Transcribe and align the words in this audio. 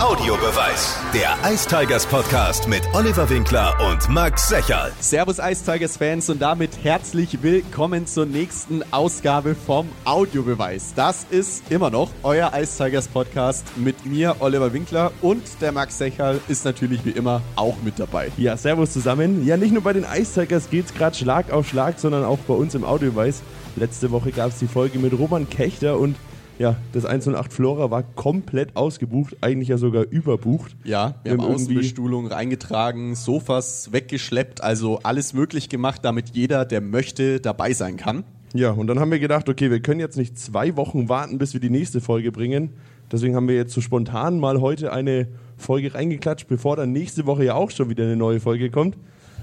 Audiobeweis. 0.00 0.96
Der 1.12 1.36
Ice 1.52 1.68
Tigers 1.68 2.06
Podcast 2.06 2.68
mit 2.68 2.82
Oliver 2.94 3.28
Winkler 3.28 3.76
und 3.90 4.08
Max 4.08 4.48
Secherl. 4.48 4.92
Servus 5.00 5.40
Ice 5.40 5.64
Tigers 5.64 5.96
Fans 5.96 6.30
und 6.30 6.40
damit 6.40 6.84
herzlich 6.84 7.42
willkommen 7.42 8.06
zur 8.06 8.24
nächsten 8.24 8.84
Ausgabe 8.92 9.56
vom 9.56 9.88
Audiobeweis. 10.04 10.94
Das 10.94 11.26
ist 11.30 11.68
immer 11.72 11.90
noch 11.90 12.10
euer 12.22 12.52
Ice 12.54 12.84
Tigers 12.84 13.08
Podcast 13.08 13.66
mit 13.76 14.06
mir, 14.06 14.36
Oliver 14.38 14.72
Winkler 14.72 15.10
und 15.20 15.42
der 15.60 15.72
Max 15.72 15.98
Secherl 15.98 16.40
ist 16.46 16.64
natürlich 16.64 17.04
wie 17.04 17.10
immer 17.10 17.42
auch 17.56 17.74
mit 17.82 17.98
dabei. 17.98 18.30
Ja, 18.36 18.56
servus 18.56 18.92
zusammen. 18.92 19.44
Ja, 19.44 19.56
nicht 19.56 19.72
nur 19.72 19.82
bei 19.82 19.94
den 19.94 20.04
Ice 20.04 20.40
Tigers 20.40 20.70
geht 20.70 20.86
es 20.86 20.94
gerade 20.94 21.16
Schlag 21.16 21.50
auf 21.50 21.66
Schlag, 21.66 21.98
sondern 21.98 22.24
auch 22.24 22.38
bei 22.46 22.54
uns 22.54 22.76
im 22.76 22.84
Audiobeweis. 22.84 23.42
Letzte 23.74 24.12
Woche 24.12 24.30
gab 24.30 24.50
es 24.50 24.60
die 24.60 24.68
Folge 24.68 25.00
mit 25.00 25.12
Roman 25.12 25.50
Kechter 25.50 25.98
und 25.98 26.14
ja, 26.58 26.76
das 26.92 27.04
108 27.04 27.52
Flora 27.52 27.90
war 27.90 28.02
komplett 28.02 28.76
ausgebucht, 28.76 29.36
eigentlich 29.40 29.68
ja 29.68 29.78
sogar 29.78 30.04
überbucht. 30.10 30.76
Ja, 30.84 31.14
wir, 31.22 31.36
wir 31.36 31.44
haben 31.44 31.54
Außenbestuhlung 31.54 32.26
reingetragen, 32.26 33.14
Sofas 33.14 33.92
weggeschleppt, 33.92 34.62
also 34.62 34.98
alles 35.02 35.32
möglich 35.34 35.68
gemacht, 35.68 36.00
damit 36.04 36.30
jeder, 36.34 36.64
der 36.64 36.80
möchte, 36.80 37.40
dabei 37.40 37.72
sein 37.72 37.96
kann. 37.96 38.24
Ja, 38.54 38.70
und 38.70 38.86
dann 38.86 38.98
haben 38.98 39.10
wir 39.10 39.18
gedacht, 39.18 39.48
okay, 39.48 39.70
wir 39.70 39.80
können 39.80 40.00
jetzt 40.00 40.16
nicht 40.16 40.38
zwei 40.38 40.76
Wochen 40.76 41.08
warten, 41.08 41.38
bis 41.38 41.52
wir 41.52 41.60
die 41.60 41.70
nächste 41.70 42.00
Folge 42.00 42.32
bringen. 42.32 42.70
Deswegen 43.12 43.36
haben 43.36 43.48
wir 43.48 43.54
jetzt 43.54 43.72
so 43.72 43.80
spontan 43.80 44.38
mal 44.38 44.60
heute 44.60 44.92
eine 44.92 45.28
Folge 45.56 45.94
reingeklatscht, 45.94 46.48
bevor 46.48 46.76
dann 46.76 46.92
nächste 46.92 47.26
Woche 47.26 47.44
ja 47.44 47.54
auch 47.54 47.70
schon 47.70 47.88
wieder 47.90 48.04
eine 48.04 48.16
neue 48.16 48.40
Folge 48.40 48.70
kommt. 48.70 48.96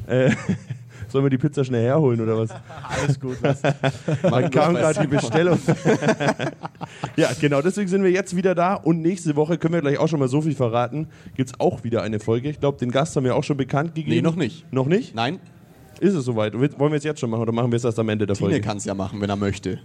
Äh, 0.07 0.31
Sollen 1.15 1.27
wir 1.27 1.29
die 1.29 1.37
Pizza 1.37 1.63
schnell 1.63 1.81
herholen 1.81 2.19
oder 2.19 2.37
was? 2.37 2.49
Alles 3.01 3.17
gut. 3.17 3.37
Was? 3.41 3.61
Man 4.29 4.51
kam 4.51 4.73
gerade 4.73 4.99
die 4.99 5.07
Bestellung. 5.07 5.57
ja, 7.15 7.29
genau, 7.39 7.61
deswegen 7.61 7.87
sind 7.87 8.03
wir 8.03 8.11
jetzt 8.11 8.35
wieder 8.35 8.53
da 8.53 8.73
und 8.73 9.01
nächste 9.01 9.37
Woche 9.37 9.57
können 9.57 9.75
wir 9.75 9.79
gleich 9.79 9.97
auch 9.97 10.09
schon 10.09 10.19
mal 10.19 10.27
so 10.27 10.41
viel 10.41 10.55
verraten. 10.55 11.07
Gibt 11.33 11.51
es 11.51 11.57
auch 11.57 11.85
wieder 11.85 12.01
eine 12.01 12.19
Folge. 12.19 12.49
Ich 12.49 12.59
glaube, 12.59 12.79
den 12.79 12.91
Gast 12.91 13.15
haben 13.15 13.23
wir 13.23 13.37
auch 13.37 13.45
schon 13.45 13.55
bekannt 13.55 13.95
gegeben. 13.95 14.13
Nee, 14.13 14.21
noch 14.21 14.35
nicht. 14.35 14.69
Noch 14.73 14.87
nicht? 14.87 15.15
Nein. 15.15 15.39
Ist 16.01 16.15
es 16.15 16.25
soweit? 16.25 16.53
Wollen 16.53 16.91
wir 16.91 16.97
es 16.97 17.05
jetzt 17.05 17.21
schon 17.21 17.29
machen 17.29 17.43
oder 17.43 17.53
machen 17.53 17.71
wir 17.71 17.77
es 17.77 17.85
erst 17.85 17.97
am 17.97 18.09
Ende 18.09 18.25
der 18.25 18.35
Tine 18.35 18.49
Folge? 18.49 18.61
kann 18.61 18.75
es 18.75 18.83
ja 18.83 18.93
machen, 18.93 19.21
wenn 19.21 19.29
er 19.29 19.37
möchte. 19.37 19.79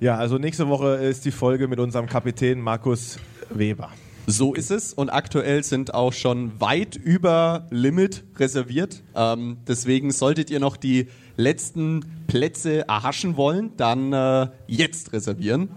Ja, 0.00 0.16
also 0.16 0.38
nächste 0.38 0.66
Woche 0.68 0.94
ist 0.94 1.26
die 1.26 1.30
Folge 1.30 1.68
mit 1.68 1.78
unserem 1.78 2.06
Kapitän 2.06 2.58
Markus 2.58 3.18
Weber. 3.50 3.90
So 4.30 4.54
ist 4.54 4.70
es 4.70 4.94
und 4.94 5.10
aktuell 5.10 5.64
sind 5.64 5.92
auch 5.92 6.12
schon 6.12 6.60
weit 6.60 6.94
über 6.94 7.66
Limit 7.70 8.22
reserviert. 8.36 9.02
Ähm, 9.16 9.56
deswegen 9.66 10.12
solltet 10.12 10.50
ihr 10.50 10.60
noch 10.60 10.76
die 10.76 11.08
letzten 11.36 12.04
Plätze 12.28 12.86
erhaschen 12.86 13.36
wollen, 13.36 13.72
dann 13.76 14.12
äh, 14.12 14.46
jetzt 14.68 15.12
reservieren. 15.12 15.70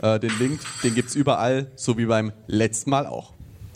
Äh, 0.00 0.20
den 0.20 0.30
Link, 0.38 0.60
den 0.84 0.94
gibt 0.94 1.08
es 1.08 1.16
überall, 1.16 1.72
so 1.74 1.98
wie 1.98 2.06
beim 2.06 2.30
letzten 2.46 2.90
Mal 2.90 3.04
auch. 3.04 3.32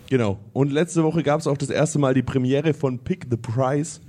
Genau. 0.08 0.38
Und 0.52 0.70
letzte 0.70 1.02
Woche 1.02 1.24
gab 1.24 1.40
es 1.40 1.48
auch 1.48 1.58
das 1.58 1.70
erste 1.70 1.98
Mal 1.98 2.14
die 2.14 2.22
Premiere 2.22 2.74
von 2.74 3.00
Pick 3.00 3.26
the 3.28 3.36
Price. 3.36 4.00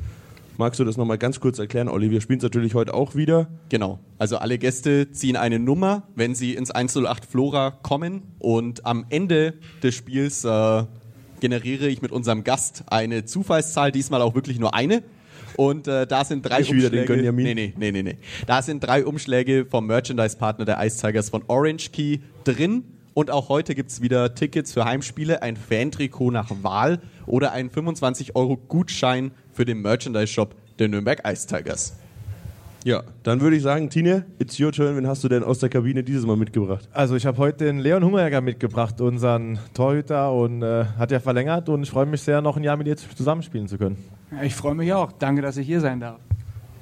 Magst 0.57 0.79
du 0.79 0.83
das 0.83 0.97
nochmal 0.97 1.17
ganz 1.17 1.39
kurz 1.39 1.57
erklären, 1.57 1.87
Olli? 1.87 2.11
Wir 2.11 2.21
spielen 2.21 2.37
es 2.37 2.43
natürlich 2.43 2.75
heute 2.75 2.93
auch 2.93 3.15
wieder. 3.15 3.47
Genau. 3.69 3.99
Also 4.19 4.37
alle 4.37 4.59
Gäste 4.59 5.11
ziehen 5.11 5.35
eine 5.35 5.57
Nummer, 5.57 6.03
wenn 6.15 6.35
sie 6.35 6.53
ins 6.53 6.69
108 6.69 7.25
Flora 7.25 7.71
kommen. 7.71 8.21
Und 8.37 8.85
am 8.85 9.05
Ende 9.09 9.55
des 9.81 9.95
Spiels 9.95 10.45
äh, 10.45 10.83
generiere 11.39 11.87
ich 11.87 12.03
mit 12.03 12.11
unserem 12.11 12.43
Gast 12.43 12.83
eine 12.87 13.25
Zufallszahl, 13.25 13.91
diesmal 13.91 14.21
auch 14.21 14.35
wirklich 14.35 14.59
nur 14.59 14.75
eine. 14.75 15.01
Und 15.57 15.87
äh, 15.87 16.05
da 16.05 16.23
sind 16.23 16.43
drei 16.43 16.61
ich 16.61 16.69
Umschläge. 16.69 17.17
Wieder 17.17 17.31
den 17.31 17.35
nee, 17.35 17.53
nee, 17.55 17.73
nee, 17.75 17.91
nee, 17.91 18.03
nee. 18.03 18.17
Da 18.45 18.61
sind 18.61 18.83
drei 18.83 19.05
Umschläge 19.05 19.65
vom 19.65 19.87
Merchandise-Partner 19.87 20.65
der 20.65 20.85
Ice 20.85 21.01
Tigers 21.01 21.29
von 21.29 21.43
Orange 21.47 21.91
Key 21.91 22.19
drin. 22.43 22.83
Und 23.15 23.29
auch 23.29 23.49
heute 23.49 23.75
gibt 23.75 23.91
es 23.91 24.01
wieder 24.01 24.33
Tickets 24.33 24.73
für 24.73 24.85
Heimspiele, 24.85 25.41
ein 25.41 25.55
Fantrikot 25.55 26.31
nach 26.31 26.49
Wahl 26.63 26.99
oder 27.27 27.51
einen 27.51 27.69
25 27.69 28.35
Euro 28.35 28.57
Gutschein 28.57 29.31
für 29.53 29.65
den 29.65 29.81
Merchandise-Shop 29.81 30.55
der 30.79 30.87
Nürnberg 30.89 31.21
Ice 31.25 31.47
Tigers. 31.47 31.93
Ja, 32.83 33.01
dann 33.23 33.39
würde 33.39 33.55
ich 33.55 33.63
sagen, 33.63 33.89
Tine, 33.89 34.25
it's 34.39 34.59
your 34.59 34.73
turn. 34.73 34.97
Wen 34.97 35.07
hast 35.07 35.23
du 35.23 35.29
denn 35.29 35.41
aus 35.41 35.59
der 35.59 35.69
Kabine 35.69 36.03
dieses 36.03 36.25
Mal 36.25 36.35
mitgebracht? 36.35 36.89
Also 36.91 37.15
ich 37.15 37.25
habe 37.25 37.37
heute 37.37 37.63
den 37.63 37.79
Leon 37.79 38.03
Hummerjäger 38.03 38.41
mitgebracht, 38.41 38.99
unseren 38.99 39.57
Torhüter 39.73 40.33
und 40.33 40.63
äh, 40.63 40.83
hat 40.97 41.11
ja 41.11 41.21
verlängert 41.21 41.69
und 41.69 41.83
ich 41.83 41.89
freue 41.89 42.05
mich 42.05 42.21
sehr, 42.21 42.41
noch 42.41 42.57
ein 42.57 42.63
Jahr 42.63 42.75
mit 42.75 42.87
dir 42.87 42.97
zusammenspielen 42.97 43.69
zu 43.69 43.77
können. 43.77 43.97
Ich 44.41 44.53
freue 44.53 44.75
mich 44.75 44.91
auch. 44.91 45.13
Danke, 45.13 45.41
dass 45.41 45.55
ich 45.55 45.65
hier 45.65 45.79
sein 45.79 46.01
darf. 46.01 46.19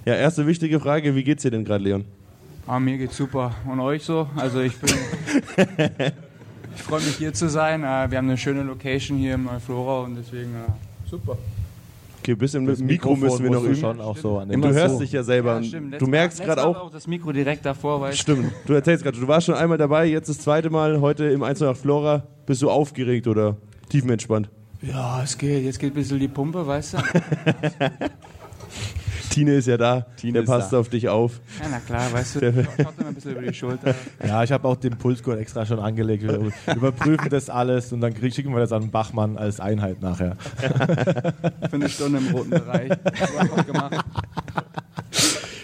Ja, 0.05 0.15
erste 0.15 0.47
wichtige 0.47 0.79
Frage, 0.79 1.13
wie 1.13 1.23
geht's 1.23 1.43
dir 1.43 1.51
denn 1.51 1.65
gerade, 1.65 1.83
Leon? 1.83 2.05
Ah, 2.65 2.79
mir 2.79 2.97
geht's 2.97 3.17
super. 3.17 3.53
Und 3.69 3.79
euch 3.79 4.03
so? 4.03 4.27
Also 4.35 4.61
ich 4.61 4.75
bin... 4.77 4.89
ich 6.75 6.81
freue 6.81 7.01
mich 7.01 7.17
hier 7.17 7.33
zu 7.33 7.47
sein. 7.47 7.83
Äh, 7.83 8.09
wir 8.09 8.17
haben 8.17 8.27
eine 8.27 8.37
schöne 8.37 8.63
Location 8.63 9.19
hier 9.19 9.35
im 9.35 9.43
Neuflora 9.43 10.05
und 10.05 10.15
deswegen 10.15 10.55
äh, 10.55 11.07
super. 11.07 11.37
Okay, 12.21 12.33
ein 12.33 12.37
bisschen 12.37 12.65
mit 12.65 12.77
dem 12.77 12.85
Mikro 12.85 13.15
müssen 13.15 13.43
wir 13.43 13.49
noch 13.49 13.63
üben. 13.63 13.75
Schon 13.75 13.99
auch 13.99 14.15
so 14.15 14.43
du 14.45 14.73
hörst 14.73 14.93
so. 14.93 14.99
dich 14.99 15.11
ja 15.11 15.23
selber. 15.23 15.59
Ja, 15.59 15.79
du 15.97 16.05
merkst 16.05 16.43
gerade 16.43 16.63
auch, 16.63 16.77
auch. 16.77 16.91
das 16.91 17.07
Mikro 17.07 17.31
direkt 17.31 17.65
davor, 17.65 17.99
weißt 17.99 18.19
Stimmt. 18.19 18.51
Du 18.67 18.73
erzählst 18.73 19.03
gerade, 19.03 19.19
du 19.19 19.27
warst 19.27 19.47
schon 19.47 19.55
einmal 19.55 19.79
dabei, 19.79 20.05
jetzt 20.05 20.29
das 20.29 20.37
zweite 20.37 20.69
Mal 20.69 21.01
heute 21.01 21.25
im 21.25 21.41
1 21.41 21.61
nach 21.61 21.75
Flora. 21.75 22.27
Bist 22.45 22.61
du 22.61 22.69
aufgeregt 22.69 23.27
oder 23.27 23.57
tiefenentspannt? 23.89 24.51
Ja, 24.83 25.23
es 25.23 25.35
geht. 25.35 25.63
Jetzt 25.63 25.79
geht 25.79 25.93
ein 25.93 25.95
bisschen 25.95 26.19
die 26.19 26.27
Pumpe, 26.27 26.67
weißt 26.67 26.93
du? 26.93 26.97
Tine 29.31 29.55
ist 29.55 29.67
ja 29.67 29.77
da, 29.77 30.01
Tine 30.17 30.39
der 30.39 30.41
passt 30.43 30.73
da. 30.73 30.79
auf 30.79 30.89
dich 30.89 31.09
auf. 31.09 31.39
Ja, 31.61 31.67
na 31.71 31.79
klar, 31.79 32.11
weißt 32.11 32.35
du, 32.35 32.39
der 32.39 32.53
schaut 32.63 32.99
immer 32.99 33.07
ein 33.07 33.15
bisschen 33.15 33.31
über 33.31 33.41
die 33.41 33.53
Schulter. 33.53 33.95
Ja, 34.25 34.43
ich 34.43 34.51
habe 34.51 34.67
auch 34.67 34.75
den 34.75 34.97
Pulsgurt 34.97 35.39
extra 35.39 35.65
schon 35.65 35.79
angelegt. 35.79 36.23
Wir 36.23 36.51
überprüfen 36.75 37.29
das 37.29 37.49
alles 37.49 37.91
und 37.93 38.01
dann 38.01 38.13
schicken 38.31 38.53
wir 38.53 38.59
das 38.59 38.71
an 38.71 38.91
Bachmann 38.91 39.37
als 39.37 39.59
Einheit 39.59 40.01
nachher. 40.01 40.35
Für 41.69 41.75
eine 41.75 41.89
Stunde 41.89 42.19
im 42.19 42.27
roten 42.35 42.49
Bereich. 42.51 42.91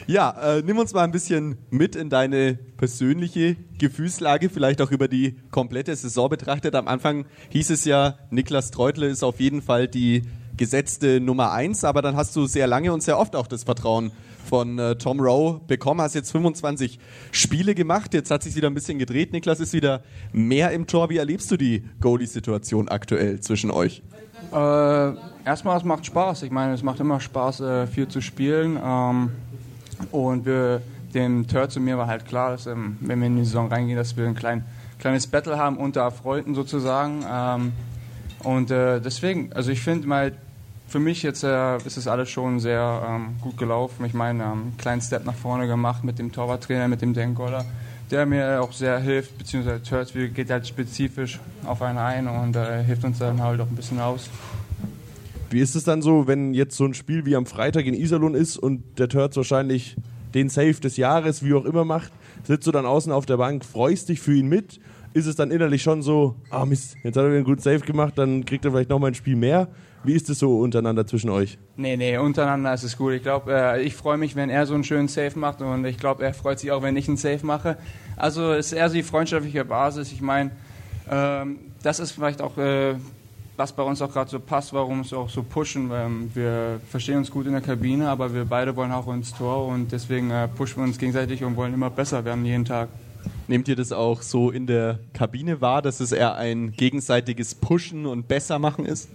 Ja, 0.07 0.55
äh, 0.55 0.61
nimm 0.61 0.77
uns 0.77 0.93
mal 0.93 1.03
ein 1.03 1.11
bisschen 1.11 1.57
mit 1.69 1.97
in 1.97 2.09
deine 2.09 2.53
persönliche 2.77 3.57
Gefühlslage, 3.77 4.49
vielleicht 4.49 4.81
auch 4.81 4.91
über 4.91 5.09
die 5.09 5.35
komplette 5.51 5.93
Saison 5.93 6.29
betrachtet. 6.29 6.75
Am 6.75 6.87
Anfang 6.87 7.25
hieß 7.49 7.71
es 7.71 7.83
ja, 7.83 8.17
Niklas 8.29 8.71
Treutle 8.71 9.07
ist 9.07 9.21
auf 9.21 9.41
jeden 9.41 9.61
Fall 9.61 9.89
die 9.89 10.21
gesetzte 10.57 11.19
Nummer 11.19 11.51
eins, 11.51 11.83
aber 11.83 12.01
dann 12.01 12.15
hast 12.15 12.35
du 12.35 12.45
sehr 12.45 12.67
lange 12.67 12.91
und 12.93 13.01
sehr 13.01 13.17
oft 13.17 13.35
auch 13.35 13.47
das 13.47 13.63
Vertrauen 13.63 14.11
von 14.47 14.79
äh, 14.79 14.95
Tom 14.95 15.19
Rowe 15.19 15.61
bekommen, 15.67 16.01
hast 16.01 16.15
jetzt 16.15 16.31
25 16.31 16.99
Spiele 17.31 17.75
gemacht, 17.75 18.13
jetzt 18.13 18.31
hat 18.31 18.43
sich 18.43 18.55
wieder 18.55 18.69
ein 18.69 18.73
bisschen 18.73 18.97
gedreht, 18.97 19.33
Niklas 19.33 19.59
ist 19.59 19.73
wieder 19.73 20.01
mehr 20.31 20.71
im 20.71 20.87
Tor. 20.87 21.09
Wie 21.09 21.17
erlebst 21.17 21.51
du 21.51 21.57
die 21.57 21.83
Goalie-Situation 22.01 22.87
aktuell 22.87 23.39
zwischen 23.41 23.71
euch? 23.71 24.01
Äh, 24.51 25.13
erstmal, 25.45 25.77
es 25.77 25.83
macht 25.83 26.05
Spaß. 26.05 26.43
Ich 26.43 26.51
meine, 26.51 26.73
es 26.73 26.83
macht 26.83 26.99
immer 26.99 27.19
Spaß, 27.19 27.59
äh, 27.61 27.87
viel 27.87 28.07
zu 28.07 28.21
spielen. 28.21 28.79
Ähm, 28.83 29.31
und 30.11 30.45
wir, 30.45 30.81
dem 31.13 31.47
Turz 31.47 31.75
und 31.75 31.83
mir 31.83 31.97
war 31.97 32.07
halt 32.07 32.25
klar, 32.25 32.51
dass 32.51 32.67
ähm, 32.67 32.97
wenn 33.01 33.19
wir 33.19 33.27
in 33.27 33.37
die 33.37 33.45
Saison 33.45 33.67
reingehen, 33.67 33.97
dass 33.97 34.15
wir 34.15 34.27
ein 34.27 34.35
klein, 34.35 34.63
kleines 34.99 35.27
Battle 35.27 35.57
haben 35.57 35.77
unter 35.77 36.09
Freunden 36.11 36.55
sozusagen. 36.55 37.25
Ähm, 37.29 37.73
und 38.43 38.71
äh, 38.71 39.01
deswegen, 39.01 39.51
also 39.53 39.71
ich 39.71 39.81
finde 39.81 40.07
mal, 40.07 40.33
für 40.87 40.99
mich 40.99 41.23
jetzt 41.23 41.43
äh, 41.43 41.77
ist 41.77 41.97
das 41.97 42.07
alles 42.07 42.29
schon 42.29 42.59
sehr 42.59 43.03
ähm, 43.07 43.35
gut 43.41 43.57
gelaufen. 43.57 44.05
Ich 44.05 44.13
meine, 44.13 44.43
ähm, 44.43 44.51
einen 44.51 44.77
kleinen 44.77 45.01
Step 45.01 45.25
nach 45.25 45.35
vorne 45.35 45.67
gemacht 45.67 46.03
mit 46.03 46.17
dem 46.17 46.31
Torwarttrainer, 46.31 46.87
mit 46.87 47.01
dem 47.01 47.13
Dan 47.13 47.35
der 48.09 48.25
mir 48.25 48.61
auch 48.61 48.71
sehr 48.71 48.99
hilft, 48.99 49.37
beziehungsweise 49.37 49.83
Turts 49.83 50.13
geht 50.13 50.49
halt 50.49 50.65
spezifisch 50.65 51.39
auf 51.65 51.81
einen 51.81 51.97
ein 51.97 52.27
und 52.27 52.55
äh, 52.55 52.81
hilft 52.83 53.03
uns 53.03 53.19
dann 53.19 53.41
halt 53.41 53.59
auch 53.59 53.67
ein 53.67 53.75
bisschen 53.75 53.99
aus. 53.99 54.29
Wie 55.49 55.59
ist 55.59 55.75
es 55.75 55.83
dann 55.83 56.01
so, 56.01 56.27
wenn 56.27 56.53
jetzt 56.53 56.77
so 56.77 56.85
ein 56.85 56.93
Spiel 56.93 57.25
wie 57.25 57.35
am 57.35 57.45
Freitag 57.45 57.85
in 57.85 57.93
Iserlohn 57.93 58.33
ist 58.33 58.57
und 58.57 58.99
der 58.99 59.09
Turts 59.09 59.35
wahrscheinlich 59.37 59.97
den 60.33 60.49
Save 60.49 60.75
des 60.75 60.97
Jahres, 60.97 61.43
wie 61.43 61.53
auch 61.53 61.65
immer, 61.65 61.85
macht? 61.85 62.11
Sitzt 62.43 62.67
du 62.67 62.71
dann 62.71 62.85
außen 62.85 63.11
auf 63.11 63.25
der 63.25 63.37
Bank, 63.37 63.65
freust 63.65 64.09
dich 64.09 64.19
für 64.19 64.33
ihn 64.33 64.47
mit? 64.47 64.79
Ist 65.13 65.25
es 65.25 65.35
dann 65.35 65.51
innerlich 65.51 65.81
schon 65.81 66.01
so, 66.01 66.35
ah 66.49 66.65
Mist, 66.65 66.95
jetzt 67.03 67.15
hat 67.15 67.23
er 67.23 67.29
wieder 67.29 67.37
einen 67.37 67.45
guten 67.45 67.61
Save 67.61 67.79
gemacht, 67.79 68.13
dann 68.17 68.45
kriegt 68.45 68.63
er 68.65 68.71
vielleicht 68.71 68.89
nochmal 68.89 69.11
ein 69.11 69.15
Spiel 69.15 69.35
mehr? 69.35 69.67
Wie 70.07 70.13
ist 70.13 70.29
es 70.29 70.39
so 70.39 70.61
untereinander 70.61 71.05
zwischen 71.05 71.29
euch? 71.29 71.57
Nee, 71.75 71.97
nee, 71.97 72.17
untereinander 72.17 72.73
ist 72.73 72.83
es 72.83 72.95
gut. 72.95 73.11
Ich 73.11 73.23
glaube, 73.23 73.51
äh, 73.51 73.83
ich 73.83 73.93
freue 73.93 74.17
mich, 74.17 74.37
wenn 74.37 74.49
er 74.49 74.65
so 74.65 74.73
einen 74.73 74.85
schönen 74.85 75.09
Save 75.09 75.37
macht 75.37 75.61
und 75.61 75.83
ich 75.83 75.97
glaube, 75.97 76.23
er 76.23 76.33
freut 76.33 76.59
sich 76.59 76.71
auch, 76.71 76.81
wenn 76.81 76.95
ich 76.95 77.09
einen 77.09 77.17
Save 77.17 77.45
mache. 77.45 77.77
Also 78.15 78.53
es 78.53 78.67
ist 78.67 78.71
eher 78.71 78.87
so 78.87 78.95
die 78.95 79.03
freundschaftliche 79.03 79.65
Basis. 79.65 80.13
Ich 80.13 80.21
meine, 80.21 80.51
ähm, 81.11 81.57
das 81.83 81.99
ist 81.99 82.11
vielleicht 82.11 82.41
auch, 82.41 82.57
äh, 82.57 82.95
was 83.57 83.73
bei 83.73 83.83
uns 83.83 84.01
auch 84.01 84.09
gerade 84.09 84.29
so 84.29 84.39
passt, 84.39 84.71
warum 84.71 85.01
es 85.01 85.11
auch 85.11 85.29
so 85.29 85.43
pushen. 85.43 85.91
Ähm, 85.93 86.31
wir 86.33 86.79
verstehen 86.89 87.17
uns 87.17 87.29
gut 87.29 87.45
in 87.45 87.51
der 87.51 87.61
Kabine, 87.61 88.07
aber 88.07 88.33
wir 88.33 88.45
beide 88.45 88.77
wollen 88.77 88.93
auch 88.93 89.13
ins 89.13 89.33
Tor 89.33 89.67
und 89.67 89.91
deswegen 89.91 90.31
äh, 90.31 90.47
pushen 90.47 90.77
wir 90.77 90.83
uns 90.85 90.97
gegenseitig 90.97 91.43
und 91.43 91.57
wollen 91.57 91.73
immer 91.73 91.89
besser 91.89 92.23
werden 92.23 92.45
jeden 92.45 92.63
Tag. 92.63 92.87
Nehmt 93.49 93.67
ihr 93.67 93.75
das 93.75 93.91
auch 93.91 94.21
so 94.21 94.51
in 94.51 94.67
der 94.67 94.99
Kabine 95.11 95.59
wahr, 95.59 95.81
dass 95.81 95.99
es 95.99 96.13
eher 96.13 96.35
ein 96.35 96.71
gegenseitiges 96.71 97.55
Pushen 97.55 98.05
und 98.05 98.29
Bessermachen 98.29 98.85
ist? 98.85 99.09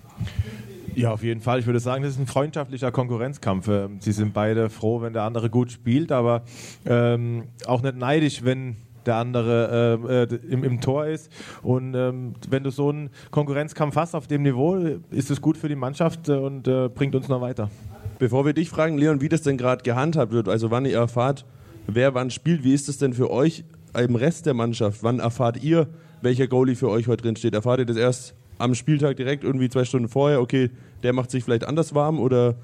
Ja, 0.94 1.12
auf 1.12 1.23
jeden 1.23 1.41
Fall. 1.41 1.59
Ich 1.59 1.67
würde 1.67 1.81
sagen, 1.81 2.03
das 2.03 2.12
ist 2.12 2.21
ein 2.21 2.27
freundschaftlicher 2.27 2.93
Konkurrenzkampf. 2.93 3.69
Ähm, 3.69 3.97
Sie 4.00 4.12
sind 4.12 4.35
beide 4.35 4.69
froh, 4.69 5.00
wenn 5.00 5.15
der 5.15 5.23
andere 5.23 5.49
gut 5.49 5.73
spielt, 5.73 6.12
aber 6.12 6.43
ähm, 6.85 7.44
auch 7.67 7.83
nicht 7.83 7.97
neidisch, 7.97 8.44
wenn 8.44 8.77
der 9.06 9.17
andere 9.17 9.99
äh, 10.09 10.35
äh, 10.35 10.39
im, 10.53 10.65
im 10.65 10.81
Tor 10.81 11.06
ist. 11.06 11.31
Und 11.62 11.94
ähm, 11.94 12.35
wenn 12.49 12.62
du 12.62 12.71
so 12.71 12.91
einen 12.91 13.11
Konkurrenzkampf 13.31 13.97
hast 13.97 14.15
auf 14.15 14.27
dem 14.27 14.43
Niveau, 14.43 14.77
ist 15.11 15.31
es 15.31 15.41
gut 15.41 15.56
für 15.56 15.69
die 15.69 15.77
Mannschaft 15.77 16.29
äh, 16.29 16.33
und 16.33 16.69
äh, 16.69 16.89
bringt 16.89 17.15
uns 17.15 17.29
noch 17.29 17.41
weiter. 17.41 17.71
Bevor 18.19 18.44
wir 18.44 18.53
dich 18.53 18.69
fragen, 18.69 18.99
Leon, 18.99 19.21
wie 19.21 19.29
das 19.29 19.43
denn 19.43 19.56
gerade 19.56 19.83
gehandhabt 19.83 20.33
wird, 20.33 20.49
also 20.49 20.71
wann 20.71 20.85
ihr 20.85 20.97
erfahrt, 20.97 21.44
wer 21.87 22.15
wann 22.15 22.31
spielt, 22.31 22.62
wie 22.65 22.75
ist 22.75 22.89
es 22.89 22.99
denn 22.99 23.15
für 23.15 23.31
euch 23.31 23.65
im 23.99 24.15
Rest 24.15 24.47
der 24.47 24.55
Mannschaft? 24.55 25.03
Wann 25.03 25.19
erfahrt 25.19 25.62
ihr, 25.62 25.89
welcher 26.21 26.47
Goalie 26.47 26.77
für 26.77 26.89
euch 26.89 27.09
heute 27.09 27.23
drin 27.23 27.37
steht? 27.37 27.55
Erfahrt 27.55 27.81
ihr 27.81 27.87
das 27.87 27.97
erst 27.97 28.35
am 28.58 28.75
Spieltag 28.75 29.16
direkt 29.16 29.44
irgendwie 29.44 29.69
zwei 29.69 29.84
Stunden 29.84 30.08
vorher? 30.08 30.40
Okay, 30.40 30.70
der 31.02 31.12
macht 31.12 31.31
sich 31.31 31.44
vielleicht 31.44 31.64
anders 31.64 31.94
warm 31.94 32.20
oder 32.20 32.54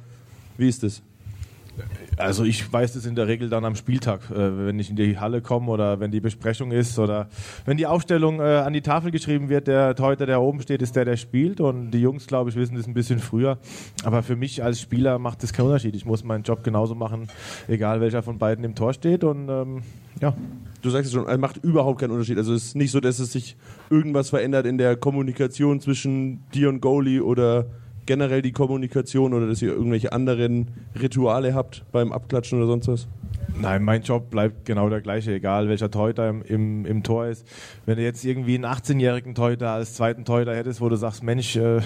wie 0.56 0.68
ist 0.68 0.82
das? 0.82 1.02
Also 2.16 2.44
ich 2.44 2.72
weiß 2.72 2.94
das 2.94 3.06
in 3.06 3.14
der 3.14 3.28
Regel 3.28 3.48
dann 3.48 3.64
am 3.64 3.76
Spieltag, 3.76 4.30
äh, 4.30 4.66
wenn 4.66 4.78
ich 4.78 4.90
in 4.90 4.96
die 4.96 5.18
Halle 5.18 5.40
komme 5.40 5.70
oder 5.70 6.00
wenn 6.00 6.10
die 6.10 6.20
Besprechung 6.20 6.72
ist 6.72 6.98
oder 6.98 7.28
wenn 7.64 7.76
die 7.76 7.86
Aufstellung 7.86 8.40
äh, 8.40 8.42
an 8.42 8.72
die 8.72 8.80
Tafel 8.80 9.10
geschrieben 9.10 9.48
wird, 9.48 9.68
der 9.68 9.94
Torhüter, 9.94 10.26
der 10.26 10.40
oben 10.40 10.60
steht, 10.60 10.82
ist 10.82 10.96
der, 10.96 11.04
der 11.04 11.16
spielt 11.16 11.60
und 11.60 11.92
die 11.92 12.00
Jungs, 12.00 12.26
glaube 12.26 12.50
ich, 12.50 12.56
wissen 12.56 12.74
das 12.74 12.86
ein 12.86 12.94
bisschen 12.94 13.20
früher. 13.20 13.58
Aber 14.02 14.22
für 14.22 14.36
mich 14.36 14.62
als 14.62 14.80
Spieler 14.80 15.18
macht 15.18 15.42
das 15.42 15.52
keinen 15.52 15.66
Unterschied. 15.66 15.94
Ich 15.94 16.04
muss 16.04 16.24
meinen 16.24 16.42
Job 16.42 16.64
genauso 16.64 16.94
machen, 16.94 17.28
egal 17.68 18.00
welcher 18.00 18.22
von 18.22 18.38
beiden 18.38 18.64
im 18.64 18.74
Tor 18.74 18.92
steht 18.92 19.22
und 19.22 19.48
ähm, 19.48 19.82
ja. 20.20 20.34
Du 20.80 20.90
sagst 20.90 21.08
es 21.08 21.12
schon, 21.12 21.26
es 21.26 21.38
macht 21.38 21.56
überhaupt 21.64 22.00
keinen 22.00 22.12
Unterschied. 22.12 22.38
Also 22.38 22.54
es 22.54 22.66
ist 22.66 22.76
nicht 22.76 22.92
so, 22.92 23.00
dass 23.00 23.18
es 23.18 23.32
sich 23.32 23.56
irgendwas 23.90 24.30
verändert 24.30 24.64
in 24.64 24.78
der 24.78 24.96
Kommunikation 24.96 25.80
zwischen 25.80 26.44
dir 26.54 26.68
und 26.68 26.80
Goalie 26.80 27.20
oder 27.20 27.66
generell 28.06 28.42
die 28.42 28.52
Kommunikation 28.52 29.34
oder 29.34 29.46
dass 29.46 29.60
ihr 29.60 29.70
irgendwelche 29.70 30.12
anderen 30.12 30.70
Rituale 30.98 31.54
habt 31.54 31.84
beim 31.92 32.12
Abklatschen 32.12 32.58
oder 32.58 32.68
sonst 32.68 32.88
was? 32.88 33.08
Nein, 33.60 33.82
mein 33.82 34.02
Job 34.02 34.30
bleibt 34.30 34.64
genau 34.64 34.88
der 34.88 35.00
gleiche, 35.00 35.34
egal 35.34 35.68
welcher 35.68 35.90
Torhüter 35.90 36.28
im, 36.28 36.42
im, 36.42 36.86
im 36.86 37.02
Tor 37.02 37.26
ist. 37.26 37.46
Wenn 37.86 37.96
du 37.96 38.02
jetzt 38.02 38.24
irgendwie 38.24 38.54
einen 38.54 38.64
18-jährigen 38.64 39.34
Torhüter 39.34 39.70
als 39.70 39.94
zweiten 39.94 40.24
Torhüter 40.24 40.54
hättest, 40.54 40.80
wo 40.80 40.88
du 40.88 40.96
sagst, 40.96 41.22
Mensch, 41.22 41.56
äh, 41.56 41.80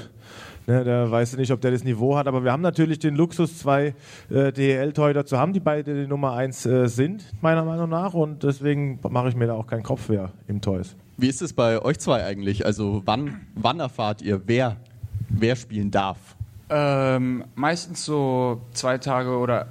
ne, 0.67 0.85
da 0.85 1.11
weißt 1.11 1.35
du 1.35 1.37
nicht, 1.38 1.50
ob 1.53 1.61
der 1.61 1.70
das 1.70 1.85
Niveau 1.85 2.17
hat, 2.17 2.26
aber 2.26 2.44
wir 2.44 2.53
haben 2.53 2.62
natürlich 2.62 2.99
den 2.99 3.14
Luxus, 3.14 3.59
zwei 3.59 3.94
äh, 4.31 4.53
DEL-Torhüter 4.53 5.26
zu 5.26 5.38
haben, 5.38 5.53
die 5.53 5.61
beide 5.61 6.03
die 6.03 6.06
Nummer 6.06 6.32
1 6.32 6.67
äh, 6.67 6.87
sind, 6.88 7.25
meiner 7.41 7.64
Meinung 7.64 7.88
nach, 7.91 8.14
und 8.14 8.43
deswegen 8.43 8.99
mache 9.09 9.29
ich 9.29 9.37
mir 9.37 9.47
da 9.47 9.55
auch 9.55 9.67
keinen 9.67 9.82
Kopf, 9.82 10.05
wer 10.09 10.31
im 10.49 10.61
Tor 10.61 10.81
ist. 10.81 10.97
Wie 11.17 11.29
ist 11.29 11.43
es 11.43 11.53
bei 11.53 11.81
euch 11.81 11.99
zwei 11.99 12.25
eigentlich? 12.25 12.67
Also 12.67 13.03
wann, 13.05 13.41
wann 13.55 13.81
erfahrt 13.81 14.23
ihr, 14.23 14.41
wer 14.47 14.76
wer 15.32 15.56
spielen 15.56 15.91
darf? 15.91 16.19
Ähm, 16.70 17.44
meistens 17.55 18.05
so 18.05 18.61
zwei 18.73 18.99
Tage 18.99 19.37
oder 19.37 19.67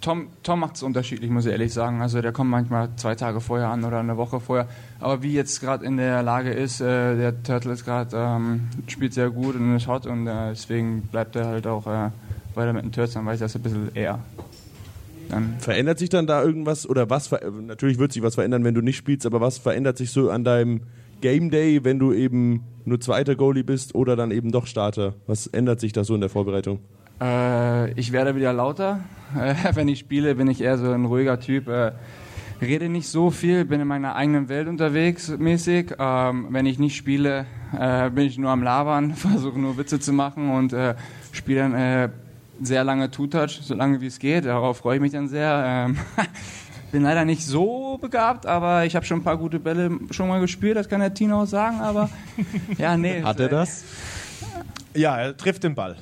Tom, 0.00 0.28
Tom 0.42 0.60
macht 0.60 0.76
es 0.76 0.82
unterschiedlich, 0.82 1.30
muss 1.30 1.46
ich 1.46 1.52
ehrlich 1.52 1.72
sagen. 1.72 2.02
Also 2.02 2.20
der 2.20 2.32
kommt 2.32 2.50
manchmal 2.50 2.90
zwei 2.96 3.14
Tage 3.14 3.40
vorher 3.40 3.68
an 3.68 3.84
oder 3.84 4.00
eine 4.00 4.16
Woche 4.16 4.40
vorher. 4.40 4.66
Aber 5.02 5.20
wie 5.24 5.32
jetzt 5.32 5.60
gerade 5.60 5.84
in 5.84 5.96
der 5.96 6.22
Lage 6.22 6.52
ist, 6.52 6.80
äh, 6.80 7.16
der 7.16 7.42
Turtle 7.42 7.72
ist 7.72 7.84
gerade 7.84 8.16
ähm, 8.16 8.68
spielt 8.86 9.12
sehr 9.12 9.30
gut 9.30 9.56
und 9.56 9.74
ist 9.74 9.88
hot 9.88 10.06
und 10.06 10.28
äh, 10.28 10.50
deswegen 10.50 11.02
bleibt 11.10 11.34
er 11.34 11.46
halt 11.46 11.66
auch 11.66 11.88
äh, 11.88 12.10
weiter 12.54 12.72
mit 12.72 12.84
den 12.84 12.92
Turtles, 12.92 13.14
dann 13.14 13.26
weiß 13.26 13.34
ich 13.34 13.40
das 13.40 13.56
ein 13.56 13.62
bisschen 13.62 13.90
eher. 13.94 14.20
Dann 15.28 15.56
verändert 15.58 15.98
sich 15.98 16.08
dann 16.08 16.28
da 16.28 16.40
irgendwas 16.44 16.88
oder 16.88 17.10
was? 17.10 17.32
Natürlich 17.66 17.98
wird 17.98 18.12
sich 18.12 18.22
was 18.22 18.36
verändern, 18.36 18.62
wenn 18.62 18.74
du 18.74 18.80
nicht 18.80 18.96
spielst, 18.96 19.26
aber 19.26 19.40
was 19.40 19.58
verändert 19.58 19.98
sich 19.98 20.12
so 20.12 20.30
an 20.30 20.44
deinem 20.44 20.82
Game 21.20 21.50
Day, 21.50 21.82
wenn 21.82 21.98
du 21.98 22.12
eben 22.12 22.62
nur 22.84 23.00
zweiter 23.00 23.34
Goalie 23.34 23.64
bist 23.64 23.96
oder 23.96 24.14
dann 24.14 24.30
eben 24.30 24.52
doch 24.52 24.68
Starter? 24.68 25.14
Was 25.26 25.48
ändert 25.48 25.80
sich 25.80 25.92
da 25.92 26.04
so 26.04 26.14
in 26.14 26.20
der 26.20 26.30
Vorbereitung? 26.30 26.78
Äh, 27.20 27.92
ich 27.94 28.12
werde 28.12 28.36
wieder 28.36 28.52
lauter. 28.52 29.00
Äh, 29.36 29.54
wenn 29.74 29.88
ich 29.88 29.98
spiele, 29.98 30.36
bin 30.36 30.48
ich 30.48 30.60
eher 30.60 30.78
so 30.78 30.92
ein 30.92 31.06
ruhiger 31.06 31.40
Typ. 31.40 31.66
Rede 32.62 32.88
nicht 32.88 33.08
so 33.08 33.30
viel, 33.30 33.64
bin 33.64 33.80
in 33.80 33.88
meiner 33.88 34.14
eigenen 34.14 34.48
Welt 34.48 34.68
unterwegs 34.68 35.28
mäßig. 35.28 35.96
Ähm, 35.98 36.46
wenn 36.50 36.64
ich 36.64 36.78
nicht 36.78 36.96
spiele, 36.96 37.46
äh, 37.78 38.08
bin 38.10 38.26
ich 38.26 38.38
nur 38.38 38.50
am 38.50 38.62
Labern, 38.62 39.14
versuche 39.16 39.58
nur 39.58 39.76
Witze 39.76 40.00
zu 40.00 40.12
machen 40.12 40.50
und 40.50 40.72
äh, 40.72 40.94
spiele 41.32 41.60
dann 41.60 41.74
äh, 41.74 42.08
sehr 42.62 42.84
lange 42.84 43.10
Two-Touch, 43.10 43.60
so 43.62 43.74
lange 43.74 44.00
wie 44.00 44.06
es 44.06 44.18
geht. 44.18 44.44
Darauf 44.44 44.78
freue 44.78 44.96
ich 44.96 45.02
mich 45.02 45.12
dann 45.12 45.28
sehr. 45.28 45.64
Ähm, 45.66 45.98
bin 46.92 47.02
leider 47.02 47.24
nicht 47.24 47.44
so 47.44 47.98
begabt, 47.98 48.46
aber 48.46 48.84
ich 48.84 48.94
habe 48.94 49.04
schon 49.04 49.20
ein 49.20 49.24
paar 49.24 49.38
gute 49.38 49.58
Bälle 49.58 49.90
schon 50.10 50.28
mal 50.28 50.40
gespielt, 50.40 50.76
das 50.76 50.88
kann 50.88 51.00
der 51.00 51.14
Tino 51.14 51.42
auch 51.42 51.46
sagen, 51.46 51.80
aber 51.80 52.10
ja, 52.78 52.96
nee. 52.96 53.22
Hat 53.22 53.40
er 53.40 53.48
das? 53.48 53.84
Ja, 54.94 55.18
er 55.18 55.36
trifft 55.36 55.64
den 55.64 55.74
Ball. 55.74 55.96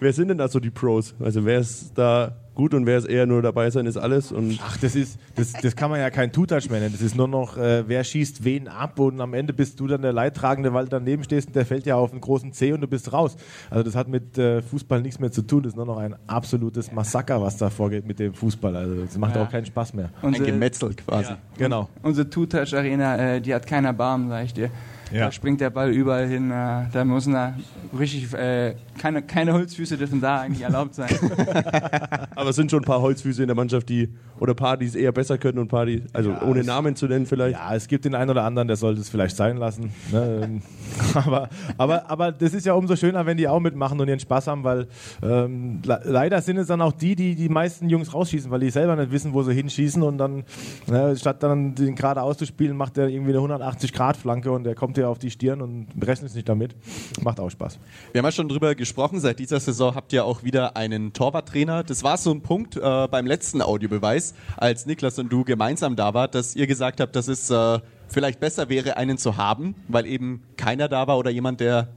wer 0.00 0.12
sind 0.12 0.28
denn 0.28 0.38
da 0.38 0.48
so 0.48 0.60
die 0.60 0.70
Pros? 0.70 1.14
Also 1.20 1.44
wer 1.44 1.58
ist 1.58 1.92
da 1.94 2.32
gut 2.58 2.74
und 2.74 2.86
wer 2.86 2.98
ist 2.98 3.06
eher 3.06 3.24
nur 3.24 3.40
dabei 3.40 3.70
sein 3.70 3.86
ist 3.86 3.96
alles. 3.96 4.32
Und 4.32 4.58
Ach, 4.62 4.76
das 4.78 4.96
ist, 4.96 5.18
das, 5.36 5.52
das 5.52 5.76
kann 5.76 5.90
man 5.90 6.00
ja 6.00 6.10
kein 6.10 6.32
Two-Touch 6.32 6.68
mehr 6.68 6.80
nennen. 6.80 6.92
Das 6.92 7.00
ist 7.00 7.14
nur 7.14 7.28
noch, 7.28 7.56
äh, 7.56 7.84
wer 7.86 8.02
schießt 8.02 8.44
wen 8.44 8.66
ab 8.66 8.98
und 8.98 9.20
am 9.20 9.32
Ende 9.32 9.52
bist 9.52 9.78
du 9.78 9.86
dann 9.86 10.02
der 10.02 10.12
Leidtragende, 10.12 10.74
weil 10.74 10.84
du 10.84 10.90
daneben 10.90 11.22
stehst 11.22 11.48
und 11.48 11.56
der 11.56 11.64
fällt 11.64 11.86
ja 11.86 11.94
auf 11.94 12.10
einen 12.10 12.20
großen 12.20 12.52
C 12.52 12.72
und 12.72 12.80
du 12.80 12.88
bist 12.88 13.12
raus. 13.12 13.36
Also 13.70 13.84
das 13.84 13.94
hat 13.94 14.08
mit 14.08 14.36
äh, 14.36 14.60
Fußball 14.60 15.00
nichts 15.00 15.20
mehr 15.20 15.30
zu 15.30 15.42
tun. 15.42 15.62
Das 15.62 15.72
ist 15.72 15.76
nur 15.76 15.86
noch 15.86 15.98
ein 15.98 16.16
absolutes 16.26 16.90
Massaker, 16.90 17.40
was 17.40 17.56
da 17.56 17.70
vorgeht 17.70 18.06
mit 18.06 18.18
dem 18.18 18.34
Fußball. 18.34 18.74
Also 18.74 19.04
das 19.04 19.16
macht 19.16 19.36
ja. 19.36 19.44
auch 19.44 19.50
keinen 19.50 19.66
Spaß 19.66 19.94
mehr. 19.94 20.10
Unsere, 20.20 20.44
ein 20.44 20.52
Gemetzel 20.52 20.94
quasi. 20.94 21.30
Ja. 21.30 21.38
Genau. 21.56 21.88
Unsere 22.02 22.28
Two-Touch-Arena, 22.28 23.36
äh, 23.36 23.40
die 23.40 23.54
hat 23.54 23.68
keiner 23.68 23.92
Barm, 23.92 24.28
sag 24.30 24.44
ich 24.44 24.54
dir. 24.54 24.70
Ja. 25.12 25.26
Da 25.26 25.32
springt 25.32 25.60
der 25.60 25.70
Ball 25.70 25.90
überall 25.90 26.26
hin. 26.26 26.50
Äh, 26.50 26.84
da 26.92 27.04
müssen 27.04 27.32
da 27.32 27.54
richtig 27.98 28.32
äh, 28.34 28.74
keine, 28.98 29.22
keine 29.22 29.52
Holzfüße 29.52 29.96
dürfen 29.96 30.20
da 30.20 30.40
eigentlich 30.40 30.62
erlaubt 30.62 30.94
sein. 30.94 31.08
Aber 32.34 32.50
es 32.50 32.56
sind 32.56 32.70
schon 32.70 32.80
ein 32.80 32.86
paar 32.86 33.00
Holzfüße 33.00 33.42
in 33.42 33.48
der 33.48 33.56
Mannschaft, 33.56 33.88
die 33.88 34.10
oder 34.38 34.52
ein 34.52 34.56
paar, 34.56 34.76
die 34.76 34.86
es 34.86 34.94
eher 34.94 35.12
besser 35.12 35.38
können 35.38 35.58
und 35.58 35.66
ein 35.66 35.68
paar, 35.68 35.86
die, 35.86 36.02
also 36.12 36.30
ja, 36.30 36.42
ohne 36.42 36.62
Namen 36.62 36.96
zu 36.96 37.06
nennen 37.06 37.26
vielleicht. 37.26 37.58
Ja, 37.58 37.74
es 37.74 37.88
gibt 37.88 38.04
den 38.04 38.14
einen 38.14 38.30
oder 38.30 38.44
anderen, 38.44 38.68
der 38.68 38.76
sollte 38.76 39.00
es 39.00 39.08
vielleicht 39.08 39.36
sein 39.36 39.56
lassen. 39.56 39.92
Ne? 40.12 40.60
aber, 41.14 41.48
aber, 41.76 42.10
aber 42.10 42.32
das 42.32 42.54
ist 42.54 42.66
ja 42.66 42.74
umso 42.74 42.96
schöner, 42.96 43.24
wenn 43.26 43.36
die 43.36 43.48
auch 43.48 43.60
mitmachen 43.60 43.98
und 44.00 44.08
ihren 44.08 44.20
Spaß 44.20 44.46
haben, 44.48 44.64
weil 44.64 44.88
ähm, 45.22 45.80
leider 45.84 46.40
sind 46.42 46.58
es 46.58 46.66
dann 46.66 46.80
auch 46.80 46.92
die, 46.92 47.16
die 47.16 47.34
die 47.34 47.48
meisten 47.48 47.88
Jungs 47.88 48.12
rausschießen, 48.12 48.50
weil 48.50 48.60
die 48.60 48.70
selber 48.70 48.96
nicht 48.96 49.10
wissen, 49.10 49.32
wo 49.32 49.42
sie 49.42 49.54
hinschießen 49.54 50.02
und 50.02 50.18
dann 50.18 50.44
ne, 50.86 51.16
statt 51.16 51.42
dann 51.42 51.74
den 51.74 51.94
gerade 51.94 52.22
auszuspielen, 52.22 52.76
macht 52.76 52.96
der 52.96 53.08
irgendwie 53.08 53.30
eine 53.30 53.38
180 53.38 53.92
Grad 53.92 54.16
Flanke 54.16 54.52
und 54.52 54.64
der 54.64 54.74
kommt 54.74 54.97
dir 54.98 55.08
auf 55.08 55.18
die 55.18 55.30
Stirn 55.30 55.62
und 55.62 55.88
rechnet 56.00 56.34
nicht 56.34 56.48
damit. 56.48 56.74
Macht 57.22 57.40
auch 57.40 57.50
Spaß. 57.50 57.78
Wir 58.12 58.18
haben 58.18 58.26
ja 58.26 58.32
schon 58.32 58.48
drüber 58.48 58.74
gesprochen, 58.74 59.20
seit 59.20 59.38
dieser 59.38 59.60
Saison 59.60 59.94
habt 59.94 60.12
ihr 60.12 60.24
auch 60.24 60.42
wieder 60.42 60.76
einen 60.76 61.12
Torwarttrainer. 61.12 61.84
Das 61.84 62.02
war 62.02 62.16
so 62.18 62.30
ein 62.30 62.42
Punkt 62.42 62.76
äh, 62.76 63.08
beim 63.08 63.26
letzten 63.26 63.62
Audiobeweis, 63.62 64.34
als 64.56 64.86
Niklas 64.86 65.18
und 65.18 65.32
du 65.32 65.44
gemeinsam 65.44 65.96
da 65.96 66.14
wart, 66.14 66.34
dass 66.34 66.56
ihr 66.56 66.66
gesagt 66.66 67.00
habt, 67.00 67.16
dass 67.16 67.28
es 67.28 67.50
äh, 67.50 67.78
vielleicht 68.08 68.40
besser 68.40 68.68
wäre, 68.68 68.96
einen 68.96 69.18
zu 69.18 69.36
haben, 69.36 69.74
weil 69.88 70.06
eben 70.06 70.42
keiner 70.56 70.88
da 70.88 71.06
war 71.06 71.18
oder 71.18 71.30
jemand, 71.30 71.60
der 71.60 71.88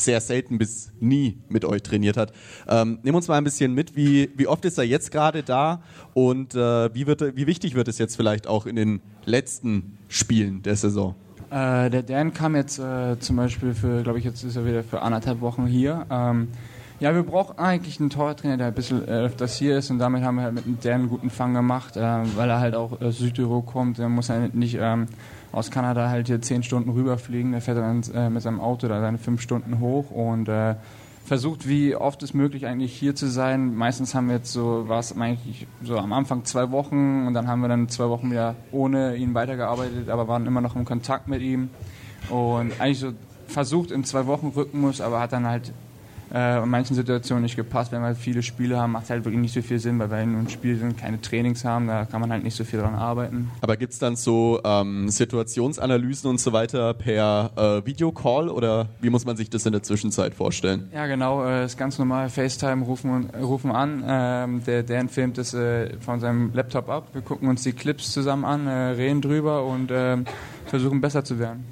sehr 0.00 0.20
selten 0.20 0.58
bis 0.58 0.92
nie 1.00 1.38
mit 1.48 1.64
euch 1.64 1.82
trainiert 1.82 2.16
hat. 2.16 2.32
Ähm, 2.68 3.00
nimm 3.02 3.14
uns 3.14 3.28
mal 3.28 3.36
ein 3.36 3.44
bisschen 3.44 3.74
mit, 3.74 3.96
wie, 3.96 4.30
wie 4.36 4.46
oft 4.46 4.64
ist 4.64 4.78
er 4.78 4.84
jetzt 4.84 5.10
gerade 5.10 5.42
da 5.42 5.82
und 6.14 6.54
äh, 6.54 6.94
wie, 6.94 7.06
wird, 7.06 7.36
wie 7.36 7.46
wichtig 7.46 7.74
wird 7.74 7.88
es 7.88 7.98
jetzt 7.98 8.16
vielleicht 8.16 8.46
auch 8.46 8.66
in 8.66 8.76
den 8.76 9.00
letzten 9.24 9.98
Spielen 10.08 10.62
der 10.62 10.76
Saison? 10.76 11.14
Äh, 11.50 11.90
der 11.90 12.02
Dan 12.02 12.34
kam 12.34 12.54
jetzt 12.56 12.78
äh, 12.78 13.18
zum 13.18 13.36
Beispiel 13.36 13.74
für, 13.74 14.02
glaube 14.02 14.18
ich, 14.18 14.24
jetzt 14.24 14.44
ist 14.44 14.56
er 14.56 14.66
wieder 14.66 14.82
für 14.82 15.02
anderthalb 15.02 15.40
Wochen 15.40 15.66
hier. 15.66 16.06
Ähm, 16.10 16.48
ja, 17.00 17.14
wir 17.14 17.22
brauchen 17.22 17.58
eigentlich 17.58 18.00
einen 18.00 18.10
Tortrainer, 18.10 18.56
der 18.56 18.66
ein 18.68 18.74
bisschen 18.74 19.06
äh, 19.06 19.12
öfters 19.12 19.56
hier 19.56 19.78
ist 19.78 19.90
und 19.90 19.98
damit 19.98 20.24
haben 20.24 20.36
wir 20.36 20.42
halt 20.42 20.54
mit 20.54 20.66
dem 20.66 20.78
Dan 20.80 20.94
einen 20.94 21.08
guten 21.08 21.30
Fang 21.30 21.54
gemacht, 21.54 21.96
äh, 21.96 22.00
weil 22.36 22.50
er 22.50 22.58
halt 22.58 22.74
auch 22.74 23.00
aus 23.00 23.18
Südtirol 23.18 23.62
kommt. 23.62 23.98
Er 23.98 24.08
muss 24.08 24.30
halt 24.30 24.54
nicht 24.54 24.76
ähm, 24.80 25.06
aus 25.52 25.70
Kanada 25.70 26.08
halt 26.08 26.26
hier 26.26 26.42
zehn 26.42 26.62
Stunden 26.62 26.90
rüberfliegen. 26.90 27.52
Der 27.52 27.60
fährt 27.60 27.78
dann 27.78 28.02
äh, 28.14 28.28
mit 28.28 28.42
seinem 28.42 28.60
Auto 28.60 28.88
da 28.88 29.00
seine 29.00 29.18
fünf 29.18 29.40
Stunden 29.40 29.78
hoch 29.78 30.10
und 30.10 30.48
äh, 30.48 30.74
versucht, 31.28 31.68
wie 31.68 31.94
oft 31.94 32.22
es 32.22 32.34
möglich 32.34 32.66
eigentlich 32.66 32.92
hier 32.92 33.14
zu 33.14 33.28
sein. 33.28 33.74
Meistens 33.74 34.14
haben 34.14 34.28
wir 34.28 34.36
jetzt 34.36 34.52
so, 34.52 34.88
war 34.88 34.98
es 34.98 35.16
eigentlich 35.16 35.66
so 35.82 35.98
am 35.98 36.12
Anfang 36.12 36.44
zwei 36.44 36.70
Wochen 36.70 37.26
und 37.26 37.34
dann 37.34 37.46
haben 37.46 37.60
wir 37.60 37.68
dann 37.68 37.88
zwei 37.88 38.08
Wochen 38.08 38.30
wieder 38.30 38.56
ohne 38.72 39.16
ihn 39.16 39.34
weitergearbeitet, 39.34 40.08
aber 40.08 40.26
waren 40.26 40.46
immer 40.46 40.60
noch 40.60 40.74
im 40.74 40.84
Kontakt 40.84 41.28
mit 41.28 41.42
ihm 41.42 41.70
und 42.30 42.72
eigentlich 42.80 42.98
so 42.98 43.12
versucht 43.46 43.90
im 43.90 44.04
zwei 44.04 44.26
Wochen 44.26 44.48
Rhythmus, 44.48 45.00
aber 45.00 45.20
hat 45.20 45.32
dann 45.32 45.46
halt 45.46 45.72
äh, 46.32 46.62
in 46.62 46.68
manchen 46.68 46.94
Situationen 46.94 47.42
nicht 47.42 47.56
gepasst. 47.56 47.92
Wenn 47.92 48.00
wir 48.00 48.06
halt 48.06 48.18
viele 48.18 48.42
Spiele 48.42 48.78
haben, 48.78 48.92
macht 48.92 49.04
es 49.04 49.10
halt 49.10 49.24
wirklich 49.24 49.40
nicht 49.40 49.54
so 49.54 49.62
viel 49.62 49.78
Sinn, 49.78 49.98
weil 49.98 50.10
wir 50.10 50.20
in 50.20 50.34
einem 50.34 50.48
Spiel 50.48 50.76
sind, 50.76 50.98
keine 50.98 51.20
Trainings 51.20 51.64
haben, 51.64 51.86
da 51.86 52.04
kann 52.04 52.20
man 52.20 52.30
halt 52.30 52.44
nicht 52.44 52.54
so 52.54 52.64
viel 52.64 52.80
dran 52.80 52.94
arbeiten. 52.94 53.50
Aber 53.60 53.76
gibt 53.76 53.92
es 53.92 53.98
dann 53.98 54.16
so 54.16 54.60
ähm, 54.64 55.08
Situationsanalysen 55.08 56.30
und 56.30 56.40
so 56.40 56.52
weiter 56.52 56.94
per 56.94 57.50
äh, 57.56 57.86
Videocall 57.86 58.48
oder 58.48 58.88
wie 59.00 59.10
muss 59.10 59.24
man 59.24 59.36
sich 59.36 59.50
das 59.50 59.66
in 59.66 59.72
der 59.72 59.82
Zwischenzeit 59.82 60.34
vorstellen? 60.34 60.90
Ja, 60.92 61.06
genau, 61.06 61.44
äh, 61.44 61.64
ist 61.64 61.78
ganz 61.78 61.98
normal. 61.98 62.28
FaceTime 62.28 62.84
rufen, 62.84 63.30
rufen 63.40 63.70
an. 63.70 64.04
Ähm, 64.06 64.64
der 64.64 64.82
Dan 64.82 65.08
filmt 65.08 65.38
es 65.38 65.54
äh, 65.54 65.96
von 66.00 66.20
seinem 66.20 66.52
Laptop 66.52 66.88
ab. 66.88 67.08
Wir 67.12 67.22
gucken 67.22 67.48
uns 67.48 67.62
die 67.62 67.72
Clips 67.72 68.12
zusammen 68.12 68.44
an, 68.44 68.66
äh, 68.66 68.70
reden 68.70 69.22
drüber 69.22 69.64
und 69.64 69.90
ähm, 69.92 70.24
versuchen 70.66 71.00
besser 71.00 71.24
zu 71.24 71.38
werden. 71.38 71.64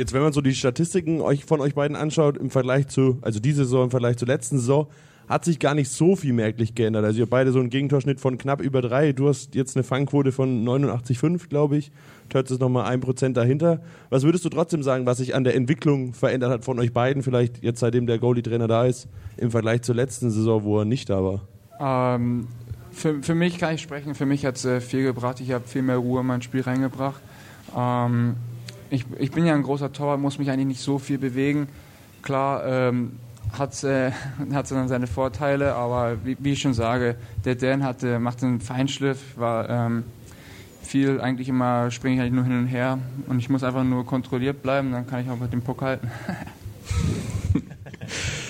Jetzt, 0.00 0.14
wenn 0.14 0.22
man 0.22 0.32
so 0.32 0.40
die 0.40 0.54
Statistiken 0.54 1.20
euch, 1.20 1.44
von 1.44 1.60
euch 1.60 1.74
beiden 1.74 1.94
anschaut, 1.94 2.38
im 2.38 2.48
Vergleich 2.48 2.88
zu, 2.88 3.18
also 3.20 3.38
diese 3.38 3.64
Saison 3.64 3.84
im 3.84 3.90
Vergleich 3.90 4.16
zur 4.16 4.28
letzten 4.28 4.58
Saison, 4.58 4.86
hat 5.28 5.44
sich 5.44 5.58
gar 5.58 5.74
nicht 5.74 5.90
so 5.90 6.16
viel 6.16 6.32
merklich 6.32 6.74
geändert. 6.74 7.04
Also 7.04 7.18
ihr 7.18 7.24
habt 7.24 7.30
beide 7.30 7.52
so 7.52 7.58
einen 7.58 7.68
Gegentorschnitt 7.68 8.18
von 8.18 8.38
knapp 8.38 8.62
über 8.62 8.80
drei. 8.80 9.12
Du 9.12 9.28
hast 9.28 9.54
jetzt 9.54 9.76
eine 9.76 9.82
Fangquote 9.84 10.32
von 10.32 10.64
89,5, 10.64 11.50
glaube 11.50 11.76
ich. 11.76 11.92
Törz 12.30 12.50
ist 12.50 12.62
nochmal 12.62 12.86
ein 12.86 13.00
Prozent 13.00 13.36
dahinter. 13.36 13.82
Was 14.08 14.22
würdest 14.22 14.42
du 14.46 14.48
trotzdem 14.48 14.82
sagen, 14.82 15.04
was 15.04 15.18
sich 15.18 15.34
an 15.34 15.44
der 15.44 15.54
Entwicklung 15.54 16.14
verändert 16.14 16.50
hat 16.50 16.64
von 16.64 16.78
euch 16.78 16.94
beiden, 16.94 17.22
vielleicht 17.22 17.62
jetzt 17.62 17.80
seitdem 17.80 18.06
der 18.06 18.18
Goalie-Trainer 18.18 18.68
da 18.68 18.86
ist, 18.86 19.06
im 19.36 19.50
Vergleich 19.50 19.82
zur 19.82 19.96
letzten 19.96 20.30
Saison, 20.30 20.64
wo 20.64 20.78
er 20.78 20.86
nicht 20.86 21.10
da 21.10 21.22
war? 21.22 22.14
Ähm, 22.16 22.46
für, 22.90 23.22
für 23.22 23.34
mich 23.34 23.58
kann 23.58 23.74
ich 23.74 23.82
sprechen, 23.82 24.14
für 24.14 24.24
mich 24.24 24.46
hat 24.46 24.56
es 24.56 24.64
äh, 24.64 24.80
viel 24.80 25.02
gebracht. 25.02 25.42
Ich 25.42 25.52
habe 25.52 25.68
viel 25.68 25.82
mehr 25.82 25.98
Ruhe 25.98 26.22
in 26.22 26.26
mein 26.26 26.40
Spiel 26.40 26.62
reingebracht. 26.62 27.20
Ähm, 27.76 28.36
ich, 28.90 29.06
ich 29.18 29.30
bin 29.30 29.46
ja 29.46 29.54
ein 29.54 29.62
großer 29.62 29.92
Torwart, 29.92 30.20
muss 30.20 30.38
mich 30.38 30.50
eigentlich 30.50 30.66
nicht 30.66 30.80
so 30.80 30.98
viel 30.98 31.18
bewegen. 31.18 31.68
Klar, 32.22 32.66
ähm, 32.66 33.12
hat 33.58 33.72
es 33.72 33.84
äh, 33.84 34.12
dann 34.50 34.88
seine 34.88 35.06
Vorteile, 35.06 35.74
aber 35.74 36.24
wie, 36.24 36.36
wie, 36.40 36.52
ich 36.52 36.60
schon 36.60 36.74
sage, 36.74 37.16
der 37.44 37.54
Dan 37.54 37.82
hatte, 37.84 38.18
macht 38.18 38.42
einen 38.42 38.60
Feinschliff, 38.60 39.38
war 39.38 39.68
ähm, 39.68 40.04
viel, 40.82 41.20
eigentlich 41.20 41.48
immer 41.48 41.90
springe 41.90 42.16
ich 42.16 42.20
eigentlich 42.20 42.34
nur 42.34 42.44
hin 42.44 42.58
und 42.58 42.66
her 42.66 42.98
und 43.28 43.38
ich 43.38 43.48
muss 43.48 43.62
einfach 43.62 43.84
nur 43.84 44.04
kontrolliert 44.04 44.62
bleiben, 44.62 44.92
dann 44.92 45.06
kann 45.06 45.20
ich 45.22 45.30
auch 45.30 45.38
mit 45.38 45.52
dem 45.52 45.62
Puck 45.62 45.82
halten. 45.82 46.10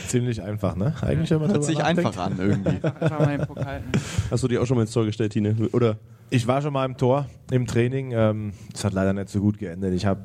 Ziemlich 0.08 0.42
einfach, 0.42 0.74
ne? 0.74 0.94
Eigentlich, 1.02 1.30
man 1.30 1.50
Hört 1.50 1.62
sich 1.64 1.78
nachdenkt. 1.78 2.06
einfach 2.06 2.24
an 2.24 2.36
irgendwie. 2.38 2.82
Einfach 2.82 3.20
mal 3.20 3.38
den 3.38 3.46
Puck 3.46 3.64
halten. 3.64 3.92
Hast 4.30 4.42
du 4.42 4.48
dich 4.48 4.58
auch 4.58 4.66
schon 4.66 4.76
mal 4.76 4.82
ins 4.82 4.90
Tor 4.90 5.04
gestellt, 5.04 5.32
Tine? 5.32 5.54
Oder 5.72 5.98
ich 6.30 6.46
war 6.46 6.62
schon 6.62 6.72
mal 6.72 6.84
im 6.84 6.96
Tor 6.96 7.26
im 7.50 7.66
Training. 7.66 8.12
Ähm, 8.12 8.52
es 8.72 8.84
hat 8.84 8.92
leider 8.92 9.12
nicht 9.12 9.28
so 9.28 9.40
gut 9.40 9.58
geendet. 9.58 9.92
Ich 9.94 10.06
habe 10.06 10.20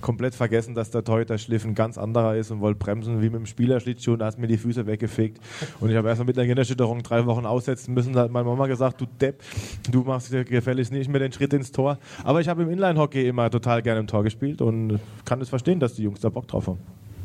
komplett 0.00 0.34
vergessen, 0.34 0.74
dass 0.74 0.90
der 0.90 1.04
Torhüter-Schliff 1.04 1.64
ein 1.64 1.76
ganz 1.76 1.96
anderer 1.96 2.36
ist 2.36 2.50
und 2.50 2.60
wollte 2.60 2.78
bremsen 2.78 3.22
wie 3.22 3.30
mit 3.30 3.34
dem 3.34 3.46
Spielerschlittschuh 3.46 4.14
und 4.14 4.18
da 4.18 4.26
hat 4.26 4.38
mir 4.38 4.48
die 4.48 4.58
Füße 4.58 4.86
weggefegt. 4.86 5.40
Und 5.80 5.90
ich 5.90 5.96
habe 5.96 6.08
erstmal 6.08 6.26
mit 6.26 6.36
einer 6.36 6.44
Gehirnerschütterung 6.44 7.04
drei 7.04 7.24
Wochen 7.26 7.46
aussetzen 7.46 7.94
müssen. 7.94 8.12
Da 8.12 8.22
hat 8.22 8.32
meine 8.32 8.46
Mama 8.46 8.66
gesagt, 8.66 9.00
du 9.00 9.06
Depp, 9.06 9.42
du 9.90 10.02
machst 10.02 10.32
dir 10.32 10.44
gefälligst 10.44 10.92
nicht 10.92 11.08
mehr 11.08 11.20
den 11.20 11.32
Schritt 11.32 11.52
ins 11.52 11.70
Tor. 11.70 11.98
Aber 12.24 12.40
ich 12.40 12.48
habe 12.48 12.64
im 12.64 12.70
Inline-Hockey 12.70 13.28
immer 13.28 13.48
total 13.48 13.82
gerne 13.82 14.00
im 14.00 14.08
Tor 14.08 14.24
gespielt 14.24 14.60
und 14.60 14.98
kann 15.24 15.40
es 15.40 15.48
verstehen, 15.48 15.78
dass 15.78 15.94
die 15.94 16.02
Jungs 16.02 16.20
da 16.20 16.30
Bock 16.30 16.48
drauf 16.48 16.66
haben. 16.66 16.78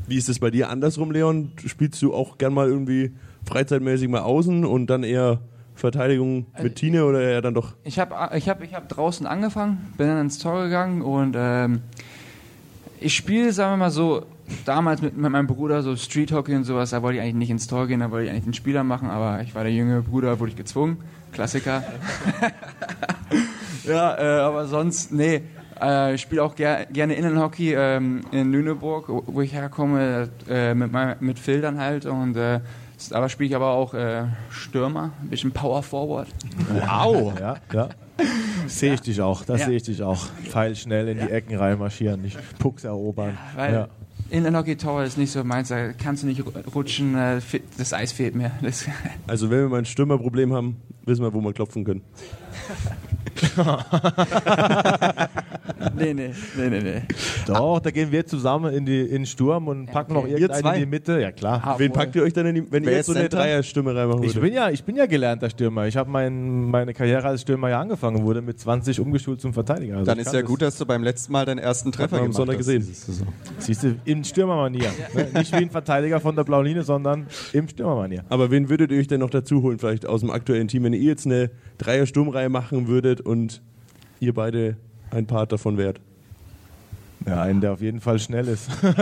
Wie 0.07 0.17
ist 0.17 0.29
es 0.29 0.39
bei 0.39 0.51
dir 0.51 0.69
andersrum, 0.69 1.11
Leon? 1.11 1.51
Spielst 1.65 2.01
du 2.01 2.13
auch 2.13 2.37
gern 2.37 2.53
mal 2.53 2.67
irgendwie 2.67 3.13
freizeitmäßig 3.45 4.07
mal 4.09 4.21
außen 4.21 4.65
und 4.65 4.87
dann 4.87 5.03
eher 5.03 5.39
Verteidigung 5.81 6.37
mit 6.37 6.47
also 6.55 6.69
Tine 6.69 7.05
oder 7.05 7.21
eher 7.21 7.41
dann 7.41 7.53
doch? 7.53 7.73
Ich 7.83 7.99
habe 7.99 8.35
ich 8.37 8.47
hab, 8.47 8.63
ich 8.63 8.73
hab 8.73 8.87
draußen 8.87 9.27
angefangen, 9.27 9.93
bin 9.97 10.07
dann 10.07 10.21
ins 10.21 10.39
Tor 10.39 10.63
gegangen 10.63 11.01
und 11.01 11.35
ähm, 11.37 11.81
ich 12.99 13.15
spiele, 13.15 13.51
sagen 13.51 13.73
wir 13.73 13.77
mal 13.77 13.91
so, 13.91 14.25
damals 14.65 15.01
mit, 15.01 15.17
mit, 15.17 15.31
meinem 15.31 15.47
Bruder 15.47 15.81
so 15.81 15.95
Street 15.95 16.31
Hockey 16.31 16.55
und 16.55 16.63
sowas, 16.63 16.91
da 16.91 17.01
wollte 17.01 17.17
ich 17.17 17.23
eigentlich 17.23 17.35
nicht 17.35 17.49
ins 17.49 17.67
Tor 17.67 17.87
gehen, 17.87 17.99
da 17.99 18.11
wollte 18.11 18.25
ich 18.25 18.31
eigentlich 18.31 18.45
den 18.45 18.53
Spieler 18.53 18.83
machen, 18.83 19.09
aber 19.09 19.41
ich 19.41 19.55
war 19.55 19.63
der 19.63 19.73
jüngere 19.73 20.01
Bruder, 20.01 20.39
wurde 20.39 20.51
ich 20.51 20.57
gezwungen. 20.57 20.97
Klassiker. 21.31 21.83
ja, 23.85 24.17
äh, 24.17 24.41
aber 24.41 24.67
sonst, 24.67 25.11
nee. 25.11 25.41
Äh, 25.81 26.15
ich 26.15 26.21
spiele 26.21 26.43
auch 26.43 26.55
ger 26.55 26.85
gerne 26.85 27.15
Innenhockey 27.15 27.73
ähm, 27.73 28.21
in 28.31 28.51
Lüneburg, 28.51 29.05
wo 29.07 29.41
ich 29.41 29.53
herkomme, 29.53 30.29
äh, 30.47 30.75
mit, 30.75 30.91
mein, 30.91 31.15
mit 31.21 31.39
Phil 31.39 31.61
dann 31.61 31.79
halt 31.79 32.05
und 32.05 32.35
äh, 32.35 32.59
aber 33.11 33.29
spiele 33.29 33.49
ich 33.49 33.55
aber 33.55 33.71
auch 33.71 33.93
äh, 33.93 34.25
Stürmer, 34.49 35.11
ein 35.21 35.29
bisschen 35.29 35.51
Power 35.51 35.83
Forward. 35.83 36.27
Wow! 36.69 37.33
ja, 37.39 37.57
ja. 37.73 37.89
Sehe 38.67 38.93
ich 38.93 39.01
dich 39.01 39.21
auch, 39.21 39.43
das 39.43 39.61
ja. 39.61 39.67
sehe 39.67 39.77
ich 39.77 39.83
dich 39.83 40.03
auch. 40.03 40.27
Pfeil 40.43 40.75
schnell 40.75 41.07
in 41.07 41.19
die 41.19 41.31
Ecken 41.31 41.55
reinmarschieren, 41.55 42.21
nicht 42.21 42.37
Pucks 42.59 42.83
erobern. 42.83 43.37
Ja, 43.55 43.57
weil 43.57 43.73
ja. 43.73 43.87
Inline-Hockey 44.29 44.77
Tower 44.77 45.03
ist 45.03 45.17
nicht 45.17 45.31
so 45.31 45.43
meins, 45.43 45.69
da 45.69 45.91
kannst 45.91 46.23
du 46.23 46.27
nicht 46.27 46.43
rutschen, 46.73 47.15
äh, 47.15 47.41
das 47.77 47.93
Eis 47.93 48.11
fehlt 48.11 48.35
mir. 48.35 48.51
also 49.27 49.49
wenn 49.49 49.59
wir 49.59 49.69
mal 49.69 49.79
ein 49.79 49.85
Stürmerproblem 49.85 50.53
haben, 50.53 50.77
wissen 51.05 51.23
wir, 51.23 51.33
wo 51.33 51.41
wir 51.41 51.53
klopfen 51.53 51.83
können. 51.83 52.01
nee, 55.95 56.13
nee, 56.13 56.31
nee, 56.57 56.69
nee, 56.69 56.81
nee. 56.81 57.01
Doch, 57.47 57.79
da 57.79 57.91
gehen 57.91 58.11
wir 58.11 58.25
zusammen 58.25 58.73
in, 58.73 58.85
die, 58.85 59.01
in 59.01 59.09
den 59.09 59.25
Sturm 59.25 59.67
und 59.67 59.87
packen 59.87 60.15
okay. 60.15 60.31
noch 60.31 60.39
irgendeinen 60.39 60.75
in 60.75 60.79
die 60.81 60.85
Mitte. 60.85 61.19
Ja, 61.19 61.31
klar. 61.31 61.61
Ah, 61.63 61.75
Wen 61.77 61.91
packt 61.91 62.15
ihr 62.15 62.23
euch 62.23 62.33
dann 62.33 62.45
in 62.47 62.55
die, 62.55 62.71
wenn 62.71 62.85
Wer 62.85 62.91
ihr 62.91 62.97
jetzt 62.97 63.07
so 63.07 63.13
eine 63.13 63.29
Dreierstimme 63.29 63.95
reinmachen 63.95 64.21
würdet? 64.21 64.35
Ich 64.35 64.41
bin 64.41 64.53
ja, 64.53 64.69
ich 64.69 64.83
bin 64.83 64.95
ja 64.95 65.05
gelernter 65.05 65.49
Stürmer. 65.49 65.87
Ich 65.87 65.97
habe 65.97 66.09
mein, 66.09 66.69
meine 66.69 66.93
Karriere 66.93 67.27
als 67.27 67.41
Stürmer 67.41 67.69
ja 67.69 67.81
angefangen, 67.81 68.23
wurde 68.23 68.41
mit 68.41 68.59
20 68.59 68.99
umgeschult 68.99 69.41
zum 69.41 69.53
Verteidiger. 69.53 69.97
Also 69.97 70.05
dann 70.05 70.19
ist 70.19 70.33
ja 70.33 70.41
gut, 70.41 70.61
dass 70.61 70.77
du 70.77 70.85
beim 70.85 71.03
letzten 71.03 71.31
Mal 71.31 71.45
deinen 71.45 71.59
ersten 71.59 71.91
Treffer 71.91 72.19
gemacht 72.19 72.37
hast. 72.37 72.57
gesehen. 72.57 72.87
Siehst 73.59 73.83
du, 73.83 73.95
in 74.05 74.23
Stürmermanier. 74.23 74.91
ne? 75.13 75.27
Nicht 75.33 75.51
wie 75.53 75.63
ein 75.63 75.71
Verteidiger 75.71 76.19
von 76.19 76.35
der 76.35 76.43
Blauen 76.43 76.65
Linie, 76.65 76.83
sondern 76.83 77.27
im 77.53 77.67
Stürmermanier. 77.67 78.23
Aber 78.29 78.51
wen 78.51 78.69
würdet 78.69 78.91
ihr 78.91 78.99
euch 78.99 79.07
denn 79.07 79.21
noch 79.21 79.29
dazu 79.29 79.61
holen, 79.61 79.79
vielleicht 79.79 80.05
aus 80.05 80.21
dem 80.21 80.31
aktuellen 80.31 80.67
Team, 80.67 80.83
wenn 80.83 80.90
ihr 80.93 81.01
jetzt 81.01 81.25
eine 81.25 81.51
Dreier-Sturmreihe 81.77 82.49
machen 82.49 82.87
würdet 82.87 83.21
und 83.21 83.61
ihr 84.19 84.33
beide 84.33 84.77
ein 85.11 85.27
Part 85.27 85.51
davon 85.51 85.77
wärt? 85.77 85.99
Ja, 87.25 87.43
einen, 87.43 87.61
der 87.61 87.73
auf 87.73 87.81
jeden 87.81 88.01
Fall 88.01 88.17
schnell 88.17 88.47
ist. 88.47 88.67
ja, 88.83 88.95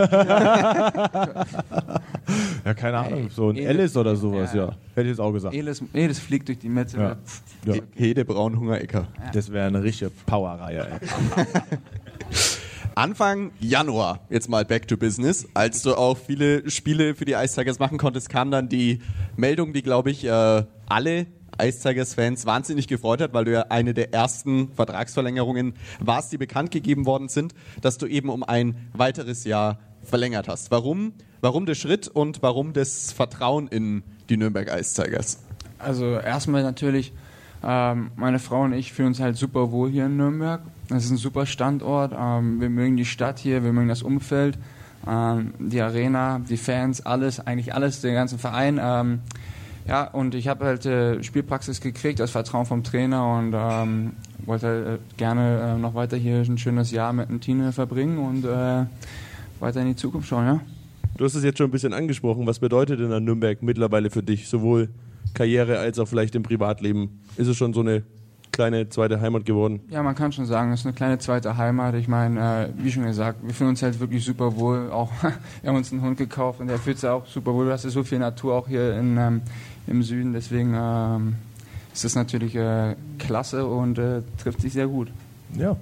keine 2.76 2.98
Ahnung, 2.98 3.30
so 3.30 3.48
ein 3.48 3.56
Ellis 3.56 3.96
oder 3.96 4.14
sowas, 4.14 4.52
ja. 4.52 4.66
ja. 4.66 4.72
Hätte 4.94 5.02
ich 5.02 5.08
jetzt 5.08 5.20
auch 5.20 5.32
gesagt. 5.32 5.54
Elis, 5.54 5.82
Elis 5.94 6.18
fliegt 6.18 6.48
durch 6.48 6.58
die 6.58 6.68
Mitte. 6.68 6.98
Ja. 6.98 7.16
Ja. 7.64 7.80
Hede 7.94 8.26
Braunhunger-Ecker. 8.26 9.08
Das 9.32 9.50
wäre 9.50 9.68
eine 9.68 9.82
richtige 9.82 10.10
Powerreihe. 10.26 10.86
Anfang 12.94 13.52
Januar, 13.60 14.20
jetzt 14.28 14.50
mal 14.50 14.64
back 14.64 14.86
to 14.86 14.96
business, 14.96 15.46
als 15.54 15.82
du 15.82 15.94
auch 15.94 16.18
viele 16.18 16.68
Spiele 16.68 17.14
für 17.14 17.24
die 17.24 17.32
Ice 17.32 17.54
Tigers 17.54 17.78
machen 17.78 17.96
konntest, 17.96 18.28
kam 18.28 18.50
dann 18.50 18.68
die 18.68 19.00
Meldung, 19.36 19.72
die 19.72 19.82
glaube 19.82 20.10
ich 20.10 20.24
äh, 20.24 20.64
alle 20.86 21.26
Ice 21.60 21.80
Tigers-Fans 21.82 22.46
wahnsinnig 22.46 22.88
gefreut 22.88 23.20
hat, 23.20 23.32
weil 23.34 23.44
du 23.44 23.52
ja 23.52 23.66
eine 23.68 23.94
der 23.94 24.12
ersten 24.12 24.72
Vertragsverlängerungen 24.72 25.74
warst, 26.00 26.32
die 26.32 26.38
bekannt 26.38 26.70
gegeben 26.70 27.06
worden 27.06 27.28
sind, 27.28 27.54
dass 27.80 27.98
du 27.98 28.06
eben 28.06 28.28
um 28.28 28.42
ein 28.42 28.88
weiteres 28.92 29.44
Jahr 29.44 29.78
verlängert 30.02 30.48
hast. 30.48 30.70
Warum? 30.70 31.12
Warum 31.40 31.66
der 31.66 31.74
Schritt 31.74 32.08
und 32.08 32.42
warum 32.42 32.72
das 32.72 33.12
Vertrauen 33.12 33.68
in 33.68 34.02
die 34.28 34.36
Nürnberg 34.36 34.68
Ice 34.78 35.02
Tigers? 35.02 35.38
Also 35.78 36.18
erstmal 36.18 36.62
natürlich, 36.62 37.12
ähm, 37.62 38.10
meine 38.16 38.38
Frau 38.38 38.62
und 38.62 38.72
ich 38.72 38.92
fühlen 38.92 39.08
uns 39.08 39.20
halt 39.20 39.36
super 39.36 39.70
wohl 39.72 39.90
hier 39.90 40.06
in 40.06 40.16
Nürnberg. 40.16 40.60
Es 40.90 41.04
ist 41.04 41.10
ein 41.10 41.16
super 41.16 41.46
Standort. 41.46 42.12
Ähm, 42.18 42.60
wir 42.60 42.68
mögen 42.68 42.96
die 42.96 43.04
Stadt 43.04 43.38
hier, 43.38 43.64
wir 43.64 43.72
mögen 43.72 43.88
das 43.88 44.02
Umfeld, 44.02 44.58
ähm, 45.06 45.54
die 45.58 45.80
Arena, 45.80 46.40
die 46.40 46.56
Fans, 46.58 47.04
alles, 47.04 47.40
eigentlich 47.40 47.74
alles, 47.74 48.00
den 48.02 48.14
ganzen 48.14 48.38
Verein. 48.38 49.20
Ja, 49.86 50.04
und 50.04 50.34
ich 50.34 50.46
habe 50.46 50.64
halt 50.64 50.86
äh, 50.86 51.22
Spielpraxis 51.22 51.80
gekriegt, 51.80 52.20
das 52.20 52.30
Vertrauen 52.30 52.66
vom 52.66 52.84
Trainer 52.84 53.38
und 53.38 53.54
ähm, 53.56 54.12
wollte 54.46 55.00
äh, 55.00 55.16
gerne 55.16 55.74
äh, 55.76 55.78
noch 55.78 55.94
weiter 55.94 56.16
hier 56.16 56.36
ein 56.38 56.58
schönes 56.58 56.90
Jahr 56.90 57.12
mit 57.12 57.28
dem 57.28 57.40
Team 57.40 57.72
verbringen 57.72 58.18
und 58.18 58.44
äh, 58.44 58.84
weiter 59.58 59.80
in 59.80 59.88
die 59.88 59.96
Zukunft 59.96 60.28
schauen, 60.28 60.46
ja. 60.46 60.60
Du 61.16 61.24
hast 61.24 61.34
es 61.34 61.44
jetzt 61.44 61.58
schon 61.58 61.68
ein 61.68 61.72
bisschen 61.72 61.92
angesprochen. 61.92 62.46
Was 62.46 62.60
bedeutet 62.60 63.00
denn 63.00 63.12
an 63.12 63.24
Nürnberg 63.24 63.62
mittlerweile 63.62 64.10
für 64.10 64.22
dich, 64.22 64.48
sowohl 64.48 64.88
Karriere 65.34 65.78
als 65.78 65.98
auch 65.98 66.08
vielleicht 66.08 66.34
im 66.34 66.42
Privatleben? 66.42 67.20
Ist 67.36 67.48
es 67.48 67.56
schon 67.56 67.74
so 67.74 67.80
eine 67.80 68.04
kleine 68.52 68.88
zweite 68.88 69.20
Heimat 69.20 69.44
geworden? 69.44 69.80
Ja, 69.88 70.02
man 70.02 70.14
kann 70.14 70.32
schon 70.32 70.46
sagen, 70.46 70.72
es 70.72 70.80
ist 70.80 70.86
eine 70.86 70.94
kleine 70.94 71.18
zweite 71.18 71.56
Heimat. 71.56 71.94
Ich 71.94 72.08
meine, 72.08 72.68
äh, 72.68 72.68
wie 72.82 72.90
schon 72.90 73.04
gesagt, 73.04 73.40
wir 73.42 73.54
fühlen 73.54 73.70
uns 73.70 73.82
halt 73.82 74.00
wirklich 74.00 74.24
super 74.24 74.56
wohl. 74.56 74.90
Auch 74.90 75.10
wir 75.62 75.68
haben 75.70 75.76
uns 75.76 75.92
einen 75.92 76.02
Hund 76.02 76.18
gekauft 76.18 76.60
und 76.60 76.68
der 76.68 76.78
fühlt 76.78 76.98
sich 76.98 77.08
auch 77.08 77.26
super 77.26 77.54
wohl. 77.54 77.66
Du 77.66 77.72
hast 77.72 77.84
ja 77.84 77.90
so 77.90 78.02
viel 78.02 78.18
Natur 78.18 78.54
auch 78.54 78.68
hier 78.68 78.98
in, 78.98 79.16
ähm, 79.16 79.42
im 79.90 80.02
Süden. 80.02 80.32
Deswegen 80.32 80.74
ähm, 80.74 81.34
ist 81.92 82.04
das 82.04 82.14
natürlich 82.14 82.54
äh, 82.54 82.94
klasse 83.18 83.66
und 83.66 83.98
äh, 83.98 84.22
trifft 84.42 84.60
sich 84.60 84.72
sehr 84.72 84.86
gut. 84.86 85.08
Ja. 85.58 85.76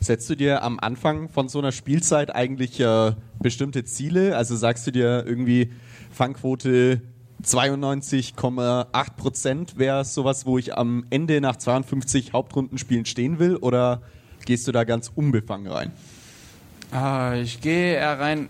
Setzt 0.00 0.28
du 0.30 0.34
dir 0.34 0.62
am 0.62 0.80
Anfang 0.80 1.28
von 1.28 1.48
so 1.48 1.60
einer 1.60 1.70
Spielzeit 1.70 2.34
eigentlich 2.34 2.80
äh, 2.80 3.12
bestimmte 3.40 3.84
Ziele? 3.84 4.36
Also 4.36 4.56
sagst 4.56 4.86
du 4.86 4.90
dir 4.90 5.24
irgendwie 5.26 5.70
Fangquote 6.10 7.02
92,8 7.44 9.16
Prozent 9.16 9.78
wäre 9.78 10.04
sowas, 10.04 10.46
wo 10.46 10.58
ich 10.58 10.76
am 10.76 11.04
Ende 11.10 11.40
nach 11.40 11.56
52 11.56 12.32
Hauptrundenspielen 12.32 13.04
stehen 13.04 13.38
will? 13.38 13.56
Oder 13.56 14.02
gehst 14.44 14.66
du 14.66 14.72
da 14.72 14.84
ganz 14.84 15.10
unbefangen 15.14 15.70
rein? 15.70 15.92
Ah, 16.90 17.34
ich 17.34 17.60
gehe 17.60 17.94
eher 17.94 18.18
rein. 18.18 18.48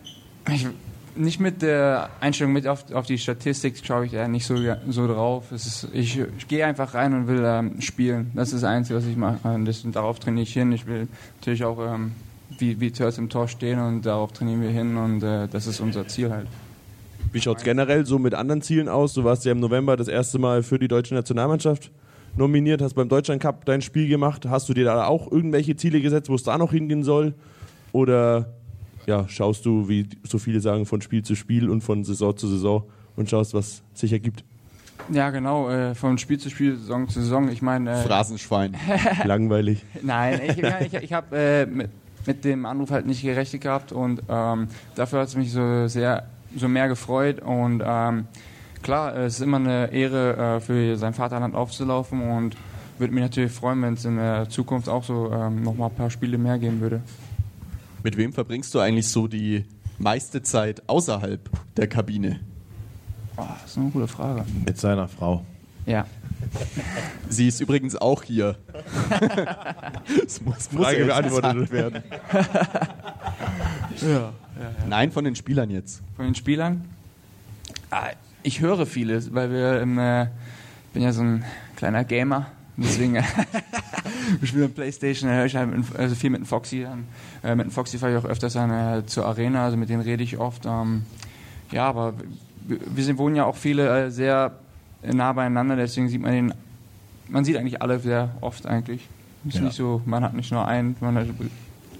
Ich, 0.52 0.66
nicht 1.14 1.40
mit 1.40 1.62
der 1.62 2.10
Einstellung 2.20 2.52
mit 2.52 2.66
auf, 2.66 2.90
auf 2.92 3.06
die 3.06 3.18
Statistik 3.18 3.74
schaue 3.84 4.06
ich 4.06 4.14
eher 4.14 4.28
nicht 4.28 4.46
so, 4.46 4.56
so 4.88 5.06
drauf. 5.06 5.52
Ist, 5.52 5.88
ich, 5.92 6.18
ich, 6.18 6.48
gehe 6.48 6.64
einfach 6.64 6.94
rein 6.94 7.14
und 7.14 7.28
will 7.28 7.42
ähm, 7.44 7.80
spielen. 7.80 8.30
Das 8.34 8.52
ist 8.52 8.62
das 8.62 8.64
Einzige, 8.64 8.98
was 8.98 9.06
ich 9.06 9.16
mache. 9.16 9.38
Das, 9.64 9.84
darauf 9.90 10.18
trainiere 10.18 10.44
ich 10.44 10.52
hin. 10.52 10.72
Ich 10.72 10.86
will 10.86 11.08
natürlich 11.38 11.64
auch 11.64 11.78
ähm, 11.94 12.12
wie, 12.58 12.80
wie 12.80 12.90
Turtles 12.90 13.18
im 13.18 13.28
Tor 13.28 13.48
stehen 13.48 13.78
und 13.78 14.06
darauf 14.06 14.32
trainieren 14.32 14.62
wir 14.62 14.70
hin 14.70 14.96
und 14.96 15.22
äh, 15.22 15.48
das 15.48 15.66
ist 15.66 15.80
unser 15.80 16.06
Ziel 16.08 16.30
halt. 16.30 16.46
Wie 17.32 17.40
schaut 17.40 17.58
es 17.58 17.64
generell 17.64 18.04
so 18.04 18.18
mit 18.18 18.34
anderen 18.34 18.62
Zielen 18.62 18.88
aus? 18.88 19.14
Du 19.14 19.24
warst 19.24 19.44
ja 19.44 19.52
im 19.52 19.60
November 19.60 19.96
das 19.96 20.08
erste 20.08 20.38
Mal 20.38 20.62
für 20.62 20.78
die 20.78 20.88
deutsche 20.88 21.14
Nationalmannschaft 21.14 21.90
nominiert, 22.36 22.82
hast 22.82 22.94
beim 22.94 23.08
Deutschland 23.08 23.40
Cup 23.40 23.64
dein 23.64 23.82
Spiel 23.82 24.08
gemacht. 24.08 24.46
Hast 24.48 24.68
du 24.68 24.74
dir 24.74 24.84
da 24.84 25.06
auch 25.06 25.30
irgendwelche 25.30 25.76
Ziele 25.76 26.00
gesetzt, 26.00 26.28
wo 26.28 26.34
es 26.34 26.42
da 26.42 26.58
noch 26.58 26.72
hingehen 26.72 27.04
soll? 27.04 27.34
Oder 27.92 28.54
ja, 29.06 29.28
schaust 29.28 29.66
du, 29.66 29.88
wie 29.88 30.08
so 30.24 30.38
viele 30.38 30.60
sagen, 30.60 30.86
von 30.86 31.00
Spiel 31.00 31.22
zu 31.22 31.34
Spiel 31.34 31.68
und 31.68 31.82
von 31.82 32.04
Saison 32.04 32.36
zu 32.36 32.48
Saison 32.48 32.84
und 33.16 33.28
schaust, 33.28 33.54
was 33.54 33.82
sich 33.94 34.12
ergibt. 34.12 34.44
Ja, 35.10 35.30
genau, 35.30 35.68
äh, 35.68 35.94
von 35.94 36.18
Spiel 36.18 36.38
zu 36.38 36.48
Spiel, 36.50 36.76
Saison 36.76 37.08
zu 37.08 37.20
Saison. 37.20 37.48
Ich 37.48 37.62
meine, 37.62 37.90
äh, 37.90 38.02
Phrasenschwein. 38.02 38.76
Langweilig. 39.24 39.84
nein, 40.02 40.40
ich, 40.46 40.62
ich, 40.62 40.94
ich 40.94 41.12
habe 41.12 41.36
äh, 41.36 41.66
mit, 41.66 41.90
mit 42.26 42.44
dem 42.44 42.66
Anruf 42.66 42.90
halt 42.90 43.06
nicht 43.06 43.22
gerechnet 43.22 43.62
gehabt 43.62 43.92
und 43.92 44.22
ähm, 44.28 44.68
dafür 44.94 45.20
hat 45.20 45.28
es 45.28 45.36
mich 45.36 45.50
so 45.50 45.88
sehr, 45.88 46.28
so 46.56 46.68
mehr 46.68 46.88
gefreut 46.88 47.40
und 47.42 47.82
ähm, 47.84 48.26
klar, 48.82 49.16
es 49.16 49.34
ist 49.34 49.40
immer 49.40 49.56
eine 49.56 49.92
Ehre, 49.92 50.56
äh, 50.56 50.60
für 50.60 50.96
sein 50.96 51.14
Vaterland 51.14 51.54
aufzulaufen 51.54 52.20
und 52.22 52.56
würde 52.98 53.12
mich 53.12 53.22
natürlich 53.22 53.52
freuen, 53.52 53.82
wenn 53.82 53.94
es 53.94 54.04
in 54.04 54.16
der 54.16 54.48
Zukunft 54.48 54.88
auch 54.88 55.02
so 55.02 55.32
ähm, 55.32 55.62
nochmal 55.62 55.88
ein 55.88 55.96
paar 55.96 56.10
Spiele 56.10 56.38
mehr 56.38 56.58
geben 56.58 56.80
würde. 56.80 57.00
Mit 58.02 58.16
wem 58.16 58.32
verbringst 58.32 58.74
du 58.74 58.80
eigentlich 58.80 59.08
so 59.08 59.28
die 59.28 59.64
meiste 59.98 60.42
Zeit 60.42 60.82
außerhalb 60.88 61.48
der 61.76 61.86
Kabine? 61.86 62.40
Oh, 63.36 63.44
das 63.62 63.70
ist 63.72 63.78
eine 63.78 63.90
gute 63.90 64.08
Frage. 64.08 64.44
Mit 64.66 64.78
seiner 64.78 65.08
Frau. 65.08 65.44
Ja. 65.86 66.06
Sie 67.28 67.48
ist 67.48 67.60
übrigens 67.60 67.96
auch 67.96 68.22
hier. 68.22 68.56
Es 70.26 70.40
muss, 70.40 70.72
muss 70.72 70.84
Frage 70.84 71.00
ja 71.06 71.06
beantwortet 71.06 71.70
werden. 71.70 72.02
ja. 74.00 74.32
Nein, 74.88 75.12
von 75.12 75.24
den 75.24 75.36
Spielern 75.36 75.70
jetzt. 75.70 76.02
Von 76.16 76.26
den 76.26 76.34
Spielern? 76.34 76.84
Ah, 77.90 78.10
ich 78.42 78.60
höre 78.60 78.86
vieles, 78.86 79.32
weil 79.32 79.50
wir 79.50 79.80
im, 79.80 79.98
äh, 79.98 80.24
ich 80.24 80.28
bin 80.92 81.02
ja 81.02 81.12
so 81.12 81.22
ein 81.22 81.44
kleiner 81.76 82.04
Gamer, 82.04 82.46
deswegen 82.76 83.14
wir 84.40 84.48
spielen 84.48 84.64
mit 84.64 84.74
Playstation, 84.74 85.28
da 85.30 85.36
höre 85.36 85.46
ich 85.46 85.56
halt 85.56 85.74
mit, 85.76 85.84
also 85.96 86.14
viel 86.14 86.30
mit 86.30 86.40
dem 86.40 86.46
Foxy. 86.46 86.82
Dann, 86.82 87.04
äh, 87.42 87.54
mit 87.54 87.66
dem 87.66 87.70
Foxy 87.70 87.98
fahre 87.98 88.12
ich 88.12 88.18
auch 88.18 88.28
öfters 88.28 88.54
dann, 88.54 88.70
äh, 88.70 89.06
zur 89.06 89.26
Arena, 89.26 89.64
also 89.64 89.76
mit 89.76 89.88
denen 89.88 90.02
rede 90.02 90.22
ich 90.22 90.38
oft. 90.38 90.64
Ähm, 90.66 91.02
ja, 91.70 91.86
aber 91.88 92.14
wir, 92.66 93.04
sind, 93.04 93.18
wohnen 93.18 93.36
ja 93.36 93.44
auch 93.44 93.56
viele 93.56 94.06
äh, 94.06 94.10
sehr 94.10 94.52
nah 95.02 95.32
beieinander, 95.32 95.76
deswegen 95.76 96.08
sieht 96.08 96.20
man 96.20 96.32
den, 96.32 96.54
man 97.28 97.44
sieht 97.44 97.56
eigentlich 97.56 97.82
alle 97.82 97.98
sehr 97.98 98.30
oft 98.40 98.66
eigentlich. 98.66 99.08
Ist 99.46 99.56
Ja. 99.56 99.62
nicht 99.62 99.74
so, 99.74 100.00
man 100.04 100.22
hat 100.22 100.34
nicht 100.34 100.52
nur 100.52 100.66
einen, 100.68 100.94
man 101.00 101.16
hat, 101.16 101.26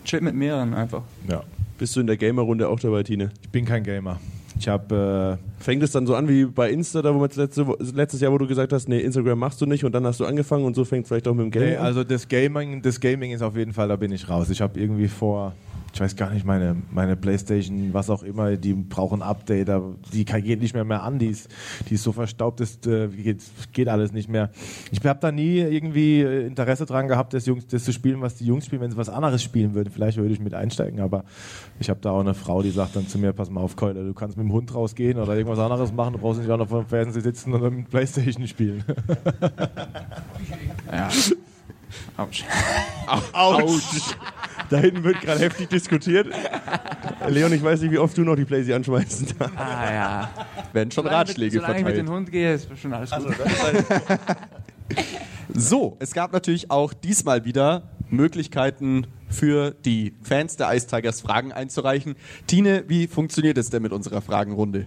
chillt 0.04 0.22
mit 0.22 0.34
mehreren 0.34 0.74
einfach. 0.74 1.02
Ja. 1.28 1.42
Bist 1.78 1.96
du 1.96 2.00
in 2.00 2.06
der 2.06 2.16
Gamer-Runde 2.16 2.68
auch 2.68 2.78
dabei, 2.78 3.02
Tine? 3.02 3.30
Ich 3.42 3.48
bin 3.48 3.64
kein 3.64 3.82
Gamer. 3.82 4.20
Ich 4.62 4.68
habe 4.68 5.40
Fängt 5.58 5.82
es 5.82 5.90
dann 5.90 6.06
so 6.06 6.14
an 6.14 6.28
wie 6.28 6.44
bei 6.44 6.70
Insta, 6.70 7.02
da 7.02 7.12
wo 7.12 7.24
letzte, 7.24 7.66
letztes 7.96 8.20
Jahr, 8.20 8.30
wo 8.30 8.38
du 8.38 8.46
gesagt 8.46 8.72
hast, 8.72 8.88
nee, 8.88 9.00
Instagram 9.00 9.36
machst 9.36 9.60
du 9.60 9.66
nicht 9.66 9.84
und 9.84 9.90
dann 9.92 10.06
hast 10.06 10.20
du 10.20 10.24
angefangen 10.24 10.64
und 10.64 10.76
so 10.76 10.84
fängt 10.84 11.02
es 11.02 11.08
vielleicht 11.08 11.26
auch 11.26 11.34
mit 11.34 11.46
dem 11.46 11.50
Gaming 11.50 11.70
Nee, 11.70 11.76
an? 11.78 11.84
also 11.86 12.04
das 12.04 12.28
Gaming, 12.28 12.80
das 12.80 13.00
Gaming 13.00 13.32
ist 13.32 13.42
auf 13.42 13.56
jeden 13.56 13.72
Fall, 13.72 13.88
da 13.88 13.96
bin 13.96 14.12
ich 14.12 14.28
raus. 14.28 14.50
Ich 14.50 14.60
habe 14.60 14.78
irgendwie 14.78 15.08
vor, 15.08 15.52
ich 15.92 16.00
weiß 16.00 16.16
gar 16.16 16.30
nicht, 16.30 16.46
meine, 16.46 16.76
meine 16.90 17.16
Playstation, 17.16 17.92
was 17.92 18.08
auch 18.08 18.22
immer, 18.22 18.56
die 18.56 18.72
brauchen 18.72 19.22
Update, 19.22 19.70
die 20.12 20.24
geht 20.24 20.60
nicht 20.60 20.74
mehr 20.74 20.84
mehr 20.84 21.02
an, 21.02 21.18
die 21.18 21.26
ist, 21.26 21.50
die 21.88 21.94
ist 21.94 22.02
so 22.02 22.12
verstaubt, 22.12 22.60
das 22.60 22.78
äh, 22.86 23.08
geht, 23.08 23.42
geht 23.72 23.88
alles 23.88 24.12
nicht 24.12 24.28
mehr. 24.28 24.50
Ich 24.90 25.04
habe 25.04 25.20
da 25.20 25.30
nie 25.30 25.58
irgendwie 25.58 26.22
äh, 26.22 26.46
Interesse 26.46 26.86
dran 26.86 27.08
gehabt, 27.08 27.34
das, 27.34 27.44
Jungs, 27.44 27.66
das 27.66 27.84
zu 27.84 27.92
spielen, 27.92 28.22
was 28.22 28.36
die 28.36 28.46
Jungs 28.46 28.66
spielen, 28.66 28.80
wenn 28.80 28.90
sie 28.90 28.96
was 28.96 29.10
anderes 29.10 29.42
spielen 29.42 29.74
würden. 29.74 29.90
Vielleicht 29.90 30.16
würde 30.16 30.32
ich 30.32 30.40
mit 30.40 30.54
einsteigen, 30.54 31.00
aber 31.00 31.24
ich 31.78 31.90
habe 31.90 32.00
da 32.00 32.12
auch 32.12 32.20
eine 32.20 32.34
Frau, 32.34 32.62
die 32.62 32.70
sagt 32.70 32.96
dann 32.96 33.06
zu 33.06 33.18
mir, 33.18 33.32
pass 33.32 33.50
mal 33.50 33.60
auf, 33.60 33.76
Keule, 33.76 34.04
du 34.04 34.14
kannst 34.14 34.38
mit 34.38 34.46
dem 34.46 34.52
Hund 34.52 34.74
rausgehen 34.74 35.18
oder 35.18 35.36
irgendwas 35.36 35.58
anderes 35.58 35.92
machen, 35.92 36.14
du 36.14 36.18
brauchst 36.20 36.40
nicht 36.40 36.50
auch 36.50 36.58
noch 36.58 36.68
vor 36.68 36.84
dem 36.84 36.88
Fernseher 36.88 37.22
sitzen 37.22 37.52
und 37.52 37.76
mit 37.76 37.90
Playstation 37.90 38.46
spielen. 38.46 38.84
Ja. 40.92 41.08
Autsch. 42.16 42.44
Autsch. 43.32 44.14
Da 44.70 44.78
hinten 44.78 45.04
wird 45.04 45.20
gerade 45.20 45.40
heftig 45.40 45.68
diskutiert. 45.68 46.28
Leon, 47.28 47.52
ich 47.52 47.62
weiß 47.62 47.82
nicht, 47.82 47.92
wie 47.92 47.98
oft 47.98 48.16
du 48.16 48.22
noch 48.22 48.36
die 48.36 48.44
Playsee 48.44 48.74
anschmeißen 48.74 49.28
darfst. 49.38 49.56
Ah 49.58 49.92
ja. 49.92 50.30
Werden 50.72 50.90
schon 50.90 51.04
Solange 51.04 51.18
Ratschläge 51.18 51.56
mit, 51.56 51.62
solange 51.62 51.78
ich 51.78 51.84
mit 51.84 51.94
verteilt. 51.94 52.08
dem 52.08 52.14
Hund 52.14 52.32
gehe, 52.32 52.54
ist 52.54 52.68
schon 52.80 52.92
alles 52.92 53.10
gut. 53.10 53.34
So, 55.54 55.96
es 55.98 56.12
gab 56.14 56.32
natürlich 56.32 56.70
auch 56.70 56.94
diesmal 56.94 57.44
wieder 57.44 57.82
Möglichkeiten 58.08 59.06
für 59.28 59.72
die 59.84 60.14
Fans 60.22 60.56
der 60.56 60.74
Ice 60.74 60.86
Tigers 60.86 61.20
Fragen 61.20 61.52
einzureichen. 61.52 62.16
Tine, 62.46 62.84
wie 62.88 63.06
funktioniert 63.06 63.58
es 63.58 63.70
denn 63.70 63.82
mit 63.82 63.92
unserer 63.92 64.22
Fragenrunde? 64.22 64.86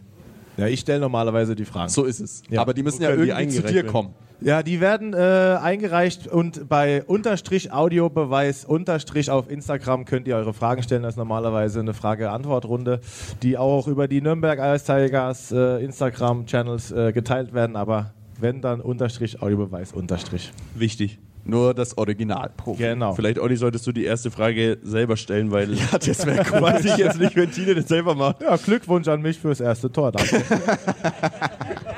Ja, 0.57 0.67
ich 0.67 0.79
stelle 0.79 0.99
normalerweise 1.01 1.55
die 1.55 1.65
Fragen. 1.65 1.89
So 1.89 2.05
ist 2.05 2.19
es. 2.19 2.43
Ja. 2.49 2.61
Aber 2.61 2.73
die 2.73 2.81
müssen 2.83 3.01
ja 3.01 3.09
irgendwie 3.11 3.49
zu 3.49 3.61
dir 3.61 3.75
werden? 3.75 3.87
kommen. 3.91 4.13
Ja, 4.41 4.63
die 4.63 4.81
werden 4.81 5.13
äh, 5.13 5.17
eingereicht 5.61 6.27
und 6.27 6.67
bei 6.67 7.03
Unterstrich 7.03 7.71
Audiobeweis 7.71 8.65
Unterstrich 8.65 9.31
auf 9.31 9.49
Instagram 9.49 10.05
könnt 10.05 10.27
ihr 10.27 10.35
eure 10.35 10.53
Fragen 10.53 10.83
stellen. 10.83 11.03
Das 11.03 11.13
ist 11.13 11.17
normalerweise 11.17 11.79
eine 11.79 11.93
Frage-Antwort-Runde, 11.93 12.99
die 13.41 13.57
auch 13.57 13.87
über 13.87 14.07
die 14.07 14.21
Nürnberg 14.21 14.59
Ice 14.59 14.85
Tigers 14.85 15.51
äh, 15.51 15.83
Instagram-Channels 15.83 16.91
äh, 16.91 17.11
geteilt 17.13 17.53
werden. 17.53 17.75
Aber 17.75 18.13
wenn 18.39 18.61
dann 18.61 18.81
Unterstrich 18.81 19.41
Audiobeweis 19.41 19.93
Unterstrich. 19.93 20.51
Wichtig. 20.73 21.19
Nur 21.47 21.75
das 21.75 21.95
Original. 21.97 22.49
Genau. 22.77 23.13
Vielleicht, 23.13 23.37
Olli, 23.37 23.55
solltest 23.55 23.85
du 23.85 23.91
die 23.91 24.03
erste 24.03 24.31
Frage 24.31 24.79
selber 24.81 25.15
stellen, 25.15 25.51
weil 25.51 25.75
Ja, 25.75 25.97
das 25.99 26.25
wäre 26.25 26.43
cool. 26.53 26.61
weiß 26.61 26.85
ich 26.85 26.97
jetzt 26.97 27.19
nicht, 27.19 27.35
wenn 27.35 27.51
Tine 27.51 27.75
das 27.75 27.87
selber 27.87 28.15
macht. 28.15 28.41
Ja, 28.41 28.55
Glückwunsch 28.57 29.07
an 29.07 29.21
mich 29.21 29.37
fürs 29.37 29.59
erste 29.59 29.91
Tor. 29.91 30.11
Danke. 30.11 30.41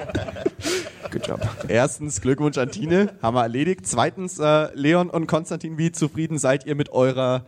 Good 1.12 1.28
job. 1.28 1.40
Erstens, 1.68 2.22
Glückwunsch 2.22 2.58
an 2.58 2.72
Tine, 2.72 3.14
haben 3.22 3.36
wir 3.36 3.42
erledigt. 3.44 3.82
Zweitens, 3.86 4.40
äh, 4.40 4.68
Leon 4.74 5.10
und 5.10 5.28
Konstantin, 5.28 5.78
wie 5.78 5.92
zufrieden 5.92 6.38
seid 6.38 6.66
ihr 6.66 6.76
mit 6.76 6.90
eurer. 6.90 7.46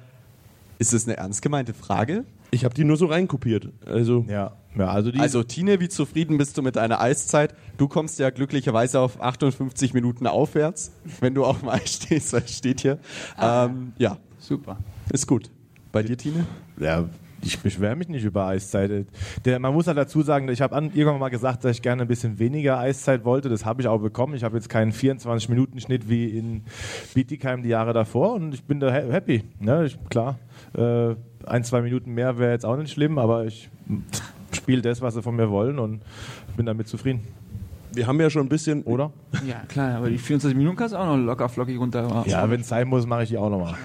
Ist 0.77 0.93
es 0.93 1.05
eine 1.07 1.17
ernst 1.17 1.41
gemeinte 1.41 1.73
Frage? 1.73 2.23
Ich 2.51 2.63
habe 2.65 2.73
die 2.73 2.83
nur 2.85 2.95
so 2.97 3.05
reinkopiert. 3.07 3.69
Also, 3.85 4.25
ja. 4.29 4.53
ja, 4.77 4.87
also 4.87 5.11
die 5.11 5.19
Also, 5.19 5.43
Tine, 5.43 5.79
wie 5.81 5.89
zufrieden 5.89 6.37
bist 6.37 6.57
du 6.57 6.61
mit 6.61 6.77
deiner 6.77 7.01
Eiszeit? 7.01 7.53
Du 7.77 7.87
kommst 7.87 8.17
ja 8.17 8.29
glücklicherweise 8.29 8.99
auf 9.01 9.21
58 9.21 9.93
Minuten 9.93 10.25
aufwärts, 10.25 10.91
wenn 11.19 11.35
du 11.35 11.43
auf 11.45 11.59
dem 11.59 11.69
Eis 11.69 11.93
stehst, 11.95 12.33
es 12.33 12.57
steht 12.57 12.81
hier. 12.81 12.97
Ähm, 13.39 13.91
ja, 13.97 14.17
Super. 14.39 14.77
ist 15.11 15.27
gut. 15.27 15.51
Bei 15.91 16.01
dir, 16.01 16.17
Tine? 16.17 16.45
Ja, 16.79 17.05
ich 17.41 17.59
beschwere 17.59 17.95
mich 17.95 18.07
nicht 18.09 18.23
über 18.25 18.45
Eiszeit. 18.47 19.07
Der, 19.45 19.59
man 19.59 19.73
muss 19.73 19.87
halt 19.87 19.97
dazu 19.97 20.21
sagen, 20.21 20.47
ich 20.49 20.61
habe 20.61 20.75
an- 20.75 20.91
irgendwann 20.93 21.19
mal 21.19 21.29
gesagt, 21.29 21.63
dass 21.63 21.71
ich 21.77 21.81
gerne 21.81 22.01
ein 22.03 22.07
bisschen 22.07 22.39
weniger 22.39 22.77
Eiszeit 22.79 23.23
wollte. 23.25 23.49
Das 23.49 23.65
habe 23.65 23.81
ich 23.81 23.87
auch 23.87 23.99
bekommen. 23.99 24.33
Ich 24.35 24.43
habe 24.43 24.55
jetzt 24.57 24.69
keinen 24.69 24.91
24-Minuten-Schnitt 24.91 26.09
wie 26.09 26.25
in 26.37 26.63
Bietigheim 27.13 27.63
die 27.63 27.69
Jahre 27.69 27.93
davor 27.93 28.33
und 28.33 28.53
ich 28.53 28.63
bin 28.63 28.79
da 28.79 28.91
ha- 28.91 29.11
happy. 29.11 29.43
Ne? 29.59 29.85
Ich, 29.85 29.97
klar, 30.09 30.37
äh, 30.77 31.15
ein, 31.45 31.63
zwei 31.63 31.81
Minuten 31.81 32.13
mehr 32.13 32.37
wäre 32.37 32.51
jetzt 32.51 32.65
auch 32.65 32.77
nicht 32.77 32.91
schlimm, 32.91 33.17
aber 33.17 33.45
ich 33.45 33.69
spiele 34.51 34.81
das, 34.81 35.01
was 35.01 35.13
sie 35.13 35.21
von 35.21 35.35
mir 35.35 35.49
wollen 35.49 35.79
und 35.79 36.01
bin 36.57 36.65
damit 36.65 36.87
zufrieden. 36.87 37.21
wir 37.93 38.05
haben 38.05 38.19
ja 38.19 38.29
schon 38.29 38.43
ein 38.45 38.49
bisschen, 38.49 38.83
Oder? 38.83 39.11
Ja, 39.47 39.61
klar, 39.67 39.95
aber 39.97 40.09
die 40.09 40.17
24 40.17 40.55
Minuten 40.57 40.75
kannst 40.75 40.93
du 40.93 40.99
auch 40.99 41.05
noch 41.05 41.17
locker 41.17 41.49
flockig 41.49 41.79
runter. 41.79 42.23
Ja, 42.27 42.49
wenn 42.49 42.61
es 42.61 42.67
sein 42.67 42.87
muss, 42.87 43.05
mache 43.07 43.23
ich 43.23 43.29
die 43.29 43.37
auch 43.37 43.49
nochmal. 43.49 43.75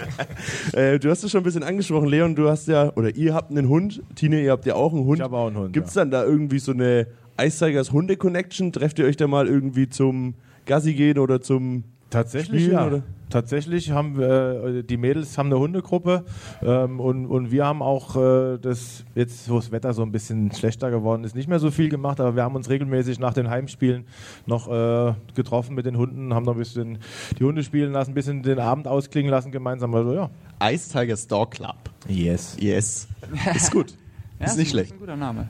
Äh, 0.72 0.98
du 0.98 1.10
hast 1.10 1.22
es 1.22 1.30
schon 1.30 1.40
ein 1.40 1.44
bisschen 1.44 1.62
angesprochen, 1.62 2.08
Leon, 2.08 2.34
du 2.34 2.48
hast 2.48 2.68
ja, 2.68 2.92
oder 2.96 3.14
ihr 3.14 3.34
habt 3.34 3.50
einen 3.50 3.68
Hund, 3.68 4.02
Tine, 4.14 4.42
ihr 4.42 4.50
habt 4.50 4.66
ja 4.66 4.74
auch 4.74 4.92
einen 4.92 5.04
Hund. 5.04 5.18
Ich 5.18 5.24
habe 5.24 5.36
auch 5.36 5.46
einen 5.46 5.56
Hund. 5.56 5.72
Gibt 5.72 5.88
es 5.88 5.94
dann 5.94 6.10
da 6.10 6.24
irgendwie 6.24 6.58
so 6.58 6.72
eine 6.72 7.06
Ice 7.40 7.64
Tigers 7.64 7.92
Hunde-Connection? 7.92 8.72
Trefft 8.72 8.98
ihr 8.98 9.06
euch 9.06 9.16
da 9.16 9.26
mal 9.26 9.46
irgendwie 9.46 9.88
zum 9.88 10.34
Gassi 10.66 10.94
gehen 10.94 11.18
oder 11.18 11.40
zum 11.40 11.84
Tatsächlich, 12.10 12.62
Spielen, 12.64 12.76
ja. 12.78 12.86
oder? 12.86 13.02
Tatsächlich 13.28 13.90
haben 13.90 14.16
wir, 14.16 14.64
äh, 14.64 14.82
die 14.84 14.96
Mädels 14.96 15.36
haben 15.36 15.46
eine 15.46 15.58
Hundegruppe 15.58 16.24
ähm, 16.62 17.00
und, 17.00 17.26
und 17.26 17.50
wir 17.50 17.66
haben 17.66 17.82
auch 17.82 18.14
äh, 18.14 18.58
das, 18.58 19.04
jetzt 19.16 19.50
wo 19.50 19.56
das 19.56 19.72
Wetter 19.72 19.92
so 19.92 20.02
ein 20.02 20.12
bisschen 20.12 20.52
schlechter 20.52 20.92
geworden 20.92 21.24
ist, 21.24 21.34
nicht 21.34 21.48
mehr 21.48 21.58
so 21.58 21.72
viel 21.72 21.88
gemacht, 21.88 22.20
aber 22.20 22.36
wir 22.36 22.44
haben 22.44 22.54
uns 22.54 22.70
regelmäßig 22.70 23.18
nach 23.18 23.34
den 23.34 23.50
Heimspielen 23.50 24.04
noch 24.46 24.68
äh, 24.68 25.14
getroffen 25.34 25.74
mit 25.74 25.86
den 25.86 25.96
Hunden, 25.98 26.32
haben 26.32 26.44
noch 26.44 26.52
ein 26.52 26.58
bisschen 26.58 26.98
die 27.38 27.42
Hunde 27.44 27.64
spielen 27.64 27.92
lassen, 27.92 28.12
ein 28.12 28.14
bisschen 28.14 28.44
den 28.44 28.60
Abend 28.60 28.86
ausklingen 28.86 29.30
lassen 29.32 29.50
gemeinsam. 29.50 29.92
Also 29.92 30.14
ja. 30.14 30.30
Ice 30.62 30.92
Tigers 30.92 31.26
Dog 31.26 31.50
Club. 31.50 31.74
Yes. 32.06 32.56
Yes. 32.60 33.08
Ist 33.54 33.72
gut. 33.72 33.94
Ja, 34.38 34.46
ist 34.46 34.56
nicht 34.56 34.68
ein- 34.68 34.70
schlecht. 34.70 34.92
ein 34.92 34.98
guter 35.00 35.16
Name. 35.16 35.48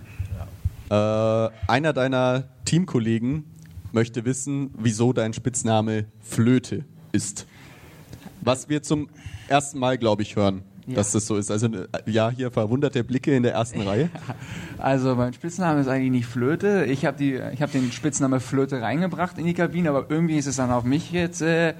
Äh, 0.89 1.51
einer 1.71 1.93
deiner 1.93 2.45
Teamkollegen 2.65 3.45
möchte 3.97 4.27
wissen, 4.27 4.71
wieso 4.79 5.15
dein 5.15 5.33
Spitzname 5.33 6.05
Flöte 6.21 6.85
ist. 7.13 7.47
Was 8.43 8.69
wir 8.69 8.83
zum 8.83 9.09
ersten 9.49 9.79
Mal, 9.79 9.97
glaube 9.97 10.21
ich, 10.21 10.37
hören, 10.37 10.63
Ja. 10.87 10.97
dass 10.97 11.13
das 11.13 11.27
so 11.27 11.37
ist. 11.37 11.51
Also, 11.51 11.69
ja, 12.05 12.29
hier 12.31 12.51
verwunderte 12.51 13.03
Blicke 13.05 13.35
in 13.35 13.43
der 13.43 13.55
ersten 13.55 13.81
Reihe. 13.81 14.11
Also 14.77 15.15
mein 15.17 15.33
Spitzname 15.33 15.81
ist 15.81 15.89
eigentlich 15.89 16.11
nicht 16.11 16.27
Flöte. 16.27 16.85
Ich 16.85 17.07
habe 17.07 17.55
hab 17.59 17.73
den 17.73 17.91
Spitzname 17.91 18.39
Flöte 18.39 18.83
reingebracht 18.83 19.39
in 19.39 19.47
die 19.47 19.55
Kabine, 19.55 19.89
aber 19.89 20.05
irgendwie 20.11 20.37
ist 20.37 20.47
es 20.47 20.57
dann 20.57 20.71
auf 20.71 20.85
mich 20.85 21.11
jetzt, 21.11 21.41
äh, 21.41 21.71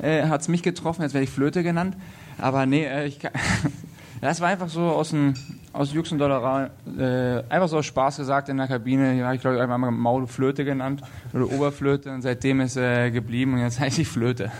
äh, 0.00 0.22
hat 0.28 0.42
es 0.42 0.48
mich 0.48 0.62
getroffen, 0.62 1.02
jetzt 1.02 1.14
werde 1.14 1.24
ich 1.24 1.30
Flöte 1.30 1.64
genannt. 1.64 1.96
Aber 2.38 2.64
nee, 2.64 2.84
äh, 2.84 3.06
ich 3.08 3.18
kann, 3.18 3.32
das 4.20 4.40
war 4.40 4.48
einfach 4.50 4.68
so 4.68 4.82
aus, 4.82 5.10
dem, 5.10 5.34
aus 5.76 5.92
Jux 5.92 6.10
und 6.10 6.18
Dollerei, 6.18 6.70
äh, 6.98 7.42
einfach 7.48 7.68
so 7.68 7.78
aus 7.78 7.86
Spaß 7.86 8.16
gesagt 8.16 8.48
in 8.48 8.56
der 8.56 8.66
Kabine. 8.66 9.14
Ja, 9.18 9.32
ich 9.32 9.40
glaube, 9.40 9.56
ich 9.56 9.62
einfach 9.62 9.76
mal 9.76 9.90
Maul 9.90 10.26
Flöte 10.26 10.64
genannt 10.64 11.02
oder 11.34 11.50
Oberflöte 11.52 12.10
und 12.12 12.22
seitdem 12.22 12.60
ist 12.60 12.76
äh, 12.76 13.10
geblieben 13.10 13.54
und 13.54 13.60
jetzt 13.60 13.78
heiße 13.80 14.00
ich 14.00 14.08
Flöte. 14.08 14.50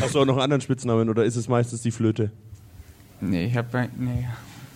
Hast 0.00 0.14
du 0.14 0.20
auch 0.20 0.24
noch 0.24 0.34
einen 0.34 0.44
anderen 0.44 0.60
Spitznamen 0.60 1.08
oder 1.08 1.24
ist 1.24 1.36
es 1.36 1.48
meistens 1.48 1.82
die 1.82 1.90
Flöte? 1.90 2.30
nee, 3.20 3.46
ich 3.46 3.56
habe 3.56 3.88
nee. 3.96 4.26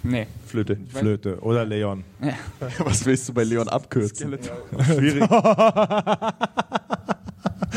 Nee. 0.02 0.26
Flöte. 0.46 0.78
Flöte 0.88 1.40
oder 1.40 1.64
Leon. 1.64 2.04
Was 2.78 3.04
willst 3.06 3.28
du 3.28 3.34
bei 3.34 3.42
Leon 3.42 3.68
abkürzen? 3.68 4.38
Schwierig. 4.84 5.22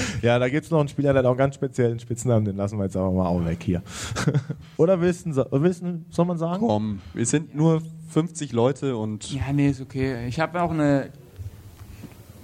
Ja, 0.21 0.39
da 0.39 0.49
gibt 0.49 0.65
es 0.65 0.71
noch 0.71 0.79
einen 0.79 0.89
Spieler, 0.89 1.13
der 1.13 1.19
hat 1.19 1.25
auch 1.25 1.31
einen 1.31 1.37
ganz 1.37 1.55
speziellen 1.55 1.99
Spitznamen, 1.99 2.45
den 2.45 2.57
lassen 2.57 2.77
wir 2.77 2.85
jetzt 2.85 2.97
aber 2.97 3.11
mal 3.11 3.27
auch 3.27 3.43
weg 3.45 3.59
hier. 3.61 3.81
oder 4.77 4.99
willst 5.01 5.25
du, 5.25 5.45
willst 5.51 5.81
du, 5.81 6.03
soll 6.09 6.25
man 6.25 6.37
sagen? 6.37 6.65
Komm, 6.65 6.99
wir 7.13 7.25
sind 7.25 7.55
nur 7.55 7.81
50 8.09 8.51
Leute 8.51 8.97
und 8.97 9.31
Ja, 9.31 9.53
nee, 9.53 9.69
ist 9.69 9.81
okay. 9.81 10.27
Ich 10.27 10.39
habe 10.39 10.61
auch 10.61 10.71
eine 10.71 11.09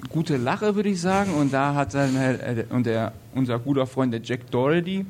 gute 0.10 0.38
Lache, 0.38 0.76
würde 0.76 0.90
ich 0.90 1.02
sagen. 1.02 1.34
Und 1.34 1.54
da 1.54 1.74
hat 1.74 1.94
dann 1.94 2.16
äh, 2.16 2.66
und 2.70 2.86
der, 2.86 3.14
unser 3.34 3.60
guter 3.60 3.86
Freund, 3.86 4.14
der 4.14 4.22
Jack 4.24 4.50
Doherty, 4.52 5.06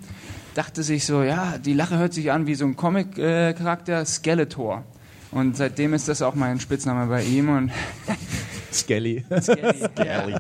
dachte 0.54 0.84
sich 0.84 1.06
so, 1.06 1.22
ja, 1.22 1.58
die 1.58 1.74
Lache 1.74 1.98
hört 1.98 2.14
sich 2.14 2.32
an 2.32 2.48
wie 2.48 2.56
so 2.56 2.66
ein 2.66 2.76
Comic-Charakter, 2.76 4.06
Skeletor. 4.06 4.84
Und 5.32 5.58
seitdem 5.58 5.94
ist 5.94 6.08
das 6.08 6.22
auch 6.22 6.34
mein 6.34 6.60
Spitzname 6.60 7.08
bei 7.08 7.24
ihm. 7.24 7.50
Und 7.50 7.72
Skelly. 8.76 9.24
Skelly. 9.42 10.36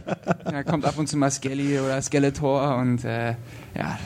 Ja, 0.52 0.63
kommt 0.63 0.86
ab 0.86 0.98
und 0.98 1.08
zu 1.08 1.17
mal 1.17 1.32
Skelly 1.32 1.80
oder 1.80 2.02
Skeletor. 2.02 2.78
Und 2.78 3.04
äh, 3.04 3.36
ja, 3.76 3.98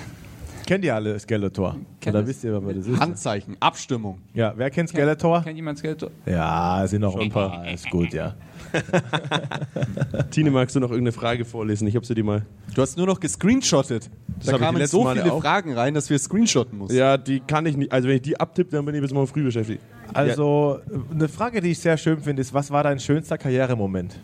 Kennt 0.69 0.85
ihr 0.85 0.93
alle 0.93 1.17
Skeletor? 1.17 1.77
Kennt 1.99 2.15
Oder 2.15 2.21
es. 2.21 2.29
wisst 2.29 2.43
ihr, 2.43 2.53
was 2.63 2.75
das 2.75 2.85
ist? 2.85 2.99
Handzeichen, 2.99 3.57
Abstimmung. 3.59 4.19
Ja, 4.35 4.53
wer 4.55 4.69
kennt 4.69 4.89
Skeletor? 4.89 5.41
kennt 5.41 5.55
jemand 5.55 5.79
Skeletor? 5.79 6.11
Ja, 6.27 6.85
sind 6.85 7.01
noch 7.01 7.15
ein 7.15 7.31
paar. 7.31 7.67
Ist 7.71 7.89
gut, 7.89 8.13
ja. 8.13 8.35
Tine, 10.29 10.51
magst 10.51 10.75
du 10.75 10.79
noch 10.79 10.91
irgendeine 10.91 11.11
Frage 11.13 11.43
vorlesen? 11.43 11.87
Ich 11.87 11.95
habe 11.95 12.05
sie 12.05 12.13
dir 12.13 12.23
mal. 12.23 12.45
Du 12.75 12.83
hast 12.83 12.97
nur 12.97 13.07
noch 13.07 13.19
gescreenshottet. 13.19 14.11
Da 14.45 14.51
ich 14.51 14.57
die 14.57 14.63
kamen 14.63 14.85
so 14.85 15.05
Male 15.05 15.21
viele 15.23 15.33
auch. 15.33 15.41
Fragen 15.41 15.73
rein, 15.73 15.95
dass 15.95 16.07
wir 16.11 16.19
screenshotten 16.19 16.77
mussten. 16.77 16.95
Ja, 16.95 17.17
die 17.17 17.39
kann 17.39 17.65
ich 17.65 17.75
nicht. 17.75 17.91
Also, 17.91 18.07
wenn 18.07 18.17
ich 18.17 18.21
die 18.21 18.39
abtippe, 18.39 18.69
dann 18.75 18.85
bin 18.85 18.93
ich 18.93 19.01
bis 19.01 19.11
morgen 19.11 19.25
früh 19.25 19.43
beschäftigt. 19.43 19.81
Also, 20.13 20.79
eine 21.11 21.27
Frage, 21.27 21.61
die 21.61 21.69
ich 21.71 21.79
sehr 21.79 21.97
schön 21.97 22.19
finde, 22.21 22.41
ist: 22.41 22.53
Was 22.53 22.69
war 22.71 22.83
dein 22.83 22.99
schönster 22.99 23.37
Karrieremoment? 23.37 24.15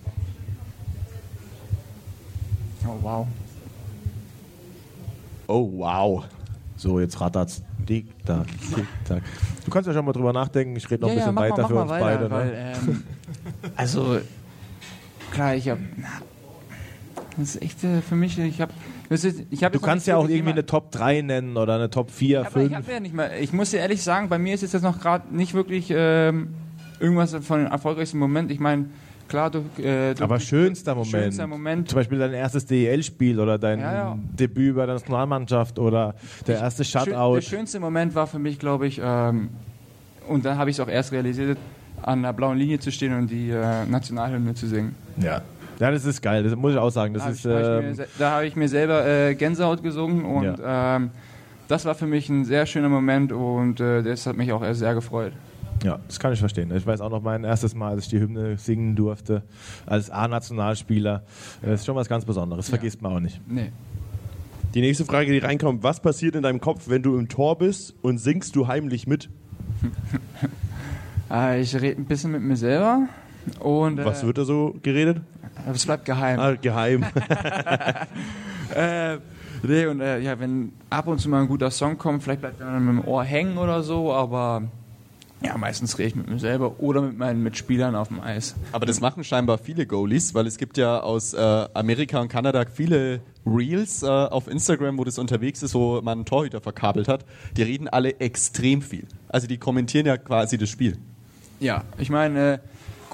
Oh, 2.87 2.97
wow. 3.01 3.27
Oh, 5.47 5.69
wow. 5.77 6.23
So, 6.77 6.99
jetzt 6.99 7.19
rattert's. 7.19 7.61
Tick, 7.85 8.05
tack, 8.25 8.47
tick, 8.73 8.85
tack. 9.07 9.21
Du 9.63 9.69
kannst 9.71 9.87
ja 9.87 9.93
schon 9.93 10.05
mal 10.05 10.11
drüber 10.11 10.33
nachdenken. 10.33 10.75
Ich 10.75 10.89
rede 10.89 11.03
noch 11.03 11.09
ein 11.09 11.15
bisschen 11.15 11.33
mach 11.35 11.43
weiter 11.43 11.61
mal, 11.61 11.67
für 11.67 11.75
uns 11.81 11.89
weiter, 11.91 12.29
beide. 12.29 12.31
weil, 12.31 12.51
Ne? 12.51 12.73
ähm, 12.87 13.03
also, 13.75 14.19
klar, 15.31 15.55
ich 15.55 15.69
habe, 15.69 15.81
das 17.37 17.55
ist 17.55 17.61
echt 17.61 17.83
äh, 17.83 18.01
für 18.01 18.15
mich, 18.15 18.39
ich 18.39 18.59
habe 18.59 18.73
Du 19.09 19.79
kannst 19.79 20.07
ja 20.07 20.17
auch 20.17 20.27
irgendwie 20.27 20.51
eine 20.51 20.65
Top 20.65 20.91
3 20.91 21.21
nennen 21.21 21.57
oder 21.57 21.75
eine 21.75 21.89
Top 21.89 22.11
4, 22.11 22.39
aber 22.41 22.47
ich 22.47 22.53
5. 22.69 22.73
habe 22.75 22.91
ja 22.91 22.99
nicht 22.99 23.13
mal, 23.13 23.31
ich 23.39 23.53
muss 23.53 23.71
dir 23.71 23.77
ehrlich 23.77 24.01
sagen, 24.03 24.29
bei 24.29 24.39
mir 24.39 24.53
ist 24.53 24.63
es 24.63 24.73
jetzt 24.73 24.83
noch 24.83 24.99
gerade 24.99 25.35
nicht 25.35 25.53
wirklich 25.53 25.91
ähm, 25.95 26.49
irgendwas 26.99 27.35
von 27.35 27.63
dem 27.63 27.71
erfolgreichsten 27.71 28.17
Moment. 28.17 28.51
Ich 28.51 28.59
meine, 28.59 28.85
klar, 29.27 29.51
du, 29.51 29.59
äh, 29.81 30.13
du 30.13 30.23
Aber 30.23 30.39
schönster 30.39 30.95
Moment. 30.95 31.11
Schönster 31.11 31.47
Moment. 31.47 31.89
Zum 31.89 31.97
Beispiel 31.97 32.17
dein 32.19 32.33
erstes 32.33 32.65
DEL-Spiel 32.65 33.39
oder 33.39 33.57
dein 33.57 33.79
Ja, 33.79 33.93
ja. 33.93 34.19
Debüt 34.39 34.75
bei 34.75 34.85
der 34.85 34.95
Nationalmannschaft 34.95 35.77
oder 35.79 36.15
der 36.47 36.59
erste 36.59 36.83
Shutout. 36.83 37.35
der 37.35 37.41
schönste 37.41 37.79
Moment 37.79 38.15
war 38.15 38.27
für 38.27 38.39
mich, 38.39 38.59
glaube 38.59 38.87
ich, 38.87 38.99
ähm, 39.03 39.49
und 40.27 40.45
dann 40.45 40.57
habe 40.57 40.69
ich 40.69 40.77
es 40.77 40.79
auch 40.79 40.87
erst 40.87 41.11
realisiert, 41.11 41.57
an 42.01 42.23
der 42.23 42.33
blauen 42.33 42.57
Linie 42.57 42.79
zu 42.79 42.91
stehen 42.91 43.13
und 43.15 43.29
die 43.29 43.49
äh, 43.49 43.85
Nationalhymne 43.85 44.53
zu 44.55 44.67
singen. 44.67 44.95
Ja. 45.17 45.41
Ja, 45.79 45.91
das 45.91 46.05
ist 46.05 46.21
geil. 46.21 46.43
Das 46.43 46.55
muss 46.55 46.73
ich 46.73 46.77
auch 46.77 46.89
sagen. 46.89 47.13
Das 47.13 47.23
Da 47.23 47.29
ist, 47.29 47.45
habe 47.45 47.59
ich, 47.59 47.65
hab 47.65 47.91
ich, 47.91 47.99
ähm, 47.99 48.05
da 48.17 48.31
habe 48.31 48.45
ich 48.47 48.55
mir 48.55 48.69
selber 48.69 49.05
äh, 49.05 49.35
Gänsehaut 49.35 49.83
gesungen 49.83 50.25
und 50.25 50.57
ähm, 50.63 51.11
das 51.67 51.85
war 51.85 51.95
für 51.95 52.07
mich 52.07 52.29
ein 52.29 52.45
sehr 52.45 52.65
schöner 52.65 52.89
Moment 52.89 53.31
und 53.31 53.79
äh, 53.79 54.03
das 54.03 54.25
hat 54.27 54.37
mich 54.37 54.51
auch 54.51 54.63
sehr 54.73 54.93
gefreut. 54.93 55.33
Ja, 55.83 55.99
das 56.07 56.19
kann 56.19 56.33
ich 56.33 56.39
verstehen. 56.39 56.73
Ich 56.75 56.85
weiß 56.85 57.01
auch 57.01 57.09
noch 57.09 57.21
mein 57.21 57.43
erstes 57.43 57.75
Mal, 57.75 57.91
als 57.91 58.03
ich 58.03 58.09
die 58.09 58.19
Hymne 58.19 58.57
singen 58.57 58.95
durfte, 58.95 59.43
als 59.85 60.09
A-Nationalspieler. 60.09 61.23
Das 61.61 61.81
ist 61.81 61.85
schon 61.85 61.95
was 61.95 62.07
ganz 62.07 62.25
Besonderes, 62.25 62.69
vergisst 62.69 63.01
man 63.01 63.13
auch 63.13 63.19
nicht. 63.19 63.41
Nee. 63.47 63.71
Die 64.73 64.81
nächste 64.81 65.05
Frage, 65.05 65.31
die 65.31 65.37
reinkommt: 65.37 65.83
Was 65.83 65.99
passiert 66.01 66.35
in 66.35 66.43
deinem 66.43 66.59
Kopf, 66.59 66.83
wenn 66.87 67.01
du 67.03 67.17
im 67.17 67.29
Tor 67.29 67.57
bist 67.57 67.93
und 68.01 68.17
singst 68.17 68.55
du 68.55 68.67
heimlich 68.67 69.07
mit? 69.07 69.29
Äh, 71.31 71.61
ich 71.61 71.75
rede 71.75 72.01
ein 72.01 72.05
bisschen 72.05 72.31
mit 72.31 72.41
mir 72.41 72.57
selber 72.57 73.07
und 73.59 73.99
äh, 73.99 74.05
Was 74.05 74.25
wird 74.25 74.37
da 74.37 74.45
so 74.45 74.75
geredet? 74.81 75.21
Es 75.73 75.85
bleibt 75.85 76.05
geheim. 76.05 76.39
Ah, 76.39 76.55
geheim. 76.55 77.05
Äh, 78.73 79.19
nee, 79.61 79.85
und 79.85 80.01
äh, 80.01 80.19
ja, 80.19 80.39
wenn 80.39 80.73
ab 80.89 81.07
und 81.07 81.19
zu 81.19 81.29
mal 81.29 81.41
ein 81.41 81.47
guter 81.47 81.69
Song 81.69 81.97
kommt, 81.97 82.23
vielleicht 82.23 82.41
bleibt 82.41 82.59
er 82.59 82.65
dann 82.65 82.83
mit 82.83 83.03
dem 83.03 83.07
Ohr 83.07 83.23
hängen 83.23 83.57
oder 83.57 83.83
so, 83.83 84.11
aber 84.11 84.63
ja, 85.41 85.57
meistens 85.57 85.97
rede 85.99 86.09
ich 86.09 86.15
mit 86.15 86.29
mir 86.29 86.39
selber 86.39 86.79
oder 86.79 87.01
mit 87.01 87.17
meinen 87.17 87.43
Mitspielern 87.43 87.95
auf 87.95 88.07
dem 88.07 88.19
Eis. 88.21 88.55
Aber 88.71 88.85
das 88.85 89.01
machen 89.01 89.23
scheinbar 89.23 89.57
viele 89.57 89.85
Goalies, 89.85 90.33
weil 90.33 90.47
es 90.47 90.57
gibt 90.57 90.77
ja 90.77 90.99
aus 91.01 91.33
äh, 91.33 91.37
Amerika 91.73 92.19
und 92.19 92.29
Kanada 92.29 92.65
viele 92.65 93.21
Reels 93.45 94.01
äh, 94.01 94.07
auf 94.07 94.47
Instagram, 94.47 94.97
wo 94.97 95.03
das 95.03 95.19
unterwegs 95.19 95.61
ist, 95.61 95.75
wo 95.75 96.01
man 96.01 96.19
einen 96.19 96.25
Torhüter 96.25 96.61
verkabelt 96.61 97.07
hat. 97.07 97.25
Die 97.57 97.63
reden 97.63 97.87
alle 97.87 98.19
extrem 98.19 98.81
viel. 98.81 99.07
Also 99.29 99.45
die 99.45 99.57
kommentieren 99.57 100.07
ja 100.07 100.17
quasi 100.17 100.57
das 100.57 100.69
Spiel. 100.69 100.97
Ja, 101.59 101.83
ich 101.97 102.09
meine, 102.09 102.53
äh, 102.53 102.59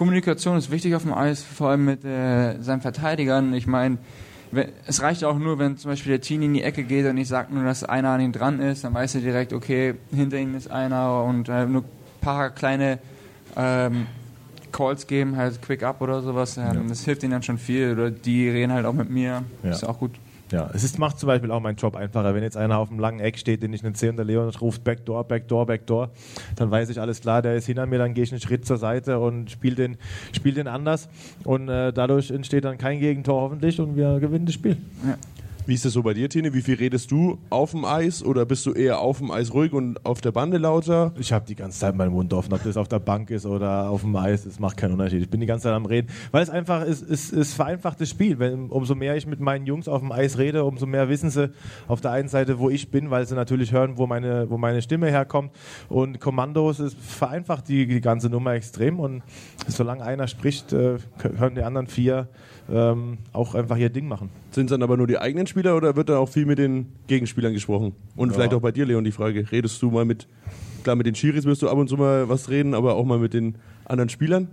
Kommunikation 0.02 0.58
ist 0.58 0.72
wichtig 0.72 0.96
auf 0.96 1.04
dem 1.04 1.14
Eis, 1.14 1.44
vor 1.44 1.70
allem 1.70 1.86
mit 1.86 2.04
äh, 2.04 2.60
seinen 2.60 2.82
Verteidigern. 2.82 3.54
Ich 3.54 3.68
meine, 3.68 4.00
es 4.88 5.04
reicht 5.04 5.24
auch 5.24 5.38
nur, 5.38 5.60
wenn 5.60 5.78
zum 5.78 5.92
Beispiel 5.92 6.14
der 6.14 6.22
Teenie 6.22 6.48
in 6.48 6.54
die 6.56 6.64
Ecke 6.64 6.82
geht 6.82 7.06
und 7.06 7.18
ich 7.18 7.28
sage 7.28 7.54
nur, 7.54 7.64
dass 7.66 7.84
einer 7.84 8.10
an 8.10 8.20
ihm 8.20 8.32
dran 8.32 8.60
ist, 8.62 8.84
dann 8.84 8.96
weiß 8.96 9.14
er 9.14 9.22
direkt, 9.22 9.54
okay, 9.54 9.94
hinter 10.12 10.38
ihm 10.40 10.56
ist 10.56 10.72
einer 10.72 11.24
und 11.24 11.50
äh, 11.50 11.68
nur 11.68 11.84
ein 11.84 12.20
paar 12.20 12.50
kleine 12.50 12.98
ähm, 13.56 14.08
Calls 14.72 15.06
geben, 15.06 15.38
halt 15.38 15.62
Quick 15.62 15.84
Up 15.84 16.02
oder 16.02 16.24
sowas. 16.24 16.58
Ähm, 16.58 16.88
Das 16.90 17.06
hilft 17.06 17.22
ihnen 17.22 17.34
dann 17.34 17.44
schon 17.44 17.60
viel. 17.60 17.92
Oder 17.92 18.10
die 18.10 18.50
reden 18.50 18.74
halt 18.74 18.88
auch 18.88 18.94
mit 18.94 19.12
mir. 19.12 19.44
Ja. 19.62 19.70
Ist 19.70 19.84
auch 19.84 20.00
gut. 20.00 20.14
Ja, 20.52 20.70
es 20.74 20.84
ist, 20.84 21.00
macht 21.00 21.18
zum 21.18 21.28
Beispiel 21.28 21.50
auch 21.52 21.62
meinen 21.62 21.78
Job 21.78 21.96
einfacher. 21.96 22.36
Wenn 22.36 22.44
jetzt 22.44 22.58
einer 22.58 22.78
auf 22.78 22.90
dem 22.90 23.00
langen 23.00 23.20
Eck 23.20 23.38
steht, 23.38 23.64
den 23.64 23.72
ich 23.74 23.84
nicht 23.84 23.98
sehe 23.98 24.10
und 24.10 24.18
der 24.18 24.26
Leon 24.26 24.50
ruft 24.50 24.84
Backdoor, 24.84 25.24
Backdoor, 25.24 25.66
Backdoor, 25.66 26.12
dann 26.58 26.70
weiß 26.70 26.90
ich 26.90 27.00
alles 27.00 27.22
klar, 27.22 27.42
der 27.42 27.56
ist 27.56 27.66
hinter 27.66 27.86
mir, 27.86 27.98
dann 27.98 28.14
gehe 28.14 28.24
ich 28.24 28.32
einen 28.32 28.42
Schritt 28.42 28.66
zur 28.66 28.78
Seite 28.78 29.20
und 29.20 29.50
spiele 29.50 29.76
den, 29.76 29.98
spiel 30.34 30.54
den 30.54 30.68
anders. 30.68 31.10
Und 31.46 31.70
äh, 31.70 31.94
dadurch 31.94 32.32
entsteht 32.32 32.66
dann 32.66 32.78
kein 32.78 33.00
Gegentor 33.00 33.42
hoffentlich 33.42 33.80
und 33.80 33.96
wir 33.96 34.20
gewinnen 34.20 34.46
das 34.46 34.56
Spiel. 34.56 34.78
Wie 35.68 35.76
ist 35.76 35.86
das 35.86 35.94
so 35.94 36.02
bei 36.02 36.16
dir, 36.16 36.28
Tine? 36.28 36.56
Wie 36.56 36.62
viel 36.62 36.74
redest 36.76 37.12
du 37.12 37.38
auf 37.52 37.72
dem 37.72 37.86
Eis 37.86 38.24
oder 38.24 38.46
bist 38.46 38.66
du 38.66 38.74
eher 38.74 39.00
auf 39.00 39.20
dem 39.20 39.30
Eis 39.30 39.54
ruhig 39.54 39.74
und 39.74 40.04
auf 40.04 40.20
der 40.20 40.32
Bande 40.32 40.58
lauter? 40.58 41.14
Ich 41.20 41.32
habe 41.32 41.46
die 41.46 41.54
ganze 41.54 41.80
Zeit 41.80 41.96
meinen 41.96 42.12
Mund 42.12 42.34
offen, 42.34 42.52
ob 42.52 42.64
das 42.64 42.78
auf 42.78 42.88
der 42.88 42.98
Bank 42.98 43.30
ist 43.30 43.46
oder 43.46 43.88
auf 43.88 44.02
dem 44.02 44.16
Eis, 44.16 44.44
das 44.44 44.60
macht 44.60 44.78
keinen 44.78 44.94
Unterschied. 44.94 45.22
Ich 45.22 45.30
bin 45.30 45.40
die 45.40 45.46
ganze 45.46 45.66
Zeit 45.66 45.74
am 45.74 45.86
Reden, 45.86 46.10
weil 46.32 46.42
es 46.42 46.50
einfach 46.50 46.84
ist, 46.84 47.08
es, 47.08 47.32
es 47.32 47.54
vereinfacht 47.54 48.02
das 48.02 48.10
Spiel. 48.10 48.40
Wenn, 48.40 48.70
umso 48.70 48.96
mehr 48.96 49.16
ich 49.16 49.28
mit 49.28 49.40
meinen 49.40 49.68
Jungs 49.68 49.88
auf 49.88 50.02
dem 50.02 50.12
Eis 50.12 50.40
rede, 50.40 50.64
umso 50.64 50.88
mehr 50.88 51.10
wissen 51.10 51.30
sie 51.30 51.52
auf 51.88 52.02
der 52.02 52.10
einen 52.10 52.28
Seite, 52.28 52.58
wo 52.58 52.72
ich 52.72 52.90
bin, 52.90 53.12
weil 53.12 53.28
sie 53.28 53.36
natürlich 53.36 53.72
hören, 53.72 54.00
wo 54.00 54.08
meine, 54.08 54.50
wo 54.50 54.58
meine 54.58 54.82
Stimme 54.82 55.12
herkommt. 55.12 55.52
Und 55.90 56.20
Kommandos, 56.20 56.80
es 56.80 56.96
vereinfacht 56.96 57.68
die, 57.68 57.86
die 57.86 58.02
ganze 58.02 58.32
Nummer 58.32 58.54
extrem. 58.54 59.00
Und 59.00 59.22
solange 59.68 60.04
einer 60.04 60.28
spricht, 60.28 60.74
äh, 60.74 60.98
hören 61.38 61.54
die 61.54 61.62
anderen 61.62 61.86
vier 61.86 62.30
ähm, 62.72 63.18
auch 63.34 63.54
einfach 63.56 63.78
ihr 63.78 63.90
Ding 63.90 64.08
machen. 64.08 64.30
Sind 64.52 64.66
es 64.66 64.72
dann 64.72 64.82
aber 64.84 64.98
nur 64.98 65.08
die 65.08 65.18
eigenen 65.18 65.46
Spieler 65.48 65.76
oder 65.76 65.96
wird 65.96 66.10
da 66.10 66.18
auch 66.18 66.30
viel 66.30 66.46
mit 66.46 66.58
den 66.58 66.88
Gegenspielern 67.08 67.54
gesprochen? 67.54 67.94
Und 68.16 68.34
vielleicht 68.34 68.54
auch 68.54 68.62
bei 68.62 68.72
dir, 68.72 68.86
Leon, 68.86 69.04
die 69.04 69.12
Frage. 69.12 69.52
Redest 69.52 69.82
du 69.82 69.92
mal 69.92 70.06
mit, 70.06 70.28
klar, 70.84 70.96
mit 70.96 71.06
den 71.06 71.16
Schiris 71.16 71.46
wirst 71.46 71.62
du 71.62 71.70
ab 71.70 71.78
und 71.78 71.90
zu 71.90 71.98
mal 71.98 72.30
was 72.30 72.50
reden, 72.50 72.74
aber 72.74 72.96
auch 72.96 73.06
mal 73.06 73.20
mit 73.20 73.34
den 73.34 73.56
anderen 73.86 74.10
Spielern? 74.10 74.48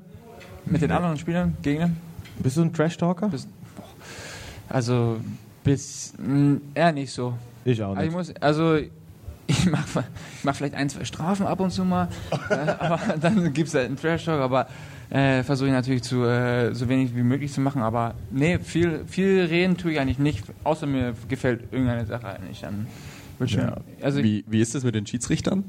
Mit 0.66 0.82
den 0.82 0.90
anderen 0.90 1.16
Spielern, 1.16 1.56
Gegnern? 1.62 1.96
Bist 2.40 2.56
du 2.56 2.62
ein 2.62 2.72
Trash-Talker? 2.72 3.30
Also, 4.68 5.16
bis. 5.64 6.12
mh, 6.18 6.58
eher 6.74 6.92
nicht 6.92 7.10
so. 7.12 7.34
Ich 7.64 7.82
auch 7.82 7.96
Also, 7.96 8.00
ich 8.00 8.06
nicht. 8.06 8.16
muss, 8.16 8.36
also 8.42 8.78
ich 9.48 9.66
mache 9.66 10.04
ich 10.38 10.44
mach 10.44 10.54
vielleicht 10.54 10.74
ein, 10.74 10.88
zwei 10.88 11.04
Strafen 11.04 11.46
ab 11.46 11.58
und 11.58 11.70
zu 11.70 11.84
mal, 11.84 12.08
äh, 12.50 12.54
aber 12.54 13.00
dann 13.20 13.52
gibt 13.52 13.68
es 13.68 13.74
halt 13.74 13.86
einen 13.86 13.96
Trash-Talk, 13.96 14.40
aber 14.40 14.68
äh, 15.10 15.42
versuche 15.42 15.68
ich 15.68 15.72
natürlich 15.72 16.02
zu, 16.02 16.22
äh, 16.24 16.74
so 16.74 16.88
wenig 16.88 17.16
wie 17.16 17.22
möglich 17.22 17.52
zu 17.52 17.60
machen, 17.60 17.82
aber 17.82 18.14
nee, 18.30 18.58
viel, 18.58 19.04
viel 19.06 19.44
reden 19.44 19.76
tue 19.76 19.92
ich 19.92 20.00
eigentlich 20.00 20.18
nicht, 20.18 20.44
außer 20.64 20.86
mir 20.86 21.14
gefällt 21.28 21.72
irgendeine 21.72 22.06
Sache 22.06 22.38
nicht, 22.46 22.62
dann 22.62 22.86
schon, 23.46 23.72
also 24.02 24.22
Wie, 24.22 24.44
wie 24.46 24.60
ist 24.60 24.74
das 24.74 24.84
mit 24.84 24.94
den 24.94 25.06
Schiedsrichtern? 25.06 25.64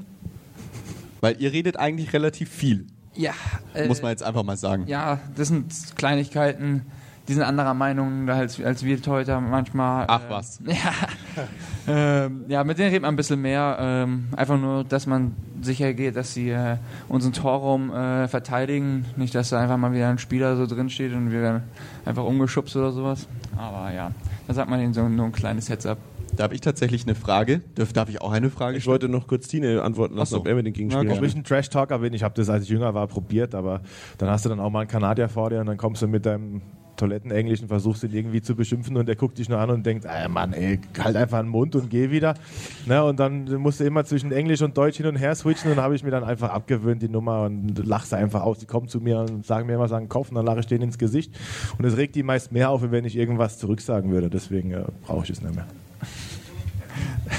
Weil 1.22 1.36
ihr 1.40 1.54
redet 1.54 1.78
eigentlich 1.78 2.14
relativ 2.14 2.50
viel, 2.50 2.86
ja, 3.16 3.34
äh, 3.74 3.88
muss 3.88 4.02
man 4.02 4.12
jetzt 4.12 4.24
einfach 4.24 4.44
mal 4.44 4.58
sagen. 4.58 4.88
ja, 4.88 5.20
das 5.36 5.48
sind 5.48 5.74
Kleinigkeiten, 5.96 6.86
die 7.30 7.34
sind 7.34 7.44
anderer 7.44 7.76
Meinung 7.76 8.28
als, 8.28 8.60
als 8.60 8.84
wir 8.84 9.02
Torhüter 9.02 9.40
manchmal. 9.40 10.06
Ach 10.08 10.26
äh, 10.26 10.30
was. 10.30 10.60
Ja. 10.66 10.94
Ähm, 11.88 12.46
ja, 12.48 12.64
mit 12.64 12.78
denen 12.78 12.90
redet 12.90 13.02
man 13.02 13.14
ein 13.14 13.18
bisschen 13.18 13.42
mehr. 13.42 13.78
Ähm, 13.80 14.28
einfach 14.36 14.60
nur, 14.60 14.84
dass 14.84 15.08
man 15.08 15.36
sicher 15.62 15.94
geht, 15.94 16.16
dass 16.16 16.34
sie 16.34 16.50
äh, 16.50 16.78
unseren 17.08 17.34
Torraum 17.34 17.92
äh, 17.92 18.28
verteidigen. 18.28 19.06
Nicht, 19.18 19.36
dass 19.36 19.50
da 19.50 19.60
einfach 19.60 19.78
mal 19.78 19.94
wieder 19.94 20.10
ein 20.10 20.18
Spieler 20.18 20.56
so 20.56 20.66
drin 20.66 20.90
steht 20.90 21.14
und 21.14 21.32
wir 21.32 21.42
werden 21.42 21.64
einfach 22.06 22.24
umgeschubst 22.24 22.76
oder 22.76 22.92
sowas. 22.92 23.28
Aber 23.58 23.92
ja, 23.94 24.12
da 24.48 24.54
sagt 24.54 24.70
man 24.70 24.80
ihnen 24.82 24.94
so 24.94 25.08
nur 25.08 25.26
ein 25.26 25.32
kleines 25.32 25.70
Heads-up. 25.70 25.98
Da 26.36 26.44
habe 26.44 26.56
ich 26.56 26.62
tatsächlich 26.62 27.04
eine 27.04 27.16
Frage. 27.16 27.62
Darf, 27.76 27.92
darf 27.92 28.10
ich 28.10 28.22
auch 28.22 28.32
eine 28.32 28.50
Frage 28.50 28.78
Ich 28.78 28.88
wollte 28.88 29.10
noch 29.10 29.28
kurz 29.28 29.48
Tine 29.48 29.82
antworten 29.82 30.16
lassen, 30.16 30.32
so. 30.32 30.40
ob 30.40 30.48
er 30.48 30.56
mit 30.56 30.66
den 30.66 30.74
Gegenspielern 30.74 31.18
Ob 31.18 31.24
ich 31.24 31.36
ein 31.36 31.44
Trash-Talker 31.44 32.00
bin, 32.00 32.14
ich 32.14 32.24
habe 32.24 32.36
das, 32.36 32.50
als 32.50 32.64
ich 32.64 32.70
jünger 32.70 32.94
war, 32.94 33.08
probiert, 33.08 33.56
aber 33.56 33.82
dann 34.18 34.30
hast 34.30 34.46
du 34.46 34.50
dann 34.50 34.60
auch 34.60 34.70
mal 34.70 34.82
einen 34.82 34.90
Kanadier 34.90 35.28
vor 35.28 35.50
dir 35.50 35.60
und 35.60 35.66
dann 35.66 35.78
kommst 35.78 36.02
du 36.02 36.08
mit 36.08 36.26
deinem 36.26 36.62
Toilettenenglisch 37.00 37.62
und 37.62 37.68
versuchst 37.68 38.04
ihn 38.04 38.14
irgendwie 38.14 38.42
zu 38.42 38.56
beschimpfen 38.56 38.98
und 38.98 39.08
der 39.08 39.16
guckt 39.16 39.38
dich 39.38 39.50
nur 39.50 39.60
an 39.60 39.70
und 39.70 39.86
denkt, 39.86 40.06
ey 40.06 40.28
Mann, 40.30 40.54
ey, 40.54 40.80
halt 40.98 41.16
einfach 41.16 41.40
den 41.40 41.50
Mund 41.50 41.76
und 41.76 41.90
geh 41.90 42.12
wieder. 42.12 42.36
Ne, 42.86 43.04
und 43.04 43.20
dann 43.20 43.46
musst 43.56 43.80
du 43.80 43.86
immer 43.86 44.04
zwischen 44.06 44.32
Englisch 44.32 44.62
und 44.62 44.78
Deutsch 44.78 44.98
hin 44.98 45.06
und 45.06 45.16
her 45.16 45.34
switchen 45.36 45.72
und 45.72 45.78
dann 45.78 45.86
habe 45.86 45.96
ich 45.96 46.04
mir 46.04 46.12
dann 46.12 46.24
einfach 46.24 46.50
abgewöhnt, 46.50 47.02
die 47.02 47.10
Nummer 47.10 47.44
und 47.44 47.86
lachst 47.86 48.14
einfach 48.14 48.42
aus. 48.42 48.60
Die 48.60 48.66
kommen 48.66 48.88
zu 48.88 49.00
mir 49.00 49.20
und 49.20 49.46
sagen 49.46 49.68
mir 49.68 49.74
immer, 49.74 49.88
sagen 49.88 50.10
Kopf 50.10 50.30
und 50.30 50.36
dann 50.36 50.46
lache 50.46 50.60
ich 50.60 50.68
denen 50.68 50.84
ins 50.84 50.98
Gesicht 50.98 51.34
und 51.78 51.86
es 51.86 51.98
regt 51.98 52.16
die 52.16 52.24
meist 52.24 52.52
mehr 52.52 52.70
auf, 52.70 52.84
als 52.84 52.92
wenn 52.92 53.06
ich 53.06 53.16
irgendwas 53.16 53.58
zurücksagen 53.58 54.12
würde. 54.12 54.30
Deswegen 54.30 54.72
äh, 54.72 54.84
brauche 55.04 55.24
ich 55.24 55.30
es 55.30 55.42
nicht 55.42 55.56
mehr. 55.56 55.66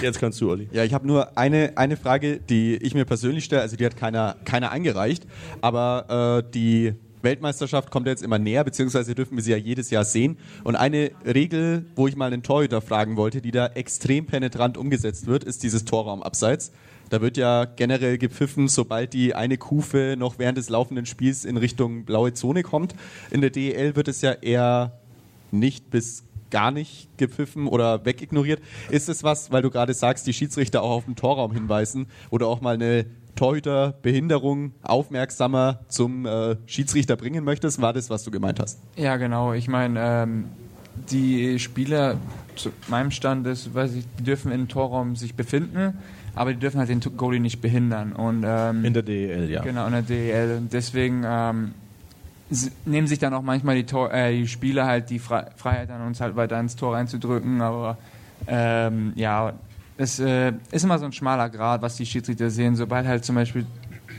Jetzt 0.03 0.21
kannst 0.21 0.41
du, 0.41 0.51
Olli. 0.51 0.69
Ja, 0.73 0.85
ich 0.85 0.95
habe 0.95 1.07
nur 1.07 1.37
eine, 1.37 1.73
eine 1.77 1.97
Frage, 1.97 2.39
die 2.39 2.77
ich 2.77 2.95
mir 2.95 3.05
persönlich 3.05 3.45
stelle. 3.45 3.63
Also 3.63 3.77
die 3.77 3.85
hat 3.85 3.97
keiner, 3.97 4.37
keiner 4.45 4.71
eingereicht, 4.71 5.27
aber 5.61 6.43
äh, 6.47 6.51
die 6.51 6.95
Weltmeisterschaft 7.23 7.91
kommt 7.91 8.07
jetzt 8.07 8.23
immer 8.23 8.39
näher, 8.39 8.65
beziehungsweise 8.65 9.15
dürfen 9.15 9.37
wir 9.37 9.43
sie 9.43 9.51
ja 9.51 9.57
jedes 9.57 9.91
Jahr 9.91 10.05
sehen. 10.05 10.39
Und 10.65 10.77
eine 10.77 11.11
Regel, 11.25 11.87
wo 11.97 12.09
ich 12.09 12.17
mal 12.17 12.33
einen 12.33 12.43
Torhüter 12.43 12.81
fragen 12.81 13.17
wollte, 13.17 13.41
die 13.41 13.51
da 13.51 13.67
extrem 13.67 14.27
penetrant 14.27 14.77
umgesetzt 14.77 15.27
wird, 15.27 15.45
ist 15.45 15.63
dieses 15.63 15.85
Torraumabseits. 15.85 16.73
Da 17.11 17.21
wird 17.21 17.37
ja 17.37 17.65
generell 17.65 18.19
gepfiffen, 18.19 18.69
sobald 18.69 19.13
die 19.13 19.35
eine 19.35 19.59
Kufe 19.59 20.15
noch 20.17 20.39
während 20.39 20.59
des 20.59 20.69
laufenden 20.69 21.07
Spiels 21.07 21.45
in 21.45 21.57
Richtung 21.57 22.05
blaue 22.05 22.35
Zone 22.35 22.63
kommt. 22.63 22.95
In 23.31 23.41
der 23.41 23.51
DEL 23.51 23.97
wird 23.97 24.07
es 24.07 24.21
ja 24.21 24.33
eher 24.33 25.01
nicht 25.51 25.91
bis 25.91 26.23
gar 26.51 26.71
nicht 26.71 27.09
gepfiffen 27.17 27.67
oder 27.67 28.05
wegignoriert. 28.05 28.61
Ist 28.91 29.09
es 29.09 29.23
was, 29.23 29.51
weil 29.51 29.63
du 29.63 29.71
gerade 29.71 29.95
sagst, 29.95 30.27
die 30.27 30.33
Schiedsrichter 30.33 30.83
auch 30.83 30.91
auf 30.91 31.05
den 31.05 31.17
Torraum 31.17 31.53
hinweisen 31.53 32.07
oder 32.31 32.47
auch 32.47 32.61
mal 32.61 32.75
eine 32.75 33.07
Torhüterbehinderung 33.37 34.73
aufmerksamer 34.83 35.81
zum 35.89 36.27
äh, 36.27 36.57
Schiedsrichter 36.67 37.17
bringen 37.17 37.45
möchtest? 37.45 37.81
War 37.81 37.93
das, 37.93 38.11
was 38.11 38.25
du 38.25 38.31
gemeint 38.31 38.61
hast? 38.61 38.79
Ja, 38.97 39.17
genau. 39.17 39.53
Ich 39.53 39.69
meine, 39.69 40.01
ähm, 40.01 40.45
die 41.11 41.59
Spieler 41.59 42.17
zu 42.57 42.71
meinem 42.89 43.11
Stand 43.11 43.47
ist, 43.47 43.75
weiß 43.75 43.95
ich, 43.95 44.05
die 44.19 44.25
dürfen 44.25 44.53
im 44.53 44.69
Torraum 44.69 45.17
sich 45.17 45.35
befinden, 45.35 45.95
aber 46.35 46.53
die 46.53 46.59
dürfen 46.59 46.79
halt 46.79 46.89
den 46.89 47.01
Goalie 47.17 47.41
nicht 47.41 47.61
behindern. 47.61 48.13
Und, 48.13 48.45
ähm, 48.47 48.85
In 48.85 48.93
der 48.95 49.03
DEL, 49.03 49.51
ja. 49.51 49.63
Genau, 49.63 49.87
in 49.87 49.93
der 49.93 50.03
DEL. 50.03 50.59
Und 50.59 50.73
deswegen 50.73 51.23
ähm, 51.27 51.73
nehmen 52.85 53.07
sich 53.07 53.19
dann 53.19 53.33
auch 53.35 53.43
manchmal 53.43 53.77
die, 53.77 53.85
Tor 53.85 54.13
äh, 54.13 54.37
die 54.37 54.49
Spieler 54.49 54.87
halt 54.87 55.11
die 55.11 55.19
Fre 55.19 55.51
Freiheit 55.57 55.91
an, 55.91 56.07
uns 56.07 56.21
halt 56.21 56.37
weiter 56.37 56.59
ins 56.61 56.77
Tor 56.77 56.95
reinzudrücken. 56.95 57.61
Aber 57.63 57.97
ähm, 58.47 59.13
ja, 59.17 59.53
es 60.01 60.19
äh, 60.19 60.53
ist 60.73 60.85
immer 60.85 60.99
so 60.99 61.05
ein 61.05 61.13
schmaler 61.13 61.51
Grad, 61.51 61.83
was 61.83 61.97
die 61.97 62.07
Schiedsrichter 62.07 62.51
sehen. 62.51 62.75
Sobald 62.75 63.07
halt 63.07 63.25
zum 63.25 63.35
Beispiel 63.35 63.67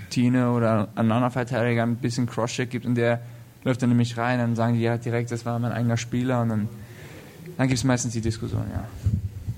Tine 0.09 0.51
oder 0.51 0.89
ein 0.95 1.11
anderer 1.11 1.31
Verteidiger 1.31 1.83
ein 1.83 1.95
bisschen 1.95 2.27
Crosscheck 2.27 2.69
gibt 2.69 2.85
und 2.85 2.95
der 2.95 3.21
läuft 3.63 3.81
dann 3.81 3.89
nämlich 3.89 4.17
rein, 4.17 4.39
dann 4.39 4.55
sagen 4.55 4.75
die 4.75 4.81
ja 4.81 4.97
direkt, 4.97 5.31
das 5.31 5.45
war 5.45 5.57
mein 5.59 5.71
eigener 5.71 5.97
Spieler 5.97 6.41
und 6.41 6.49
dann, 6.49 6.69
dann 7.57 7.67
gibt 7.67 7.77
es 7.77 7.83
meistens 7.83 8.13
die 8.13 8.21
Diskussion, 8.21 8.65
ja. 8.71 8.85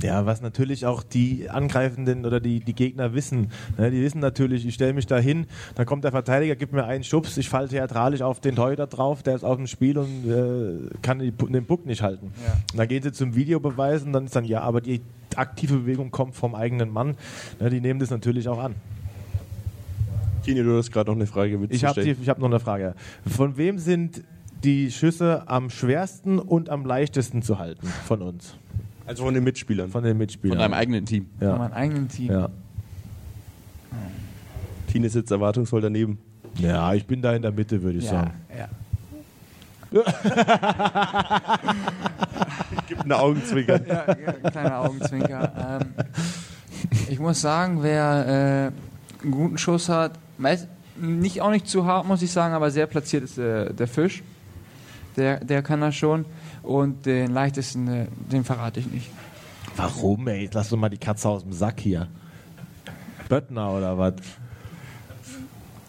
Ja, 0.01 0.25
was 0.25 0.41
natürlich 0.41 0.85
auch 0.85 1.01
die 1.01 1.49
Angreifenden 1.49 2.25
oder 2.25 2.41
die, 2.41 2.59
die 2.59 2.73
Gegner 2.73 3.13
wissen. 3.13 3.51
Ne, 3.77 3.89
die 3.89 4.01
wissen 4.01 4.19
natürlich, 4.19 4.65
ich 4.65 4.73
stelle 4.75 4.91
mich 4.91 5.07
da 5.07 5.17
hin, 5.17 5.47
dann 5.75 5.85
kommt 5.85 6.03
der 6.03 6.11
Verteidiger, 6.11 6.57
gibt 6.57 6.73
mir 6.73 6.83
einen 6.83 7.05
Schubs, 7.05 7.37
ich 7.37 7.47
falle 7.47 7.69
theatralisch 7.69 8.21
auf 8.21 8.41
den 8.41 8.55
Torhüter 8.55 8.87
drauf, 8.87 9.23
der 9.23 9.35
ist 9.35 9.45
auf 9.45 9.55
dem 9.55 9.67
Spiel 9.67 9.97
und 9.97 10.29
äh, 10.29 10.89
kann 11.01 11.19
die, 11.19 11.31
den 11.31 11.65
Puck 11.65 11.85
nicht 11.85 12.01
halten. 12.01 12.33
Ja. 12.45 12.53
Und 12.73 12.77
dann 12.79 12.87
gehen 12.89 13.01
sie 13.01 13.13
zum 13.13 13.33
Videobeweis 13.33 14.03
und 14.03 14.11
dann 14.11 14.25
ist 14.25 14.35
dann, 14.35 14.43
ja, 14.43 14.59
aber 14.59 14.81
die 14.81 14.99
aktive 15.37 15.77
Bewegung 15.77 16.11
kommt 16.11 16.35
vom 16.35 16.55
eigenen 16.55 16.89
Mann. 16.91 17.15
Ne, 17.59 17.69
die 17.69 17.81
nehmen 17.81 17.99
das 17.99 18.09
natürlich 18.09 18.47
auch 18.47 18.59
an. 18.59 18.75
Tine, 20.43 20.63
du 20.63 20.77
hast 20.77 20.91
gerade 20.91 21.09
noch 21.09 21.15
eine 21.15 21.25
Frage. 21.27 21.57
Ich 21.69 21.85
habe 21.85 22.01
hab 22.03 22.37
noch 22.39 22.47
eine 22.47 22.59
Frage. 22.59 22.95
Von 23.25 23.55
wem 23.57 23.77
sind 23.79 24.23
die 24.63 24.91
Schüsse 24.91 25.43
am 25.47 25.69
schwersten 25.69 26.39
und 26.39 26.69
am 26.69 26.85
leichtesten 26.85 27.41
zu 27.41 27.59
halten 27.59 27.87
von 28.05 28.21
uns? 28.21 28.55
Also 29.05 29.23
von 29.25 29.33
den 29.33 29.43
Mitspielern. 29.43 29.89
Von 29.89 30.03
den 30.03 30.17
Mitspielern. 30.17 30.57
Von 30.57 30.61
deinem 30.61 30.73
eigenen 30.73 31.05
Team. 31.05 31.27
Von 31.39 31.47
ja. 31.47 31.57
meinem 31.57 31.73
eigenen 31.73 32.07
Team. 32.07 32.31
Ja. 32.31 32.49
Tine 34.87 35.09
sitzt 35.09 35.31
erwartungsvoll 35.31 35.81
daneben. 35.81 36.17
ja, 36.57 36.93
ich 36.93 37.05
bin 37.05 37.21
da 37.21 37.33
in 37.33 37.41
der 37.41 37.51
Mitte, 37.51 37.81
würde 37.81 37.97
ich 37.97 38.05
Ja, 38.05 38.11
sagen. 38.11 38.31
ja. 38.57 38.69
Gibt 42.93 43.05
eine 43.05 43.19
Augenzwinkern. 43.19 43.85
ja, 43.87 44.05
ja, 44.07 44.33
ein 44.43 44.51
kleiner 44.51 44.79
Augenzwinker. 44.79 45.81
Ähm, 45.81 45.93
ich 47.09 47.19
muss 47.19 47.41
sagen, 47.41 47.81
wer 47.81 48.71
äh, 49.21 49.23
einen 49.23 49.31
guten 49.31 49.57
Schuss 49.57 49.89
hat, 49.89 50.13
meist, 50.37 50.67
nicht 50.95 51.41
auch 51.41 51.49
nicht 51.49 51.67
zu 51.67 51.85
hart, 51.85 52.05
muss 52.05 52.21
ich 52.21 52.31
sagen, 52.31 52.53
aber 52.53 52.69
sehr 52.69 52.85
platziert 52.85 53.23
ist 53.23 53.37
äh, 53.37 53.73
der 53.73 53.87
Fisch. 53.87 54.21
Der, 55.15 55.43
der 55.43 55.63
kann 55.63 55.81
das 55.81 55.95
schon. 55.95 56.25
Und 56.61 57.05
den 57.05 57.33
leichtesten, 57.33 57.87
äh, 57.87 58.07
den 58.31 58.43
verrate 58.43 58.79
ich 58.79 58.87
nicht. 58.87 59.09
Warum, 59.75 60.27
ey? 60.27 60.49
Lass 60.53 60.69
doch 60.69 60.77
mal 60.77 60.89
die 60.89 60.97
Katze 60.97 61.29
aus 61.29 61.43
dem 61.43 61.53
Sack 61.53 61.79
hier. 61.79 62.07
Böttner 63.27 63.71
oder 63.71 63.97
was? 63.97 64.13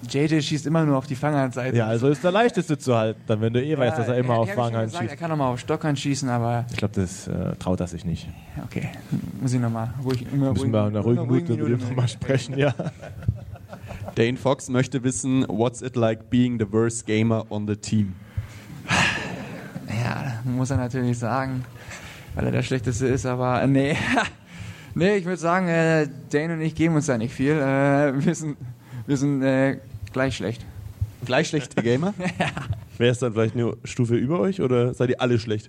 JJ 0.08 0.40
schießt 0.40 0.66
immer 0.66 0.84
nur 0.84 0.96
auf 0.96 1.06
die 1.06 1.14
Fanghandseite. 1.16 1.76
Ja, 1.76 1.86
also 1.86 2.08
ist 2.08 2.22
der 2.24 2.32
leichteste 2.32 2.78
zu 2.78 2.96
halten, 2.96 3.20
dann 3.26 3.40
wenn 3.40 3.52
du 3.52 3.62
eh 3.62 3.76
weißt, 3.76 3.98
dass 3.98 4.08
er 4.08 4.16
immer 4.18 4.34
auf 4.34 4.46
ja, 4.48 4.52
ich 4.52 4.56
schon 4.56 4.64
Fanghand 4.64 4.84
gesagt, 4.86 5.04
Er 5.04 5.08
schießt. 5.10 5.20
kann 5.20 5.32
auch 5.32 5.36
mal 5.36 5.48
auf 5.48 5.60
Stockhand 5.60 5.98
schießen, 5.98 6.28
aber 6.28 6.64
Ich 6.70 6.76
glaube, 6.76 6.94
das 6.94 7.26
äh, 7.28 7.54
traut 7.56 7.80
er 7.80 7.86
sich 7.86 8.04
nicht. 8.04 8.28
okay, 8.64 8.88
muss 9.40 9.52
ich 9.52 9.60
nochmal 9.60 9.92
ruhig. 10.04 10.26
Immer 10.32 10.52
Müssen 10.52 10.72
wir 10.72 10.80
in 10.82 10.86
einer 10.96 11.00
ruhigen 11.00 11.26
Minute 11.26 11.52
mit 11.56 11.68
ihm 11.80 11.88
nochmal 11.88 12.08
sprechen, 12.08 12.58
ja. 12.58 12.74
Dane 14.14 14.36
Fox 14.36 14.68
möchte 14.68 15.02
wissen, 15.02 15.44
what's 15.48 15.82
it 15.82 15.96
like 15.96 16.30
being 16.30 16.58
the 16.58 16.70
worst 16.70 17.06
gamer 17.06 17.44
on 17.50 17.66
the 17.66 17.74
team? 17.76 18.14
Ja, 19.88 20.34
muss 20.44 20.70
er 20.70 20.76
natürlich 20.76 21.18
sagen, 21.18 21.64
weil 22.34 22.46
er 22.46 22.52
der 22.52 22.62
Schlechteste 22.62 23.06
ist, 23.06 23.26
aber 23.26 23.62
äh, 23.62 23.66
nee. 23.66 23.96
nee, 24.94 25.16
ich 25.16 25.24
würde 25.24 25.38
sagen, 25.38 25.68
äh, 25.68 26.08
Dane 26.30 26.54
und 26.54 26.60
ich 26.60 26.74
geben 26.74 26.94
uns 26.94 27.06
da 27.06 27.18
nicht 27.18 27.34
viel. 27.34 27.52
Äh, 27.52 28.12
wir 28.24 28.34
sind, 28.34 28.56
wir 29.06 29.16
sind 29.16 29.42
gleich 30.14 30.36
schlecht. 30.36 30.64
Gleich 31.26 31.48
schlechte 31.48 31.82
Gamer? 31.82 32.14
Wer 32.98 33.10
ist 33.10 33.20
dann 33.22 33.32
vielleicht 33.34 33.54
eine 33.54 33.74
Stufe 33.84 34.14
über 34.16 34.40
euch 34.40 34.60
oder 34.62 34.94
seid 34.94 35.10
ihr 35.10 35.20
alle 35.20 35.38
schlecht? 35.38 35.68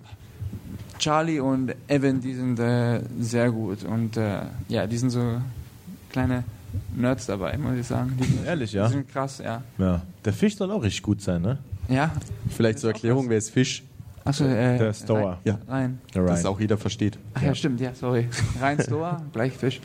Charlie 1.00 1.40
und 1.40 1.74
Evan, 1.88 2.22
die 2.22 2.34
sind 2.34 2.60
äh, 2.60 3.02
sehr 3.20 3.52
gut 3.52 3.84
und 3.84 4.16
äh, 4.18 4.42
ja, 4.70 4.88
die 4.88 4.98
sind 4.98 5.10
so 5.10 5.42
kleine 6.10 6.44
Nerds 6.96 7.26
dabei, 7.26 7.58
muss 7.58 7.76
ich 7.78 7.88
sagen. 7.88 8.18
Die 8.20 8.24
sind, 8.26 8.46
Ehrlich, 8.46 8.72
die 8.72 8.78
ja? 8.78 8.88
sind 8.90 9.08
krass, 9.10 9.42
ja. 9.44 9.62
ja. 9.78 10.02
Der 10.24 10.34
Fisch 10.34 10.56
soll 10.56 10.72
auch 10.72 10.84
richtig 10.84 11.04
gut 11.04 11.22
sein, 11.22 11.42
ne? 11.42 11.58
Ja, 11.90 12.12
Vielleicht 12.50 12.80
zur 12.80 12.92
Erklärung, 12.92 13.30
wer 13.30 13.38
ist 13.38 13.50
Fisch? 13.50 13.84
achso, 14.24 14.46
äh, 14.46 14.78
Der 14.78 14.94
Stoa. 14.94 15.32
Rein. 15.34 15.40
Ja. 15.44 15.60
rein. 15.68 16.00
Der 16.14 16.24
Das 16.26 16.44
Ryan. 16.44 16.54
auch 16.54 16.60
jeder 16.60 16.78
versteht. 16.78 17.18
Ach 17.34 17.42
ja, 17.42 17.54
stimmt, 17.56 17.80
ja, 17.80 17.94
sorry. 17.94 18.28
Rein 18.60 18.80
Stoa, 18.82 19.22
gleich 19.34 19.54
Fisch. 19.54 19.80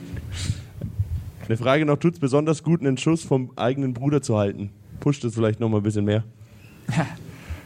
Eine 1.50 1.56
Frage 1.56 1.84
noch, 1.84 1.96
tut 1.96 2.14
es 2.14 2.20
besonders 2.20 2.62
gut, 2.62 2.80
einen 2.80 2.96
Schuss 2.96 3.24
vom 3.24 3.50
eigenen 3.56 3.92
Bruder 3.92 4.22
zu 4.22 4.38
halten? 4.38 4.70
Pusht 5.00 5.24
es 5.24 5.34
vielleicht 5.34 5.58
noch 5.58 5.68
mal 5.68 5.78
ein 5.78 5.82
bisschen 5.82 6.04
mehr? 6.04 6.22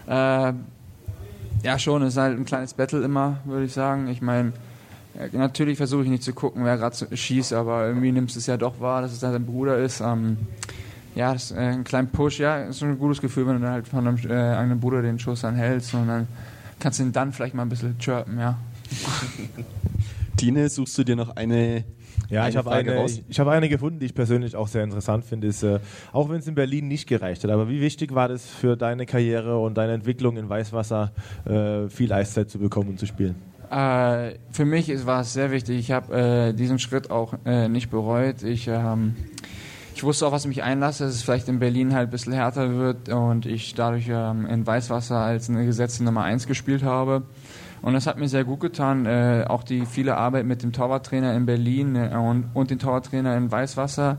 Äh, 0.07 0.53
ja, 1.63 1.79
schon, 1.79 2.03
es 2.03 2.13
ist 2.13 2.21
halt 2.21 2.39
ein 2.39 2.45
kleines 2.45 2.75
Battle 2.75 3.03
immer, 3.03 3.39
würde 3.47 3.65
ich 3.65 3.73
sagen. 3.73 4.09
Ich 4.09 4.21
meine, 4.21 4.53
natürlich 5.33 5.79
versuche 5.79 6.03
ich 6.03 6.11
nicht 6.11 6.23
zu 6.23 6.35
gucken, 6.35 6.63
wer 6.63 6.77
gerade 6.77 7.17
schießt, 7.17 7.55
aber 7.55 7.87
irgendwie 7.87 8.13
nimmst 8.13 8.35
du 8.35 8.39
es 8.39 8.47
ja 8.47 8.59
doch 8.59 8.81
wahr, 8.81 9.01
dass 9.01 9.13
es 9.13 9.23
halt 9.23 9.35
dein 9.35 9.47
Bruder 9.47 9.79
ist. 9.79 10.01
Ähm, 10.01 10.37
ja, 11.15 11.33
das 11.33 11.51
ist 11.51 11.57
äh, 11.57 11.61
ein 11.61 11.85
kleiner 11.85 12.09
Push, 12.09 12.39
ja, 12.39 12.65
ist 12.65 12.81
schon 12.81 12.91
ein 12.91 12.99
gutes 12.99 13.23
Gefühl, 13.23 13.47
wenn 13.47 13.55
du 13.55 13.61
dann 13.61 13.73
halt 13.73 13.89
von 13.89 14.05
deinem 14.05 14.19
äh, 14.31 14.57
eigenen 14.57 14.79
Bruder 14.79 15.01
den 15.01 15.19
Schuss 15.19 15.41
dann 15.41 15.57
hältst 15.57 15.95
und 15.95 16.07
dann 16.07 16.29
kannst 16.81 16.99
du 16.99 17.05
ihn 17.05 17.13
dann 17.13 17.33
vielleicht 17.33 17.55
mal 17.55 17.63
ein 17.63 17.71
bisschen 17.71 17.97
chirpen, 17.99 18.39
ja. 18.39 18.59
Tine, 20.37 20.69
suchst 20.69 20.99
du 20.99 21.05
dir 21.05 21.17
noch 21.17 21.35
eine, 21.37 21.85
Ja, 22.35 22.43
eine 22.43 22.51
ich 22.51 22.57
habe 22.57 22.71
eine, 22.73 22.97
raus? 22.97 23.13
ich, 23.13 23.25
ich 23.29 23.41
habe 23.41 23.53
eine 23.53 23.69
gefunden, 23.69 24.01
die 24.01 24.07
ich 24.07 24.15
persönlich 24.15 24.57
auch 24.57 24.69
sehr 24.69 24.83
interessant 24.83 25.25
finde. 25.25 25.47
Ist, 25.47 25.63
äh, 25.63 25.79
auch 26.13 26.29
wenn 26.29 26.37
es 26.37 26.47
in 26.47 26.55
Berlin 26.55 26.89
nicht 26.89 27.09
gereicht 27.09 27.45
hat, 27.45 27.51
aber 27.51 27.69
wie 27.69 27.81
wichtig 27.81 28.15
war 28.15 28.29
das 28.29 28.45
für 28.47 28.77
deine 28.77 29.07
Karriere 29.07 29.59
und 29.59 29.77
deine 29.79 29.93
Entwicklung 29.93 30.37
in 30.37 30.49
Weißwasser, 30.49 31.13
äh, 31.45 31.89
viel 31.89 32.13
Eiszeit 32.13 32.51
zu 32.51 32.59
bekommen 32.59 32.91
und 32.91 32.99
zu 32.99 33.07
spielen? 33.07 33.37
Äh, 33.71 34.35
für 34.51 34.65
mich 34.65 34.89
ist, 34.89 35.07
war 35.07 35.21
es 35.21 35.33
sehr 35.33 35.51
wichtig. 35.51 35.79
Ich 35.79 35.91
habe 35.91 36.15
äh, 36.15 36.53
diesen 36.53 36.79
Schritt 36.79 37.11
auch 37.11 37.35
äh, 37.45 37.69
nicht 37.69 37.91
bereut. 37.91 38.43
Ich, 38.43 38.69
ähm, 38.69 39.15
ich 39.95 40.03
wusste 40.03 40.27
auch, 40.27 40.33
was 40.33 40.43
ich 40.43 40.49
mich 40.49 40.63
einlasse, 40.63 41.05
dass 41.05 41.15
es 41.15 41.23
vielleicht 41.23 41.49
in 41.49 41.61
Berlin 41.61 41.95
halt 41.95 42.09
ein 42.09 42.11
bisschen 42.11 42.33
härter 42.33 42.75
wird 42.75 43.09
und 43.09 43.47
ich 43.47 43.75
dadurch 43.75 44.07
ähm, 44.09 44.47
in 44.47 44.67
Weißwasser 44.67 45.17
als 45.17 45.49
eine 45.49 45.65
gesetzte 45.65 46.05
Nummer 46.05 46.25
1 46.25 46.47
gespielt 46.47 46.83
habe. 46.83 47.23
Und 47.85 47.93
das 47.93 48.07
hat 48.07 48.19
mir 48.19 48.29
sehr 48.29 48.45
gut 48.45 48.61
getan. 48.61 49.05
Äh, 49.05 49.45
auch 49.47 49.63
die 49.63 49.85
viele 49.85 50.17
Arbeit 50.17 50.47
mit 50.47 50.63
dem 50.63 50.73
Torwarttrainer 50.73 51.35
in 51.37 51.45
Berlin 51.45 51.97
äh, 51.97 52.17
und, 52.17 52.47
und 52.55 52.71
dem 52.71 52.79
Torwarttrainer 52.79 53.37
in 53.37 53.53
Weißwasser 53.53 54.17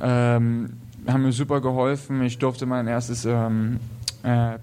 ähm, 0.00 0.78
haben 1.06 1.22
mir 1.22 1.32
super 1.32 1.60
geholfen. 1.60 2.22
Ich 2.22 2.38
durfte 2.38 2.64
mein 2.64 2.86
erstes 2.86 3.26
ähm, 3.26 3.80
äh, 4.22 4.54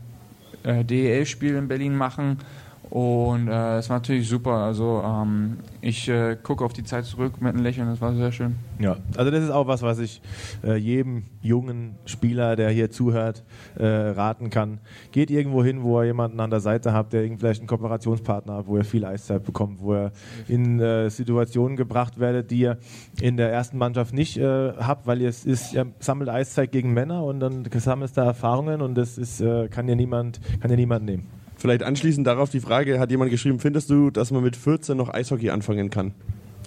äh, 0.63 0.83
DEL-Spiel 0.83 1.57
in 1.57 1.67
Berlin 1.67 1.95
machen 1.95 2.39
Und 2.89 3.49
äh, 3.49 3.77
es 3.77 3.89
war 3.89 3.97
natürlich 3.97 4.27
super. 4.27 4.51
Also 4.51 5.03
ähm, 5.05 5.57
ich 5.79 6.09
äh, 6.09 6.35
gucke 6.41 6.65
auf 6.65 6.73
die 6.73 6.83
Zeit 6.83 7.05
zurück 7.05 7.39
mit 7.39 7.53
einem 7.53 7.63
Lächeln, 7.63 7.87
das 7.87 8.01
war 8.01 8.15
sehr 8.15 8.31
schön. 8.31 8.55
Ja, 8.79 8.97
also 9.15 9.29
das 9.29 9.43
ist 9.43 9.51
auch 9.51 9.67
was, 9.67 9.83
was 9.83 9.99
ich 9.99 10.21
äh, 10.63 10.75
jedem 10.75 11.23
jungen 11.41 11.95
Spieler, 12.05 12.55
der 12.55 12.71
hier 12.71 12.89
zuhört, 12.89 13.43
äh, 13.77 13.85
raten 13.85 14.49
kann. 14.49 14.79
Geht 15.11 15.29
irgendwo 15.29 15.63
hin, 15.63 15.83
wo 15.83 16.01
ihr 16.01 16.07
jemanden 16.07 16.39
an 16.39 16.49
der 16.49 16.61
Seite 16.61 16.91
habt, 16.91 17.13
der 17.13 17.29
vielleicht 17.37 17.61
einen 17.61 17.67
Kooperationspartner 17.67 18.55
hat, 18.55 18.67
wo 18.67 18.77
ihr 18.77 18.85
viel 18.85 19.05
Eiszeit 19.05 19.43
bekommt, 19.43 19.81
wo 19.81 19.93
ihr 19.93 20.11
in 20.47 20.79
äh, 20.79 21.09
Situationen 21.09 21.77
gebracht 21.77 22.19
werdet, 22.19 22.49
die 22.49 22.61
ihr 22.61 22.77
in 23.21 23.37
der 23.37 23.51
ersten 23.51 23.77
Mannschaft 23.77 24.15
nicht 24.15 24.37
äh, 24.37 24.73
habt, 24.73 25.05
weil 25.05 25.21
ihr 25.21 25.29
es 25.29 25.45
ist, 25.45 25.73
ihr 25.73 25.85
sammelt 25.99 26.29
Eiszeit 26.29 26.71
gegen 26.71 26.93
Männer 26.93 27.23
und 27.23 27.39
dann 27.39 27.65
sammelst 27.71 28.17
da 28.17 28.25
Erfahrungen 28.25 28.81
und 28.81 28.95
das 28.95 29.17
ist, 29.17 29.43
kann 29.69 29.87
dir 29.87 29.95
niemand, 29.95 30.39
kann 30.59 30.69
dir 30.69 30.77
niemand 30.77 31.05
nehmen. 31.05 31.38
Vielleicht 31.59 31.83
anschließend 31.83 32.25
darauf 32.25 32.49
die 32.49 32.61
Frage, 32.61 32.99
hat 32.99 33.11
jemand 33.11 33.31
geschrieben, 33.31 33.59
findest 33.59 33.89
du, 33.89 34.11
dass 34.11 34.31
man 34.31 34.41
mit 34.41 34.55
14 34.55 34.95
noch 34.95 35.13
Eishockey 35.13 35.49
anfangen 35.49 35.89
kann? 35.89 36.13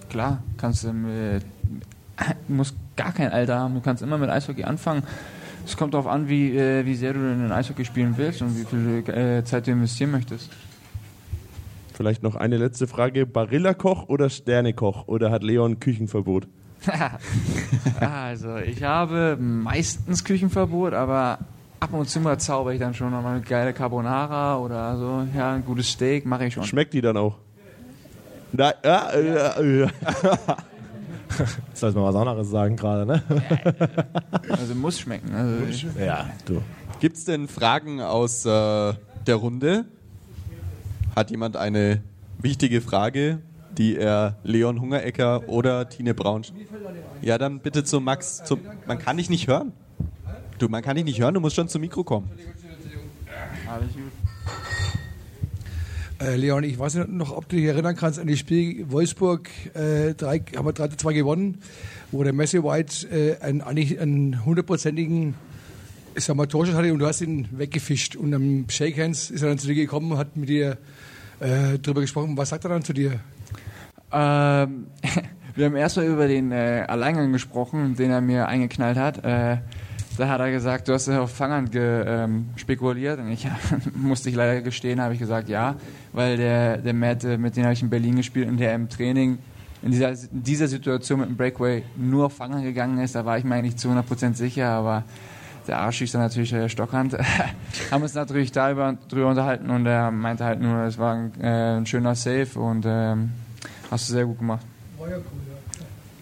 Klar, 0.09 0.43
kannst 0.57 0.83
du 0.83 0.93
mit, 0.93 1.43
musst 2.47 2.75
gar 2.95 3.11
kein 3.11 3.31
Alter 3.31 3.59
haben, 3.59 3.73
du 3.73 3.81
kannst 3.81 4.03
immer 4.03 4.19
mit 4.19 4.29
Eishockey 4.29 4.63
anfangen. 4.63 5.01
Es 5.65 5.77
kommt 5.77 5.95
darauf 5.95 6.05
an, 6.05 6.29
wie, 6.29 6.55
äh, 6.55 6.85
wie 6.85 6.93
sehr 6.93 7.13
du 7.13 7.19
in 7.19 7.41
den 7.41 7.51
Eishockey 7.51 7.85
spielen 7.85 8.13
willst 8.17 8.43
und 8.43 8.55
wie 8.55 8.65
viel 8.65 9.15
äh, 9.15 9.43
Zeit 9.43 9.65
du 9.65 9.71
investieren 9.71 10.11
möchtest. 10.11 10.51
Vielleicht 11.93 12.21
noch 12.21 12.35
eine 12.35 12.57
letzte 12.57 12.85
Frage. 12.85 13.25
Barillakoch 13.25 14.09
oder 14.09 14.29
Sternekoch? 14.29 15.07
Oder 15.07 15.31
hat 15.31 15.41
Leon 15.41 15.79
Küchenverbot? 15.79 16.47
also, 17.99 18.57
ich 18.57 18.83
habe 18.83 19.37
meistens 19.39 20.23
Küchenverbot, 20.23 20.93
aber 20.93 21.39
ab 21.83 21.93
und 21.93 22.09
zu 22.09 22.21
mal 22.21 22.39
zauber 22.39 22.73
ich 22.73 22.79
dann 22.79 22.93
schon 22.93 23.11
noch 23.11 23.21
mal 23.21 23.35
eine 23.35 23.41
geile 23.41 23.73
Carbonara 23.73 24.57
oder 24.57 24.97
so. 24.97 25.27
Ja, 25.37 25.53
ein 25.53 25.65
gutes 25.65 25.89
Steak 25.89 26.25
mache 26.25 26.45
ich 26.45 26.53
schon. 26.53 26.63
Schmeckt 26.63 26.93
die 26.93 27.01
dann 27.01 27.17
auch? 27.17 27.35
Na, 28.53 28.73
ja, 28.83 29.09
äh, 29.09 29.83
äh, 29.83 29.87
Soll 31.73 31.91
man 31.91 32.03
was 32.03 32.15
anderes 32.15 32.49
sagen 32.49 32.75
gerade, 32.77 33.05
ne? 33.05 33.23
Also 34.49 34.75
muss 34.75 34.99
schmecken. 34.99 35.33
Also 35.33 35.65
ich, 35.69 35.85
Ja, 35.99 36.29
du. 36.45 36.61
Gibt 36.99 37.17
es 37.17 37.25
denn 37.25 37.47
Fragen 37.47 37.99
aus 37.99 38.45
äh, 38.45 38.93
der 39.27 39.35
Runde? 39.35 39.85
Hat 41.15 41.31
jemand 41.31 41.57
eine 41.57 42.01
wichtige 42.39 42.79
Frage, 42.79 43.39
die 43.77 43.97
er 43.97 44.37
Leon 44.43 44.79
Hungerecker 44.79 45.49
oder 45.49 45.89
Tine 45.89 46.13
Braun... 46.13 46.43
Ja, 47.21 47.37
dann 47.37 47.59
bitte 47.59 47.83
zu 47.83 47.99
Max. 47.99 48.43
Zum, 48.43 48.59
man 48.85 48.99
kann 48.99 49.17
dich 49.17 49.29
nicht 49.29 49.47
hören. 49.47 49.73
Du, 50.59 50.69
man 50.69 50.81
kann 50.81 50.95
dich 50.95 51.05
nicht 51.05 51.19
hören, 51.19 51.33
du 51.33 51.39
musst 51.39 51.55
schon 51.55 51.67
zum 51.67 51.81
Mikro 51.81 52.03
kommen. 52.03 52.29
alles 53.67 53.93
gut. 53.93 54.11
Äh, 56.19 56.35
Leon, 56.35 56.63
ich 56.63 56.77
weiß 56.79 56.95
nicht 56.95 57.09
noch, 57.09 57.35
ob 57.35 57.49
du 57.49 57.55
dich 57.55 57.65
erinnern 57.65 57.95
kannst 57.95 58.19
an 58.19 58.27
das 58.27 58.39
Spiel 58.39 58.89
Wolfsburg, 58.91 59.49
äh, 59.73 60.13
drei, 60.13 60.39
haben 60.55 60.65
wir 60.65 60.73
3 60.73 60.89
2 60.89 61.13
gewonnen, 61.13 61.61
wo 62.11 62.23
der 62.23 62.33
Messi 62.33 62.63
White 62.63 63.07
äh, 63.09 63.43
einen, 63.43 63.61
eigentlich 63.61 63.99
einen 63.99 64.45
hundertprozentigen 64.45 65.35
ich 66.15 66.23
sag 66.23 66.35
mal, 66.35 66.45
Torschuss 66.45 66.75
hatte 66.75 66.93
und 66.93 66.99
du 66.99 67.07
hast 67.07 67.21
ihn 67.21 67.47
weggefischt. 67.51 68.15
Und 68.15 68.33
am 68.33 68.65
Shakehands 68.69 69.29
ist 69.29 69.41
er 69.41 69.49
dann 69.49 69.57
zu 69.57 69.67
dir 69.67 69.75
gekommen 69.75 70.11
und 70.11 70.17
hat 70.17 70.35
mit 70.35 70.49
dir 70.49 70.77
äh, 71.39 71.79
drüber 71.79 72.01
gesprochen. 72.01 72.37
Was 72.37 72.49
sagt 72.49 72.65
er 72.65 72.69
dann 72.69 72.83
zu 72.83 72.93
dir? 72.93 73.19
Ähm, 74.11 74.87
wir 75.55 75.65
haben 75.65 75.75
erstmal 75.75 76.07
über 76.07 76.27
den 76.27 76.51
äh, 76.51 76.85
Alleingang 76.87 77.31
gesprochen, 77.31 77.95
den 77.95 78.11
er 78.11 78.21
mir 78.21 78.47
eingeknallt 78.47 78.97
hat. 78.97 79.23
Äh, 79.23 79.57
da 80.17 80.27
hat 80.27 80.39
er 80.39 80.51
gesagt, 80.51 80.87
du 80.87 80.93
hast 80.93 81.09
auf 81.09 81.31
Fangern 81.31 81.69
ge, 81.69 82.03
ähm, 82.05 82.49
spekuliert. 82.55 83.19
Und 83.19 83.31
ich 83.31 83.47
musste 83.95 84.29
ich 84.29 84.35
leider 84.35 84.61
gestehen, 84.61 85.01
habe 85.01 85.13
ich 85.13 85.19
gesagt, 85.19 85.49
ja, 85.49 85.75
weil 86.11 86.37
der, 86.37 86.77
der 86.77 86.93
Matt, 86.93 87.23
äh, 87.23 87.37
mit 87.37 87.55
dem 87.55 87.63
habe 87.63 87.73
ich 87.73 87.81
in 87.81 87.89
Berlin 87.89 88.15
gespielt 88.15 88.47
und 88.47 88.57
der 88.57 88.75
im 88.75 88.89
Training 88.89 89.39
in 89.81 89.91
dieser, 89.91 90.11
in 90.11 90.43
dieser 90.43 90.67
Situation 90.67 91.19
mit 91.19 91.29
dem 91.29 91.37
Breakaway 91.37 91.83
nur 91.97 92.27
auf 92.27 92.33
Fangern 92.33 92.63
gegangen 92.63 92.99
ist. 92.99 93.15
Da 93.15 93.25
war 93.25 93.37
ich 93.37 93.43
mir 93.43 93.55
eigentlich 93.55 93.75
zu 93.75 93.89
100% 93.89 94.35
sicher, 94.35 94.69
aber 94.69 95.03
der 95.67 95.79
Arsch 95.79 96.01
ist 96.01 96.13
dann 96.13 96.21
natürlich 96.21 96.53
äh, 96.53 96.69
Stockhand. 96.69 97.17
haben 97.91 98.03
uns 98.03 98.13
natürlich 98.13 98.51
darüber 98.51 98.97
drüber 99.09 99.29
unterhalten 99.29 99.69
und 99.69 99.85
er 99.85 100.11
meinte 100.11 100.45
halt 100.45 100.61
nur, 100.61 100.83
es 100.83 100.97
war 100.97 101.15
ein, 101.15 101.31
äh, 101.41 101.77
ein 101.77 101.85
schöner 101.85 102.15
Save 102.15 102.59
und 102.59 102.85
ähm, 102.87 103.31
hast 103.91 104.09
du 104.09 104.13
sehr 104.13 104.25
gut 104.25 104.39
gemacht. 104.39 104.65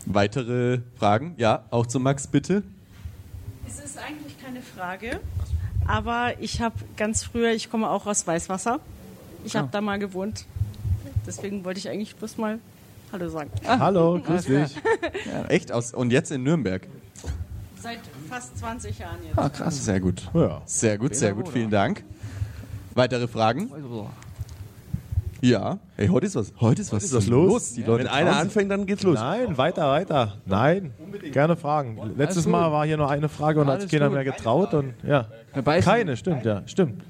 Weitere 0.06 0.80
Fragen? 0.98 1.36
Ja, 1.38 1.64
auch 1.70 1.86
zu 1.86 2.00
Max, 2.00 2.28
bitte. 2.28 2.64
Es 3.74 3.80
ist 3.80 3.98
eigentlich 3.98 4.36
keine 4.44 4.62
Frage, 4.62 5.20
aber 5.88 6.34
ich 6.42 6.62
habe 6.62 6.76
ganz 6.98 7.24
früher, 7.24 7.52
ich 7.52 7.70
komme 7.72 7.90
auch 7.90 8.06
aus 8.06 8.28
Weißwasser. 8.28 8.80
Ich 9.46 9.56
habe 9.56 9.68
Ah. 9.68 9.72
da 9.72 9.82
mal 9.82 9.98
gewohnt. 9.98 10.46
Deswegen 11.26 11.64
wollte 11.64 11.80
ich 11.80 11.88
eigentlich 11.90 12.16
bloß 12.18 12.38
mal 12.38 12.60
Hallo 13.14 13.30
sagen. 13.30 13.50
Hallo, 13.66 14.20
grüß 14.26 14.46
dich. 14.46 14.76
Echt? 15.48 15.72
Aus, 15.72 15.94
und 15.94 16.12
jetzt 16.12 16.32
in 16.32 16.44
Nürnberg? 16.44 16.86
Seit 17.82 18.00
fast 18.30 18.58
20 18.60 19.00
Jahren 19.00 19.18
jetzt. 19.26 19.38
Ah, 19.38 19.50
krass. 19.50 19.84
Sehr 19.86 20.00
gut. 20.00 20.30
Ja. 20.34 20.62
Sehr 20.66 20.98
gut, 20.98 21.16
sehr 21.16 21.34
gut. 21.34 21.48
Vielen 21.50 21.70
Dank. 21.72 22.04
Weitere 22.94 23.28
Fragen? 23.28 23.72
Ja. 25.42 25.80
Hey, 25.96 26.08
heute 26.08 26.28
ist 26.28 26.36
was, 26.36 26.54
heute 26.60 26.84
ist 26.84 26.94
was, 26.94 27.04
ist 27.04 27.14
was 27.16 27.26
los. 27.26 27.74
Die 27.74 27.82
Leute 27.82 28.04
Wenn 28.04 28.12
einer 28.12 28.36
anfängt, 28.36 28.70
dann 28.70 28.86
geht's 28.86 29.02
los. 29.02 29.16
Nein, 29.16 29.58
weiter, 29.58 29.90
weiter. 29.90 30.38
Nein, 30.46 30.94
gerne 31.32 31.56
Fragen. 31.58 32.00
Letztes 32.16 32.46
Mal 32.46 32.72
war 32.72 32.86
hier 32.86 32.98
nur 32.98 33.10
eine 33.10 33.28
Frage 33.28 33.60
und 33.60 33.68
hat 33.68 33.82
sich 33.82 33.92
Alles 33.92 34.00
keiner 34.00 34.10
mehr 34.12 34.24
getraut 34.24 34.76
und 34.76 34.94
ja. 35.04 35.28
Keine, 35.64 36.16
stimmt, 36.16 36.46
ja, 36.46 36.62
stimmt. 36.68 37.02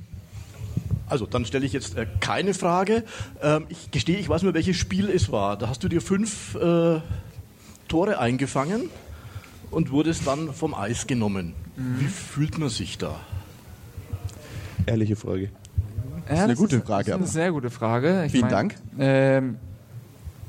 Also, 1.07 1.25
dann 1.25 1.43
stelle 1.43 1.65
ich 1.65 1.73
jetzt 1.73 1.97
äh, 1.97 2.07
keine 2.21 2.53
Frage. 2.53 3.03
Ähm, 3.41 3.65
ich 3.67 3.91
gestehe, 3.91 4.17
ich 4.17 4.29
weiß 4.29 4.43
nicht 4.43 4.47
mehr, 4.47 4.53
welches 4.53 4.77
Spiel 4.77 5.09
es 5.09 5.29
war. 5.29 5.57
Da 5.57 5.67
hast 5.67 5.83
du 5.83 5.89
dir 5.89 5.99
fünf 5.99 6.55
äh, 6.55 7.01
Tore 7.89 8.17
eingefangen 8.17 8.89
und 9.71 9.91
wurdest 9.91 10.25
dann 10.25 10.53
vom 10.53 10.73
Eis 10.73 11.07
genommen. 11.07 11.53
Wie 11.75 12.05
fühlt 12.05 12.57
man 12.57 12.69
sich 12.69 12.97
da? 12.97 13.19
Ehrliche 14.85 15.17
Frage. 15.17 15.49
Ja, 16.31 16.43
eine 16.43 16.55
gute 16.55 16.77
ist, 16.77 16.85
Frage, 16.85 17.11
Das 17.11 17.15
ist 17.15 17.21
eine 17.21 17.27
sehr 17.27 17.51
gute 17.51 17.69
Frage. 17.69 18.23
Ich 18.25 18.31
Vielen 18.31 18.43
mein, 18.43 18.51
Dank. 18.51 18.75
Ähm, 18.97 19.57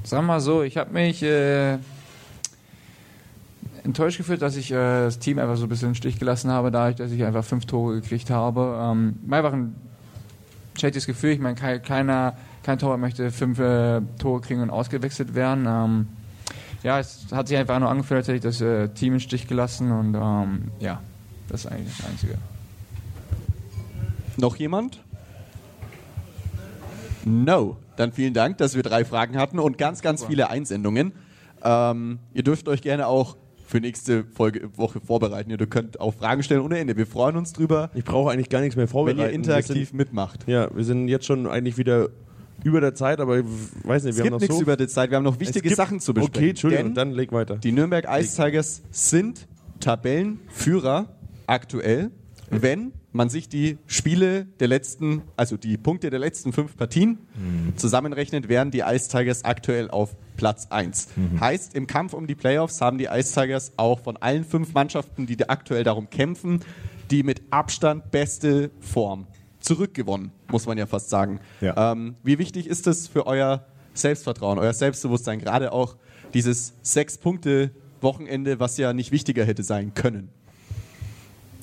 sag 0.04 0.22
mal 0.24 0.40
so, 0.40 0.62
ich 0.62 0.76
habe 0.76 0.92
mich 0.92 1.22
äh, 1.22 1.78
enttäuscht 3.84 4.18
gefühlt, 4.18 4.42
dass 4.42 4.56
ich 4.56 4.70
äh, 4.70 4.74
das 4.74 5.18
Team 5.18 5.38
einfach 5.38 5.56
so 5.56 5.64
ein 5.64 5.68
bisschen 5.68 5.88
im 5.88 5.94
Stich 5.94 6.18
gelassen 6.18 6.50
habe, 6.50 6.70
dadurch, 6.70 6.96
dass 6.96 7.10
ich 7.10 7.24
einfach 7.24 7.44
fünf 7.44 7.66
Tore 7.66 8.00
gekriegt 8.00 8.30
habe. 8.30 8.78
Ähm, 8.80 9.18
einfach 9.30 9.52
ein 9.52 9.74
schlechtes 10.78 11.06
Gefühl. 11.06 11.30
Ich 11.30 11.40
meine, 11.40 11.56
kein, 11.56 11.82
keiner, 11.82 12.34
kein 12.62 12.78
Torwart 12.78 13.00
möchte 13.00 13.30
fünf 13.30 13.58
äh, 13.58 14.00
Tore 14.18 14.40
kriegen 14.40 14.62
und 14.62 14.70
ausgewechselt 14.70 15.34
werden. 15.34 15.66
Ähm, 15.66 16.08
ja, 16.82 16.98
es 16.98 17.26
hat 17.32 17.48
sich 17.48 17.56
einfach 17.56 17.78
nur 17.78 17.88
angefühlt, 17.88 18.18
als 18.18 18.28
hätte 18.28 18.36
ich 18.36 18.42
das 18.42 18.60
äh, 18.60 18.88
Team 18.88 19.14
im 19.14 19.20
Stich 19.20 19.46
gelassen 19.46 19.92
und 19.92 20.14
ähm, 20.14 20.70
ja, 20.80 21.00
das 21.48 21.64
ist 21.64 21.70
eigentlich 21.70 21.96
das 21.96 22.06
Einzige. 22.08 22.34
Noch 24.36 24.56
jemand? 24.56 25.00
No. 27.24 27.76
Dann 27.96 28.12
vielen 28.12 28.34
Dank, 28.34 28.58
dass 28.58 28.74
wir 28.74 28.82
drei 28.82 29.04
Fragen 29.04 29.36
hatten 29.36 29.58
und 29.58 29.78
ganz, 29.78 30.02
ganz 30.02 30.24
viele 30.24 30.50
Einsendungen. 30.50 31.12
Ähm, 31.62 32.18
ihr 32.34 32.42
dürft 32.42 32.68
euch 32.68 32.82
gerne 32.82 33.06
auch 33.06 33.36
für 33.66 33.80
nächste 33.80 34.24
Folge, 34.24 34.68
Woche 34.76 35.00
vorbereiten. 35.00 35.50
Ihr 35.50 35.56
könnt 35.66 36.00
auch 36.00 36.12
Fragen 36.14 36.42
stellen 36.42 36.60
ohne 36.60 36.78
Ende. 36.78 36.96
Wir 36.96 37.06
freuen 37.06 37.36
uns 37.36 37.52
drüber, 37.52 37.90
Ich 37.94 38.04
brauche 38.04 38.30
eigentlich 38.30 38.48
gar 38.50 38.60
nichts 38.60 38.76
mehr 38.76 38.84
wenn 38.86 38.90
vorbereiten. 38.90 39.20
ihr 39.20 39.26
Wir 39.28 39.32
interaktiv 39.32 39.88
sind, 39.90 39.96
mitmacht. 39.96 40.40
ja, 40.46 40.68
wir 40.74 40.84
sind 40.84 41.08
jetzt 41.08 41.24
schon 41.26 41.46
eigentlich 41.46 41.78
wieder 41.78 42.08
über 42.64 42.80
der 42.80 42.94
Zeit, 42.94 43.18
aber 43.20 43.38
ich 43.38 43.44
weiß 43.84 44.04
nicht, 44.04 44.10
Es 44.12 44.16
wir 44.16 44.24
haben 44.24 44.24
gibt 44.24 44.32
noch 44.32 44.40
nichts 44.40 44.56
so 44.56 44.62
über 44.62 44.76
die 44.76 44.88
Zeit. 44.88 45.10
Wir 45.10 45.16
haben 45.16 45.24
noch 45.24 45.34
Es 45.34 45.40
wichtige 45.40 45.62
gibt- 45.68 45.76
Sachen 45.76 46.00
zu 46.00 46.12
besprechen. 46.12 46.36
Okay, 46.38 46.50
Entschuldigung, 46.50 46.84
Denn 46.86 46.94
dann 46.94 47.10
leg 47.12 47.32
weiter. 47.32 47.56
Die 47.56 47.72
Nürnberg 47.72 48.06
Ice 48.20 48.36
Tigers 48.42 48.82
sind 48.90 49.46
Tabellenführer 49.80 51.06
aktuell, 51.46 52.10
wenn 52.50 52.92
man 53.12 53.28
sich 53.28 53.48
die 53.48 53.78
Spiele 53.86 54.46
der 54.60 54.68
letzten, 54.68 55.22
also 55.36 55.56
die 55.56 55.76
Punkte 55.76 56.10
der 56.10 56.18
letzten 56.18 56.52
fünf 56.52 56.76
Partien 56.76 57.18
zusammenrechnet, 57.76 58.48
wären 58.48 58.70
die 58.70 58.80
Ice 58.80 59.08
Tigers 59.08 59.44
aktuell 59.44 59.90
auf 59.90 60.16
Platz 60.36 60.68
1. 60.70 61.08
Heißt, 61.40 61.74
im 61.74 61.86
Kampf 61.86 62.14
um 62.14 62.26
die 62.26 62.34
Playoffs 62.34 62.80
haben 62.80 62.98
die 62.98 63.04
Ice 63.04 63.38
Tigers 63.38 63.72
auch 63.76 64.00
von 64.00 64.16
allen 64.16 64.44
fünf 64.44 64.72
Mannschaften, 64.72 65.26
die 65.26 65.48
aktuell 65.48 65.84
darum 65.84 66.10
kämpfen, 66.10 66.60
die 67.10 67.22
mit 67.22 67.42
Abstand 67.50 68.10
beste 68.10 68.70
Form 68.80 69.26
zurückgewonnen, 69.60 70.32
muss 70.50 70.66
man 70.66 70.78
ja 70.78 70.86
fast 70.86 71.10
sagen. 71.10 71.40
Ja. 71.60 71.92
Ähm, 71.92 72.16
wie 72.22 72.38
wichtig 72.38 72.66
ist 72.66 72.86
es 72.86 73.08
für 73.08 73.26
euer 73.26 73.66
Selbstvertrauen, 73.94 74.58
euer 74.58 74.72
Selbstbewusstsein, 74.72 75.38
gerade 75.38 75.72
auch 75.72 75.96
dieses 76.34 76.74
Sechs-Punkte-Wochenende, 76.82 78.58
was 78.58 78.76
ja 78.78 78.92
nicht 78.92 79.12
wichtiger 79.12 79.44
hätte 79.44 79.62
sein 79.62 79.94
können? 79.94 80.30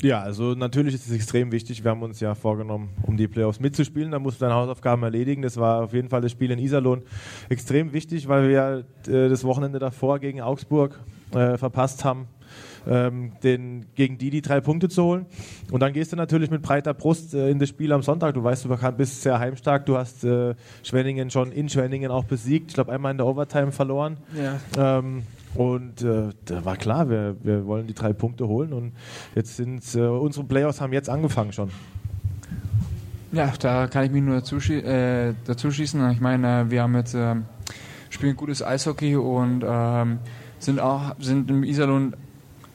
Ja, 0.02 0.22
also 0.22 0.54
natürlich 0.54 0.96
ist 0.96 1.08
es 1.08 1.12
extrem 1.12 1.52
wichtig. 1.52 1.84
Wir 1.84 1.92
haben 1.92 2.02
uns 2.04 2.22
ja 2.22 2.34
vorgenommen, 2.34 2.90
um 3.04 3.18
die 3.18 3.28
Playoffs 3.28 3.60
mitzuspielen. 3.60 4.12
Da 4.12 4.20
musst 4.20 4.40
du 4.40 4.46
deine 4.46 4.56
Hausaufgaben 4.56 5.04
erledigen. 5.04 5.42
Das 5.42 5.58
war 5.58 5.84
auf 5.84 5.94
jeden 5.94 6.08
Fall 6.08 6.22
das 6.22 6.32
Spiel 6.32 6.52
in 6.52 6.60
Iserlohn 6.60 7.02
extrem 7.50 7.92
wichtig, 7.92 8.30
weil 8.30 8.48
wir 8.48 8.86
äh, 9.08 9.28
das 9.28 9.44
Wochenende 9.44 9.78
davor 9.78 10.20
gegen 10.20 10.40
Augsburg 10.40 10.98
äh, 11.34 11.58
verpasst 11.58 12.06
haben. 12.06 12.28
Ähm, 12.90 13.34
den, 13.44 13.86
gegen 13.96 14.18
die 14.18 14.32
die 14.32 14.42
drei 14.42 14.60
Punkte 14.60 14.90
zu 14.90 15.04
holen. 15.04 15.26
Und 15.72 15.82
dann 15.82 15.94
gehst 15.94 16.12
du 16.12 16.16
natürlich 16.16 16.50
mit 16.50 16.62
breiter 16.62 16.94
Brust 16.94 17.34
äh, 17.34 17.50
in 17.50 17.60
das 17.60 17.70
Spiel 17.70 17.94
am 17.94 18.02
Sonntag. 18.02 18.34
Du 18.34 18.44
weißt, 18.44 18.66
du 18.66 18.92
bist 18.98 19.22
sehr 19.22 19.40
heimstark. 19.40 19.86
Du 19.86 19.98
hast 19.98 20.24
äh, 20.24 20.56
Schwenningen 20.84 21.30
schon 21.30 21.52
in 21.52 21.70
Schwenningen 21.70 22.12
auch 22.12 22.24
besiegt. 22.24 22.72
Ich 22.72 22.74
glaube, 22.74 22.92
einmal 22.92 23.12
in 23.12 23.18
der 23.18 23.28
Overtime 23.28 23.72
verloren. 23.72 24.18
Ja. 24.36 24.98
Ähm, 24.98 25.24
und 25.56 26.02
äh, 26.02 26.30
da 26.46 26.66
war 26.66 26.78
klar, 26.78 27.10
wir, 27.10 27.36
wir 27.44 27.66
wollen 27.66 27.88
die 27.88 27.94
drei 27.94 28.14
Punkte 28.14 28.48
holen. 28.48 28.74
Und 28.74 28.94
jetzt 29.36 29.56
sind 29.58 29.84
äh, 29.96 30.00
unsere 30.00 30.46
Playoffs 30.46 30.82
haben 30.82 30.94
jetzt 30.94 31.10
angefangen 31.10 31.54
schon. 31.54 31.70
Ja, 33.32 33.54
da 33.60 33.86
kann 33.88 34.06
ich 34.06 34.12
mich 34.12 34.24
nur 34.24 34.38
dazu, 34.38 34.60
schie 34.60 34.80
äh, 34.80 35.36
dazu 35.46 35.70
schießen. 35.70 36.10
Ich 36.12 36.20
meine, 36.20 36.72
wir 36.72 36.82
haben 36.82 36.96
jetzt 36.96 37.14
ähm, 37.14 37.46
spielen 38.10 38.36
gutes 38.36 38.64
Eishockey 38.64 39.16
und 39.16 39.64
ähm, 39.68 40.20
sind 40.58 40.80
auch 40.80 41.16
sind 41.20 41.50
im 41.52 41.64
Iserlohn 41.64 42.16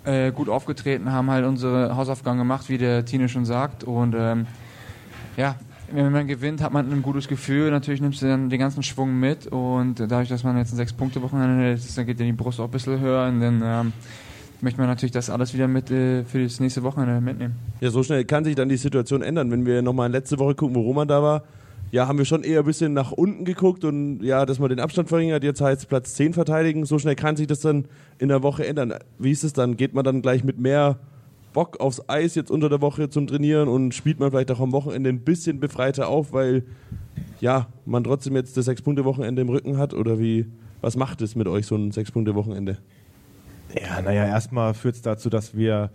äh, 0.04 0.32
gut 0.32 0.48
aufgetreten, 0.48 1.12
haben 1.12 1.30
halt 1.30 1.44
unsere 1.44 1.96
Hausaufgaben 1.96 2.38
gemacht, 2.38 2.68
wie 2.68 2.78
der 2.78 3.04
Tine 3.04 3.28
schon 3.28 3.44
sagt. 3.44 3.84
Und 3.84 4.14
ähm, 4.16 4.46
ja, 5.36 5.56
wenn 5.92 6.12
man 6.12 6.26
gewinnt, 6.26 6.62
hat 6.62 6.72
man 6.72 6.90
ein 6.90 7.02
gutes 7.02 7.28
Gefühl. 7.28 7.70
Natürlich 7.70 8.00
nimmst 8.00 8.22
du 8.22 8.26
dann 8.26 8.50
den 8.50 8.58
ganzen 8.58 8.82
Schwung 8.82 9.18
mit 9.18 9.46
und 9.46 10.00
dadurch, 10.00 10.28
dass 10.28 10.44
man 10.44 10.56
jetzt 10.56 10.72
ein 10.72 10.76
Sechs-Punkte-Wochenende 10.76 11.72
ist, 11.72 11.96
dann 11.96 12.06
geht 12.06 12.18
ja 12.18 12.26
die 12.26 12.32
Brust 12.32 12.60
auch 12.60 12.64
ein 12.64 12.70
bisschen 12.70 13.00
höher 13.00 13.28
und 13.28 13.40
dann 13.40 13.62
ähm, 13.64 13.92
möchte 14.60 14.80
man 14.80 14.88
natürlich 14.88 15.12
das 15.12 15.30
alles 15.30 15.54
wieder 15.54 15.68
mit 15.68 15.90
äh, 15.90 16.24
für 16.24 16.42
das 16.42 16.58
nächste 16.60 16.82
Wochenende 16.82 17.20
mitnehmen. 17.20 17.56
Ja, 17.80 17.90
so 17.90 18.02
schnell 18.02 18.24
kann 18.24 18.44
sich 18.44 18.56
dann 18.56 18.68
die 18.68 18.76
Situation 18.76 19.22
ändern. 19.22 19.50
Wenn 19.50 19.66
wir 19.66 19.82
nochmal 19.82 20.10
letzte 20.10 20.38
Woche 20.38 20.54
gucken, 20.54 20.74
wo 20.74 20.80
Roman 20.80 21.06
da 21.06 21.22
war, 21.22 21.42
ja, 21.94 22.08
haben 22.08 22.18
wir 22.18 22.24
schon 22.24 22.42
eher 22.42 22.58
ein 22.58 22.64
bisschen 22.64 22.92
nach 22.92 23.12
unten 23.12 23.44
geguckt 23.44 23.84
und 23.84 24.20
ja, 24.20 24.44
dass 24.46 24.58
man 24.58 24.68
den 24.68 24.80
Abstand 24.80 25.08
verringert. 25.08 25.44
Jetzt 25.44 25.60
heißt 25.60 25.88
Platz 25.88 26.14
10 26.14 26.32
verteidigen. 26.32 26.84
So 26.86 26.98
schnell 26.98 27.14
kann 27.14 27.36
sich 27.36 27.46
das 27.46 27.60
dann 27.60 27.84
in 28.18 28.30
der 28.30 28.42
Woche 28.42 28.66
ändern. 28.66 28.94
Wie 29.20 29.30
ist 29.30 29.44
es 29.44 29.52
dann? 29.52 29.76
Geht 29.76 29.94
man 29.94 30.02
dann 30.02 30.20
gleich 30.20 30.42
mit 30.42 30.58
mehr 30.58 30.98
Bock 31.52 31.78
aufs 31.78 32.02
Eis 32.08 32.34
jetzt 32.34 32.50
unter 32.50 32.68
der 32.68 32.80
Woche 32.80 33.10
zum 33.10 33.28
Trainieren 33.28 33.68
und 33.68 33.94
spielt 33.94 34.18
man 34.18 34.32
vielleicht 34.32 34.50
auch 34.50 34.58
am 34.58 34.72
Wochenende 34.72 35.08
ein 35.08 35.20
bisschen 35.20 35.60
befreiter 35.60 36.08
auf, 36.08 36.32
weil 36.32 36.64
ja, 37.40 37.68
man 37.86 38.02
trotzdem 38.02 38.34
jetzt 38.34 38.56
das 38.56 38.64
Sechs-Punkte-Wochenende 38.64 39.42
im 39.42 39.48
Rücken 39.48 39.78
hat? 39.78 39.94
Oder 39.94 40.18
wie, 40.18 40.46
was 40.80 40.96
macht 40.96 41.22
es 41.22 41.36
mit 41.36 41.46
euch, 41.46 41.64
so 41.64 41.76
ein 41.76 41.92
Sechs-Punkte-Wochenende? 41.92 42.78
Ja, 43.80 44.02
naja, 44.02 44.26
erstmal 44.26 44.74
führt 44.74 44.96
es 44.96 45.02
dazu, 45.02 45.30
dass 45.30 45.56
wir 45.56 45.90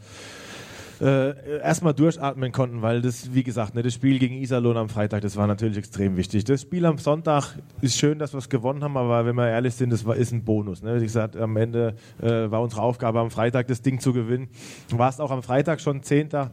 äh, 1.02 1.60
erstmal 1.60 1.94
durchatmen 1.94 2.52
konnten, 2.52 2.82
weil 2.82 3.02
das, 3.02 3.34
wie 3.34 3.44
gesagt, 3.44 3.76
ne, 3.76 3.84
das 3.84 3.94
Spiel 3.94 4.20
gegen 4.20 4.36
Iserlohn 4.36 4.78
am 4.78 4.90
Freitag, 4.90 5.22
das 5.22 5.38
war 5.38 5.48
natürlich 5.48 5.78
extrem 5.78 6.18
wichtig. 6.18 6.44
Das 6.44 6.62
Spiel 6.62 6.86
am 6.86 6.98
Sonntag 6.98 7.56
ist 7.82 7.98
schön, 7.98 8.20
dass 8.20 8.34
wir 8.34 8.40
es 8.40 8.50
gewonnen 8.50 8.84
haben, 8.84 8.98
aber 8.98 9.26
wenn 9.26 9.36
wir 9.36 9.48
ehrlich 9.48 9.76
sind, 9.76 9.92
das 9.92 10.06
war, 10.06 10.16
ist 10.16 10.32
ein 10.32 10.44
Bonus. 10.44 10.84
Ne? 10.84 11.00
Wie 11.00 11.06
gesagt, 11.06 11.38
am 11.38 11.56
Ende 11.58 11.96
äh, 12.22 12.52
war 12.52 12.62
unsere 12.62 12.82
Aufgabe 12.82 13.20
am 13.20 13.32
Freitag 13.32 13.68
das 13.68 13.82
Ding 13.82 14.00
zu 14.00 14.14
gewinnen. 14.14 14.50
Du 14.90 14.98
warst 14.98 15.22
auch 15.22 15.32
am 15.32 15.44
Freitag 15.44 15.82
schon 15.82 16.04
Zehnter. 16.04 16.52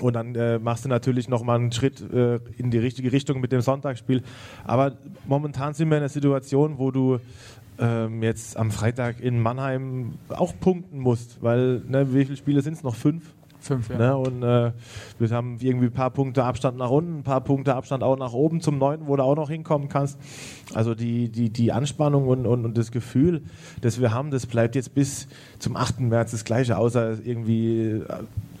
Und 0.00 0.12
dann 0.12 0.34
äh, 0.36 0.60
machst 0.60 0.84
du 0.84 0.88
natürlich 0.88 1.28
nochmal 1.28 1.58
einen 1.58 1.72
Schritt 1.72 2.00
äh, 2.12 2.38
in 2.56 2.70
die 2.70 2.78
richtige 2.78 3.10
Richtung 3.10 3.40
mit 3.40 3.50
dem 3.50 3.62
Sonntagsspiel. 3.62 4.22
Aber 4.64 4.92
momentan 5.26 5.74
sind 5.74 5.88
wir 5.88 5.96
in 5.96 6.02
einer 6.02 6.08
Situation, 6.08 6.78
wo 6.78 6.92
du 6.92 7.18
ähm, 7.80 8.22
jetzt 8.22 8.56
am 8.56 8.70
Freitag 8.70 9.20
in 9.20 9.40
Mannheim 9.40 10.14
auch 10.28 10.52
punkten 10.58 11.00
musst, 11.00 11.42
weil 11.42 11.82
ne, 11.88 12.12
wie 12.14 12.24
viele 12.24 12.36
Spiele 12.36 12.62
sind 12.62 12.74
es 12.74 12.82
noch? 12.82 12.94
Fünf? 12.94 13.34
Fünf, 13.60 13.90
ja. 13.90 13.98
Ne? 13.98 14.16
Und 14.16 14.42
äh, 14.42 14.72
wir 15.18 15.30
haben 15.30 15.58
irgendwie 15.60 15.86
ein 15.86 15.92
paar 15.92 16.10
Punkte 16.10 16.44
Abstand 16.44 16.78
nach 16.78 16.90
unten, 16.90 17.18
ein 17.18 17.22
paar 17.22 17.40
Punkte 17.40 17.74
Abstand 17.74 18.02
auch 18.02 18.16
nach 18.16 18.32
oben 18.32 18.60
zum 18.60 18.78
Neunten, 18.78 19.06
wo 19.06 19.16
du 19.16 19.22
auch 19.22 19.36
noch 19.36 19.50
hinkommen 19.50 19.88
kannst. 19.88 20.18
Also 20.74 20.94
die, 20.94 21.28
die, 21.28 21.50
die 21.50 21.72
Anspannung 21.72 22.28
und, 22.28 22.46
und, 22.46 22.64
und 22.64 22.78
das 22.78 22.92
Gefühl, 22.92 23.42
das 23.80 24.00
wir 24.00 24.12
haben, 24.12 24.30
das 24.30 24.46
bleibt 24.46 24.74
jetzt 24.74 24.94
bis 24.94 25.28
zum 25.58 25.76
8. 25.76 26.00
März 26.00 26.30
das 26.30 26.44
gleiche, 26.44 26.78
außer 26.78 27.18
irgendwie 27.24 27.80
äh, 27.80 28.02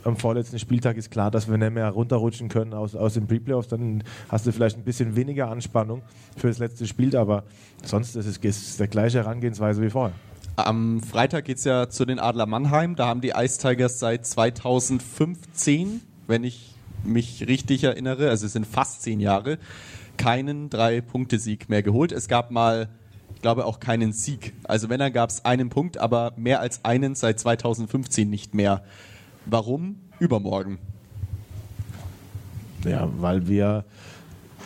am 0.04 0.16
vorletzten 0.16 0.58
Spieltag 0.58 0.96
ist 0.96 1.10
klar, 1.10 1.30
dass 1.30 1.48
wir 1.48 1.58
nicht 1.58 1.72
mehr 1.72 1.88
runterrutschen 1.90 2.48
können 2.48 2.74
aus, 2.74 2.94
aus 2.94 3.14
den 3.14 3.26
Pre-Playoffs. 3.26 3.68
Dann 3.68 4.02
hast 4.28 4.46
du 4.46 4.52
vielleicht 4.52 4.76
ein 4.76 4.84
bisschen 4.84 5.16
weniger 5.16 5.50
Anspannung 5.50 6.02
für 6.36 6.48
das 6.48 6.58
letzte 6.58 6.86
Spiel, 6.86 7.16
aber 7.16 7.44
sonst 7.84 8.16
ist 8.16 8.44
es 8.44 8.76
der 8.76 8.88
gleiche 8.88 9.18
Herangehensweise 9.18 9.82
wie 9.82 9.90
vorher. 9.90 10.14
Am 10.58 11.00
Freitag 11.00 11.44
geht 11.44 11.58
es 11.58 11.64
ja 11.64 11.88
zu 11.88 12.04
den 12.04 12.18
Adler 12.18 12.46
Mannheim. 12.46 12.96
Da 12.96 13.06
haben 13.06 13.20
die 13.20 13.28
Ice 13.28 13.60
Tigers 13.60 14.00
seit 14.00 14.26
2015, 14.26 16.00
wenn 16.26 16.42
ich 16.42 16.74
mich 17.04 17.46
richtig 17.46 17.84
erinnere, 17.84 18.28
also 18.28 18.46
es 18.46 18.54
sind 18.54 18.66
fast 18.66 19.02
zehn 19.02 19.20
Jahre, 19.20 19.58
keinen 20.16 20.68
Drei-Punkte-Sieg 20.68 21.68
mehr 21.68 21.84
geholt. 21.84 22.10
Es 22.10 22.26
gab 22.26 22.50
mal, 22.50 22.88
ich 23.36 23.40
glaube, 23.40 23.66
auch 23.66 23.78
keinen 23.78 24.12
Sieg. 24.12 24.52
Also 24.64 24.88
wenn, 24.88 24.98
dann 24.98 25.12
gab 25.12 25.30
es 25.30 25.44
einen 25.44 25.68
Punkt, 25.68 25.96
aber 25.98 26.32
mehr 26.36 26.58
als 26.58 26.84
einen 26.84 27.14
seit 27.14 27.38
2015 27.38 28.28
nicht 28.28 28.52
mehr. 28.52 28.82
Warum? 29.46 30.00
Übermorgen. 30.18 30.80
Ja, 32.84 33.08
weil 33.18 33.46
wir 33.46 33.84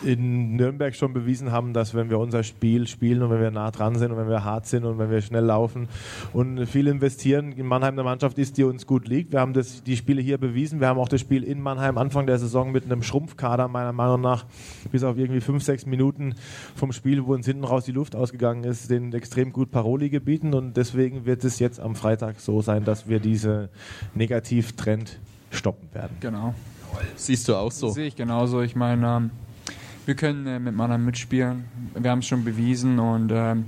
in 0.03 0.55
Nürnberg 0.55 0.95
schon 0.95 1.13
bewiesen 1.13 1.51
haben, 1.51 1.73
dass 1.73 1.93
wenn 1.93 2.09
wir 2.09 2.19
unser 2.19 2.43
Spiel 2.43 2.87
spielen 2.87 3.21
und 3.21 3.29
wenn 3.29 3.39
wir 3.39 3.51
nah 3.51 3.71
dran 3.71 3.95
sind 3.95 4.11
und 4.11 4.17
wenn 4.17 4.29
wir 4.29 4.43
hart 4.43 4.65
sind 4.65 4.85
und 4.85 4.97
wenn 4.97 5.09
wir 5.09 5.21
schnell 5.21 5.43
laufen 5.43 5.87
und 6.33 6.65
viel 6.65 6.87
investieren, 6.87 7.51
in 7.51 7.65
Mannheim 7.65 7.93
eine 7.93 8.03
Mannschaft 8.03 8.37
ist, 8.37 8.57
die 8.57 8.63
uns 8.63 8.87
gut 8.87 9.07
liegt. 9.07 9.31
Wir 9.31 9.39
haben 9.39 9.53
das, 9.53 9.83
die 9.83 9.95
Spiele 9.95 10.21
hier 10.21 10.37
bewiesen. 10.37 10.79
Wir 10.79 10.87
haben 10.87 10.99
auch 10.99 11.07
das 11.07 11.21
Spiel 11.21 11.43
in 11.43 11.61
Mannheim 11.61 11.97
Anfang 11.97 12.25
der 12.25 12.39
Saison 12.39 12.71
mit 12.71 12.85
einem 12.85 13.03
Schrumpfkader 13.03 13.67
meiner 13.67 13.93
Meinung 13.93 14.21
nach 14.21 14.45
bis 14.91 15.03
auf 15.03 15.17
irgendwie 15.17 15.41
fünf, 15.41 15.63
sechs 15.63 15.85
Minuten 15.85 16.35
vom 16.75 16.91
Spiel, 16.91 17.25
wo 17.25 17.33
uns 17.33 17.45
hinten 17.45 17.63
raus 17.63 17.85
die 17.85 17.91
Luft 17.91 18.15
ausgegangen 18.15 18.63
ist, 18.63 18.89
den 18.89 19.13
extrem 19.13 19.53
gut 19.53 19.71
Paroli 19.71 20.09
gebieten 20.09 20.53
und 20.53 20.75
deswegen 20.75 21.25
wird 21.25 21.43
es 21.43 21.59
jetzt 21.59 21.79
am 21.79 21.95
Freitag 21.95 22.39
so 22.39 22.61
sein, 22.61 22.83
dass 22.83 23.07
wir 23.07 23.19
diese 23.19 23.69
Negativtrend 24.15 25.19
stoppen 25.51 25.87
werden. 25.93 26.17
Genau. 26.19 26.53
Siehst 27.15 27.47
du 27.47 27.55
auch 27.55 27.71
so? 27.71 27.89
Sehe 27.89 28.07
ich 28.07 28.15
genauso. 28.15 28.61
Ich 28.61 28.75
meine, 28.75 29.07
ähm, 29.07 29.31
wir 30.05 30.15
können 30.15 30.47
äh, 30.47 30.59
mit 30.59 30.75
Mannheim 30.75 31.05
mitspielen. 31.05 31.65
Wir 31.95 32.11
haben 32.11 32.19
es 32.19 32.27
schon 32.27 32.43
bewiesen 32.43 32.99
und 32.99 33.31
ähm, 33.31 33.65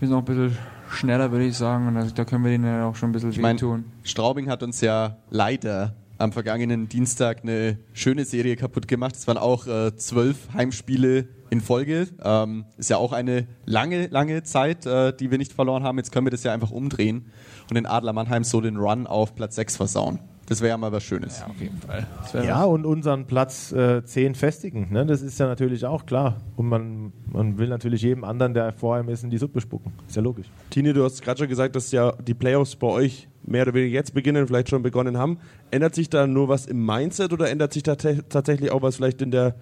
wir 0.00 0.08
sind 0.08 0.16
auch 0.16 0.20
ein 0.20 0.24
bisschen 0.24 0.56
schneller, 0.90 1.30
würde 1.30 1.46
ich 1.46 1.56
sagen. 1.56 1.88
Und 1.88 2.18
da 2.18 2.24
können 2.24 2.44
wir 2.44 2.50
denen 2.50 2.64
ja 2.64 2.86
auch 2.86 2.96
schon 2.96 3.10
ein 3.10 3.12
bisschen 3.12 3.30
Ich 3.30 3.38
meine, 3.38 3.58
wehtun. 3.58 3.84
Straubing 4.02 4.48
hat 4.48 4.62
uns 4.62 4.80
ja 4.80 5.16
leider 5.30 5.94
am 6.18 6.32
vergangenen 6.32 6.88
Dienstag 6.88 7.42
eine 7.42 7.78
schöne 7.92 8.24
Serie 8.24 8.56
kaputt 8.56 8.86
gemacht. 8.88 9.16
Es 9.16 9.26
waren 9.26 9.38
auch 9.38 9.66
äh, 9.66 9.96
zwölf 9.96 10.48
Heimspiele 10.54 11.28
in 11.50 11.60
Folge. 11.60 12.08
Ähm, 12.22 12.66
ist 12.76 12.90
ja 12.90 12.98
auch 12.98 13.12
eine 13.12 13.46
lange, 13.64 14.06
lange 14.08 14.42
Zeit, 14.42 14.86
äh, 14.86 15.12
die 15.14 15.30
wir 15.30 15.38
nicht 15.38 15.52
verloren 15.52 15.82
haben. 15.82 15.98
Jetzt 15.98 16.12
können 16.12 16.26
wir 16.26 16.30
das 16.30 16.44
ja 16.44 16.52
einfach 16.52 16.70
umdrehen 16.70 17.26
und 17.68 17.74
den 17.74 17.86
Adler 17.86 18.12
Mannheim 18.12 18.44
so 18.44 18.60
den 18.60 18.76
Run 18.76 19.06
auf 19.06 19.34
Platz 19.34 19.56
6 19.56 19.76
versauen. 19.76 20.20
Das 20.46 20.60
wäre 20.60 20.70
ja 20.70 20.76
mal 20.76 20.92
was 20.92 21.02
Schönes. 21.02 21.42
auf 21.42 21.60
jeden 21.60 21.78
Fall. 21.78 22.06
Ja, 22.44 22.64
und 22.64 22.84
unseren 22.84 23.26
Platz 23.26 23.72
äh, 23.72 24.04
10 24.04 24.34
festigen. 24.34 24.88
Ne? 24.92 25.06
Das 25.06 25.22
ist 25.22 25.38
ja 25.38 25.46
natürlich 25.46 25.86
auch 25.86 26.04
klar. 26.04 26.40
Und 26.56 26.68
man, 26.68 27.12
man 27.32 27.56
will 27.56 27.68
natürlich 27.68 28.02
jedem 28.02 28.24
anderen, 28.24 28.52
der 28.52 28.72
vor 28.72 28.98
ihm 28.98 29.08
ist, 29.08 29.24
in 29.24 29.30
die 29.30 29.38
Suppe 29.38 29.60
spucken. 29.60 29.92
Ist 30.06 30.16
ja 30.16 30.22
logisch. 30.22 30.46
Tine, 30.70 30.92
du 30.92 31.02
hast 31.04 31.22
gerade 31.22 31.38
schon 31.38 31.48
gesagt, 31.48 31.76
dass 31.76 31.90
ja 31.92 32.12
die 32.12 32.34
Playoffs 32.34 32.76
bei 32.76 32.88
euch 32.88 33.28
mehr 33.42 33.62
oder 33.62 33.74
weniger 33.74 33.94
jetzt 33.94 34.12
beginnen, 34.14 34.46
vielleicht 34.46 34.68
schon 34.68 34.82
begonnen 34.82 35.16
haben. 35.16 35.38
Ändert 35.70 35.94
sich 35.94 36.10
da 36.10 36.26
nur 36.26 36.48
was 36.48 36.66
im 36.66 36.84
Mindset 36.84 37.32
oder 37.32 37.50
ändert 37.50 37.72
sich 37.72 37.82
da 37.82 37.96
tatsächlich 37.96 38.70
auch 38.70 38.82
was 38.82 38.96
vielleicht 38.96 39.22
in 39.22 39.30
der 39.30 39.54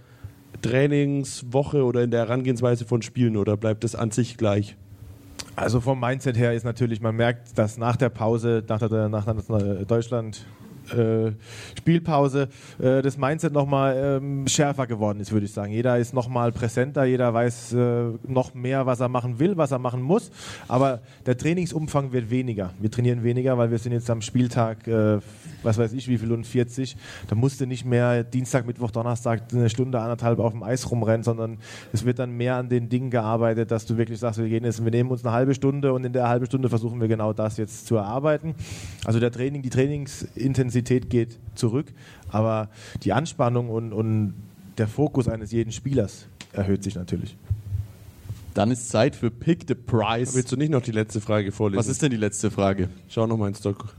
Trainingswoche 0.62 1.85
oder 1.85 2.03
in 2.03 2.11
der 2.11 2.20
Herangehensweise 2.20 2.85
von 2.85 3.03
Spielen 3.03 3.37
oder 3.37 3.57
bleibt 3.57 3.85
das 3.85 3.95
an 3.95 4.11
sich 4.11 4.37
gleich? 4.37 4.76
Also 5.57 5.80
vom 5.80 6.01
Mindset 6.01 6.37
her 6.37 6.53
ist 6.55 6.64
natürlich, 6.64 7.01
man 7.01 7.16
merkt, 7.16 7.59
dass 7.59 7.76
nach 7.76 7.97
der 7.97 8.09
Pause, 8.09 8.62
nach 8.68 8.78
der, 8.78 9.09
nach 9.09 9.24
der 9.24 9.85
Deutschland 9.85 10.47
äh, 10.91 11.33
Spielpause 11.78 12.49
äh, 12.78 13.03
das 13.03 13.16
Mindset 13.16 13.53
nochmal 13.53 14.20
ähm, 14.22 14.47
schärfer 14.47 14.87
geworden 14.87 15.20
ist, 15.20 15.33
würde 15.33 15.47
ich 15.47 15.53
sagen. 15.53 15.72
Jeder 15.72 15.99
ist 15.99 16.14
nochmal 16.14 16.53
präsenter, 16.53 17.05
jeder 17.05 17.33
weiß 17.33 17.72
äh, 17.72 18.05
noch 18.26 18.55
mehr, 18.55 18.87
was 18.87 19.01
er 19.01 19.09
machen 19.09 19.39
will, 19.39 19.57
was 19.57 19.70
er 19.70 19.78
machen 19.78 20.03
muss. 20.03 20.30
Aber 20.68 21.01
der 21.26 21.37
Trainingsumfang 21.37 22.12
wird 22.12 22.30
weniger. 22.30 22.70
Wir 22.80 22.91
trainieren 22.91 23.22
weniger, 23.24 23.57
weil 23.59 23.70
wir 23.70 23.78
sind 23.78 23.93
jetzt 23.93 24.11
am 24.11 24.20
Spieltag, 24.20 24.87
äh, 24.87 25.18
was 25.62 25.78
weiß 25.78 25.93
ich, 25.93 26.09
wie 26.09 26.18
viel 26.18 26.33
und 26.33 26.47
40. 26.47 26.97
Da 27.28 27.35
musst 27.35 27.61
du 27.61 27.66
nicht 27.66 27.85
mehr 27.85 28.24
Dienstag, 28.24 28.66
Mittwoch, 28.66 28.91
Donnerstag 28.91 29.43
eine 29.53 29.70
Stunde, 29.70 30.01
anderthalb 30.01 30.39
auf 30.39 30.53
dem 30.53 30.62
Eis 30.62 30.91
rumrennen, 30.91 31.22
sondern 31.22 31.59
es 31.93 32.05
wird 32.05 32.18
dann 32.18 32.33
mehr 32.37 32.57
an 32.57 32.68
den 32.68 32.89
Dingen 32.89 33.11
gearbeitet, 33.11 33.70
dass 33.70 33.87
du 33.87 33.97
wirklich 33.97 34.18
sagst, 34.18 34.41
wir 34.41 34.49
gehen 34.49 34.64
jetzt, 34.64 34.83
wir 34.85 34.91
nehmen 34.91 35.11
uns 35.11 35.24
eine 35.24 35.33
halbe 35.33 35.55
Stunde 35.55 35.93
und 35.93 36.05
in 36.05 36.12
der 36.12 36.28
halben 36.28 36.47
Stunde 36.47 36.68
versuchen 36.68 37.01
wir 37.01 37.09
genau 37.09 37.33
das 37.33 37.57
jetzt 37.57 37.87
zu 37.87 37.97
erarbeiten. 37.97 38.55
Also 39.05 39.20
der 39.20 39.30
Training, 39.30 39.62
die 39.62 39.70
Trainingsintensität 39.70 40.71
geht 41.10 41.38
zurück, 41.54 41.86
aber 42.30 42.68
die 43.02 43.12
Anspannung 43.12 43.68
und, 43.68 43.92
und 43.92 44.34
der 44.78 44.88
Fokus 44.88 45.28
eines 45.28 45.52
jeden 45.52 45.72
Spielers 45.72 46.26
erhöht 46.52 46.82
sich 46.82 46.94
natürlich. 46.94 47.36
Dann 48.54 48.70
ist 48.70 48.88
Zeit 48.90 49.16
für 49.16 49.30
Pick 49.30 49.64
the 49.68 49.74
Prize. 49.74 50.34
Willst 50.34 50.52
du 50.52 50.56
nicht 50.56 50.70
noch 50.70 50.82
die 50.82 50.92
letzte 50.92 51.20
Frage 51.20 51.52
vorlesen? 51.52 51.78
Was 51.78 51.88
ist 51.88 52.02
denn 52.02 52.10
die 52.10 52.16
letzte 52.18 52.50
Frage? 52.50 52.88
Schau 53.08 53.26
nochmal 53.26 53.48
ins 53.48 53.60
Doc. 53.62 53.94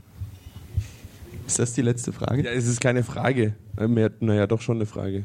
Ist 1.46 1.58
das 1.58 1.72
die 1.74 1.82
letzte 1.82 2.12
Frage? 2.12 2.44
Ja, 2.44 2.50
es 2.52 2.66
ist 2.66 2.80
keine 2.80 3.02
Frage. 3.02 3.54
Mehr- 3.76 4.12
Naja, 4.20 4.46
doch 4.46 4.60
schon 4.60 4.76
eine 4.76 4.86
Frage. 4.86 5.24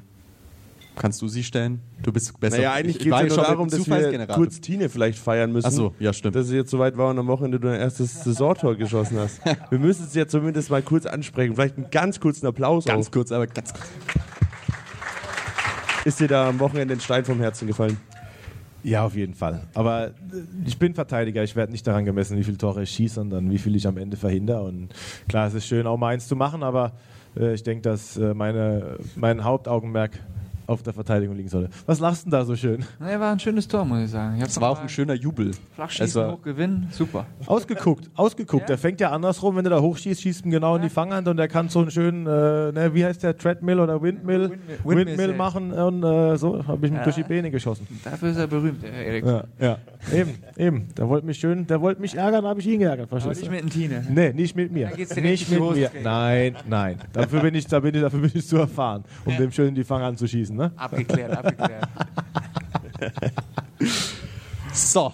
Kannst 0.99 1.21
du 1.21 1.29
sie 1.29 1.45
stellen? 1.45 1.79
Du 2.03 2.11
bist 2.11 2.37
besser. 2.41 2.57
Naja, 2.57 2.73
eigentlich 2.73 2.97
Ich 2.97 3.03
geht 3.03 3.13
es 3.13 3.19
ja 3.21 3.27
nur 3.27 3.37
darum, 3.37 3.69
dass 3.69 3.87
wir 3.87 4.27
kurz 4.27 4.59
Tine 4.59 4.89
vielleicht 4.89 5.17
feiern 5.17 5.49
müssen. 5.53 5.67
Ach 5.67 5.71
so, 5.71 5.95
ja, 5.97 6.11
stimmt. 6.11 6.35
Dass 6.35 6.47
es 6.47 6.51
jetzt 6.51 6.71
soweit 6.71 6.97
war 6.97 7.09
und 7.11 7.17
am 7.17 7.27
Wochenende 7.27 7.57
du 7.57 7.69
dein 7.69 7.79
erstes 7.79 8.21
Saisontor 8.25 8.75
geschossen 8.75 9.17
hast. 9.17 9.39
Wir 9.69 9.79
müssen 9.79 10.05
es 10.07 10.13
ja 10.13 10.27
zumindest 10.27 10.69
mal 10.69 10.81
kurz 10.81 11.05
ansprechen. 11.05 11.55
Vielleicht 11.55 11.77
einen 11.77 11.89
ganz 11.89 12.19
kurzen 12.19 12.45
Applaus 12.47 12.83
Ganz 12.83 13.07
auch. 13.07 13.11
kurz, 13.11 13.31
aber 13.31 13.47
ganz 13.47 13.73
kurz. 13.73 13.87
Ist 16.03 16.19
dir 16.19 16.27
da 16.27 16.49
am 16.49 16.59
Wochenende 16.59 16.95
ein 16.95 16.99
Stein 16.99 17.23
vom 17.23 17.39
Herzen 17.39 17.65
gefallen? 17.65 17.95
Ja, 18.83 19.05
auf 19.05 19.15
jeden 19.15 19.35
Fall. 19.35 19.61
Aber 19.75 20.07
äh, 20.07 20.11
ich 20.65 20.77
bin 20.77 20.95
Verteidiger. 20.95 21.45
Ich 21.45 21.55
werde 21.55 21.71
nicht 21.71 21.87
daran 21.87 22.03
gemessen, 22.03 22.37
wie 22.37 22.43
viele 22.43 22.57
Tore 22.57 22.83
ich 22.83 22.89
schieße, 22.89 23.15
sondern 23.15 23.49
wie 23.49 23.57
viel 23.57 23.73
ich 23.77 23.87
am 23.87 23.95
Ende 23.95 24.17
verhindere. 24.17 24.63
Und 24.63 24.89
klar, 25.29 25.47
es 25.47 25.53
ist 25.53 25.65
schön, 25.65 25.87
auch 25.87 25.95
mal 25.95 26.09
eins 26.09 26.27
zu 26.27 26.35
machen, 26.35 26.61
aber 26.61 26.91
äh, 27.37 27.53
ich 27.53 27.63
denke, 27.63 27.83
dass 27.83 28.17
äh, 28.17 28.33
meine, 28.33 28.97
mein 29.15 29.45
Hauptaugenmerk 29.45 30.11
auf 30.69 30.83
der 30.83 30.93
Verteidigung 30.93 31.35
liegen 31.35 31.49
sollte. 31.49 31.69
Was 31.85 31.99
lachst 31.99 32.25
du 32.25 32.29
denn 32.29 32.39
da 32.39 32.45
so 32.45 32.55
schön? 32.55 32.85
Nee, 32.99 33.19
war 33.19 33.31
ein 33.31 33.39
schönes 33.39 33.67
Tor, 33.67 33.83
muss 33.85 34.01
ich 34.03 34.09
sagen. 34.11 34.37
Ich 34.37 34.43
Es 34.43 34.61
war 34.61 34.69
auch 34.69 34.79
ein 34.81 34.89
schöner 34.89 35.13
Jubel. 35.15 35.51
Flachschießen, 35.75 36.05
Es 36.05 36.15
war- 36.15 36.31
hoch 36.33 36.41
gewinnen, 36.41 36.87
super. 36.91 37.25
Ausgeguckt, 37.45 38.09
ausgeguckt. 38.15 38.69
Der 38.69 38.77
fängt 38.77 38.99
ja 39.01 39.11
andersrum, 39.11 39.55
wenn 39.55 39.63
du 39.63 39.69
da 39.69 39.81
hochschießt, 39.81 40.21
schießt 40.21 40.45
ihm 40.45 40.51
genau 40.51 40.75
in 40.75 40.81
die 40.83 40.89
Fanghand 40.89 41.27
und 41.27 41.37
der 41.37 41.47
kann 41.47 41.69
so 41.69 41.79
einen 41.79 41.91
schönen, 41.91 42.25
äh, 42.27 42.71
ne, 42.71 42.91
wie 42.93 43.03
heißt 43.03 43.23
der, 43.23 43.35
Treadmill 43.37 43.79
oder 43.79 44.01
Windmill, 44.01 44.51
Windmill- 44.51 44.57
Windmill, 44.85 45.07
Windmill 45.07 45.33
machen 45.35 45.71
und 45.71 46.03
äh, 46.03 46.37
so 46.37 46.65
habe 46.67 46.85
ich 46.85 46.91
ihm 46.93 46.99
durch 47.03 47.15
die 47.15 47.23
Beine 47.23 47.49
geschossen. 47.51 47.87
Dafür 48.03 48.29
ist 48.29 48.37
er 48.37 48.47
berühmt, 48.47 48.83
der 48.83 48.91
Erik. 48.93 49.25
Ja, 49.25 49.43
ja. 49.59 49.77
eben, 50.13 50.35
eben. 50.57 50.87
Der 50.97 51.09
wollte 51.09 51.25
mich 51.25 51.37
schön, 51.39 51.65
der 51.67 51.81
wollte 51.81 52.01
mich 52.01 52.15
ärgern, 52.15 52.45
habe 52.45 52.59
ich 52.59 52.67
ihn 52.67 52.79
geärgert, 52.79 53.09
verstehst 53.09 53.41
nicht 53.41 53.47
du? 53.51 53.55
mit 53.55 53.61
dem 53.63 53.69
Tine. 53.69 54.05
Nee, 54.09 54.33
nicht 54.33 54.55
mit 54.55 54.71
mir. 54.71 54.89
Nicht 54.95 55.49
mit 55.49 55.59
mir. 55.75 55.91
Nein, 56.03 56.55
nein. 56.67 56.97
Dafür 57.13 57.41
bin 57.41 57.55
ich, 57.55 57.65
da 57.67 57.79
bin 57.79 57.95
ich, 57.95 58.01
dafür 58.01 58.19
bin 58.19 58.31
ich 58.33 58.47
zu 58.47 58.57
erfahren, 58.57 59.03
um 59.25 59.35
dem 59.35 59.51
schön 59.51 59.69
in 59.69 59.75
die 59.75 59.83
Fanghand 59.83 60.17
zu 60.19 60.27
schießen. 60.27 60.55
Ne? 60.59 60.73
Abgeklärt, 60.75 61.31
abgeklärt. 61.37 61.87
So, 64.73 65.13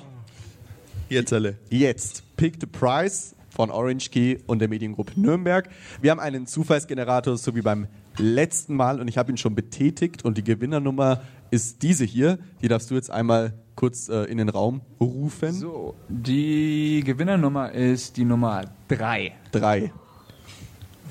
Jetzt 1.08 1.32
alle. 1.32 1.60
jetzt 1.70 2.24
Pick 2.36 2.56
the 2.60 2.66
Price 2.66 3.36
von 3.52 3.70
Orange 3.70 4.10
Key 4.10 4.39
und 4.48 4.58
der 4.58 4.68
Mediengruppe 4.70 5.14
Nürnberg. 5.16 5.70
Wir 6.02 6.10
haben 6.10 6.20
einen 6.20 6.48
Zufallsgenerator, 6.48 7.38
so 7.38 7.56
wie 7.56 7.62
beim 7.62 7.86
letzten 8.18 8.76
Mal, 8.76 9.00
und 9.00 9.08
ich 9.08 9.20
habe 9.20 9.32
ihn 9.32 9.38
schon 9.38 9.54
betätigt. 9.54 10.26
Und 10.26 10.39
die 10.39 10.43
Gewinnernummer 10.43 11.22
ist 11.52 11.84
diese 11.84 12.06
hier. 12.06 12.39
Die 12.64 12.68
darfst 12.68 12.89
du 12.89 12.96
jetzt 12.96 13.12
einmal 13.12 13.54
kurz 13.76 14.10
äh, 14.10 14.24
in 14.24 14.39
den 14.39 14.50
Raum 14.50 14.82
rufen. 15.00 15.54
So, 15.54 15.93
die 16.10 17.04
Gewinnernummer 17.06 17.72
ist 17.72 18.18
die 18.18 18.26
Nummer 18.26 18.64
3. 18.88 19.32
Drei. 19.52 19.93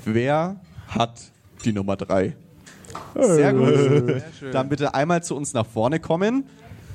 Wer 0.03 0.59
hat 0.89 1.31
die 1.63 1.71
Nummer 1.71 1.95
drei? 1.95 2.35
Sehr 3.19 3.53
gut. 3.53 4.23
Dann 4.51 4.69
bitte 4.69 4.93
einmal 4.93 5.23
zu 5.23 5.35
uns 5.35 5.53
nach 5.53 5.65
vorne 5.65 5.99
kommen. 5.99 6.45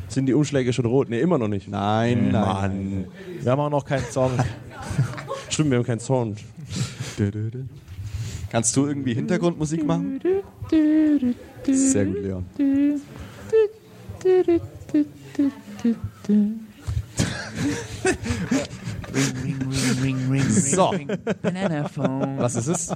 Sind 0.09 0.27
die 0.27 0.35
Umschläge 0.35 0.73
schon 0.73 0.87
rot? 0.87 1.09
Ne, 1.09 1.21
immer 1.21 1.39
noch 1.39 1.49
nicht. 1.49 1.69
Nein, 1.69 2.31
nein. 2.33 2.33
Mann. 2.33 3.05
Wir 3.41 3.53
haben 3.53 3.61
auch 3.61 3.71
noch 3.71 3.85
keinen 3.85 4.05
Song. 4.11 4.33
Stimmt, 5.49 5.71
wir 5.71 5.79
haben 5.79 5.85
keinen 5.85 6.01
Sound. 6.01 6.41
Kannst 8.51 8.77
du 8.77 8.87
irgendwie 8.87 9.15
Hintergrundmusik 9.15 9.87
machen? 9.87 10.21
Sehr 11.65 12.07
gut, 12.07 12.23
Leon. 12.23 12.45
So. 20.49 20.93
Was 22.39 22.57
ist 22.57 22.67
es? 22.69 22.93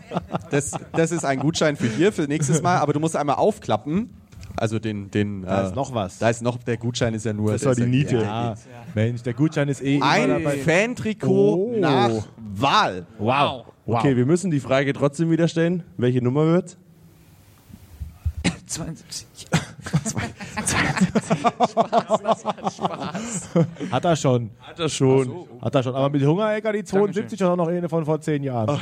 Das, 0.51 0.73
das 0.93 1.12
ist 1.12 1.25
ein 1.25 1.39
Gutschein 1.39 1.77
für 1.77 1.89
hier, 1.89 2.12
für 2.12 2.23
nächstes 2.23 2.62
Mal, 2.62 2.79
aber 2.79 2.93
du 2.93 3.01
musst 3.01 3.17
einmal 3.17 3.37
aufklappen. 3.37 4.11
Also 4.57 4.79
den, 4.79 5.11
den. 5.11 5.43
Da 5.43 5.62
äh, 5.62 5.67
ist 5.67 5.75
noch 5.75 5.95
was. 5.95 6.19
Da 6.19 6.31
ist 6.31 6.41
noch, 6.43 6.59
der 6.59 6.77
Gutschein 6.77 7.12
ist 7.15 7.25
ja 7.25 7.33
nur. 7.33 7.53
Das 7.53 7.65
war 7.65 7.73
ist 7.73 7.79
die 7.79 7.83
ja- 7.83 7.89
Niete. 7.89 8.19
Ja, 8.23 8.55
Mensch, 8.95 9.23
der 9.23 9.35
Gutschein 9.35 9.69
ist 9.69 9.83
eh 9.83 10.01
Ein. 10.01 10.43
Fantrikot 10.65 11.55
Oh. 11.55 11.77
nach 11.81 12.11
Wahl. 12.55 13.07
Wow. 13.19 13.65
wow. 13.85 13.99
Okay, 13.99 14.17
wir 14.17 14.27
müssen 14.27 14.51
die 14.53 14.61
Frage 14.61 14.93
trotzdem 14.93 15.31
wieder 15.31 15.49
stellen. 15.49 15.83
Welche 15.97 16.23
Nummer 16.23 16.47
wird? 16.47 16.77
72. 18.67 19.27
Hat 23.91 24.05
er 24.05 24.17
schon. 24.17 24.51
Hat 24.61 24.79
er 24.79 24.89
schon. 24.89 25.47
Hat 25.61 25.75
er 25.75 25.83
schon. 25.83 25.95
Aber 25.95 26.11
mit 26.11 26.25
Hungerecker, 26.25 26.73
die 26.73 26.85
72 26.85 27.41
ist 27.41 27.47
auch 27.47 27.57
noch 27.57 27.69
eine 27.69 27.89
von 27.89 28.05
vor 28.05 28.21
zehn 28.21 28.43
Jahren. 28.43 28.81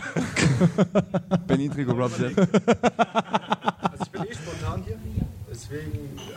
Berlin-Trikot 1.46 1.92
Rob 1.92 2.10
Sepp. 2.12 2.48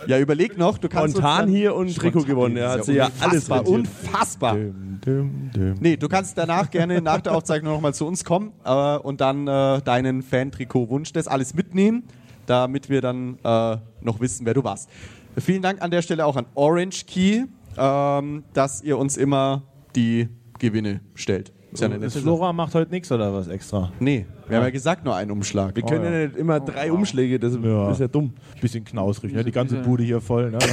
Ja, 0.08 0.20
überleg 0.20 0.58
noch, 0.58 0.78
du 0.78 0.88
kannst. 0.90 1.18
Spontan 1.18 1.48
hier 1.48 1.76
und 1.76 1.96
Trikot 1.96 2.24
gewonnen. 2.24 2.58
Er 2.58 2.72
hat 2.72 2.86
sie 2.86 2.94
ja 2.94 3.10
alles 3.20 3.50
rentiert. 3.50 3.68
unfassbar. 3.68 4.56
Düm, 4.56 5.00
düm, 5.06 5.52
düm. 5.54 5.76
Nee, 5.80 5.98
du 5.98 6.08
kannst 6.08 6.38
danach 6.38 6.70
gerne 6.70 7.02
nach 7.02 7.22
der 7.22 7.36
Aufzeichnung 7.36 7.74
nochmal 7.74 7.94
zu 7.94 8.06
uns 8.06 8.24
kommen 8.24 8.54
äh, 8.64 8.98
und 8.98 9.22
dann 9.22 9.48
äh, 9.48 9.82
deinen 9.82 10.22
Fan-Trikot-Wunsch, 10.22 11.14
das 11.14 11.28
alles 11.28 11.54
mitnehmen, 11.54 12.04
damit 12.46 12.90
wir 12.90 13.02
dann 13.02 13.38
äh, 13.44 13.78
noch 14.02 14.20
wissen, 14.20 14.46
wer 14.46 14.54
du 14.54 14.64
warst. 14.64 14.90
Vielen 15.38 15.62
Dank 15.62 15.82
an 15.82 15.92
der 15.92 16.02
Stelle 16.02 16.26
auch 16.26 16.36
an 16.38 16.46
Orange 16.56 17.06
Key, 17.06 17.44
ähm, 17.78 18.44
dass 18.54 18.82
ihr 18.82 18.98
uns 18.98 19.18
immer 19.18 19.64
die 19.96 20.30
Gewinne 20.60 21.02
stellt. 21.14 21.52
Ist 21.74 21.82
ja 21.82 21.90
eine 21.90 22.10
Sache. 22.10 22.22
Flora 22.24 22.54
macht 22.54 22.74
heute 22.74 22.90
nichts 22.92 23.12
oder 23.12 23.34
was 23.34 23.50
extra? 23.50 23.92
Nee, 24.00 24.26
wir 24.48 24.56
haben 24.58 24.64
ja 24.64 24.70
gesagt, 24.70 25.04
nur 25.04 25.14
einen 25.14 25.30
Umschlag. 25.32 25.76
Wir 25.76 25.84
können 25.84 26.02
Oh, 26.02 26.06
ja. 26.06 26.12
ja 26.20 26.28
nicht 26.28 26.38
immer 26.38 26.62
drei 26.62 26.90
Umschläge, 26.90 27.38
das 27.38 27.58
Ja. 27.62 27.92
ist 27.92 28.00
ja 28.00 28.08
dumm. 28.08 28.34
Bisschen 28.62 28.86
knausrig, 28.86 29.34
ne? 29.34 29.44
Die 29.44 29.52
ganze 29.52 29.76
Bude 29.82 30.04
hier 30.04 30.22
voll. 30.22 30.52
Ne? 30.52 30.60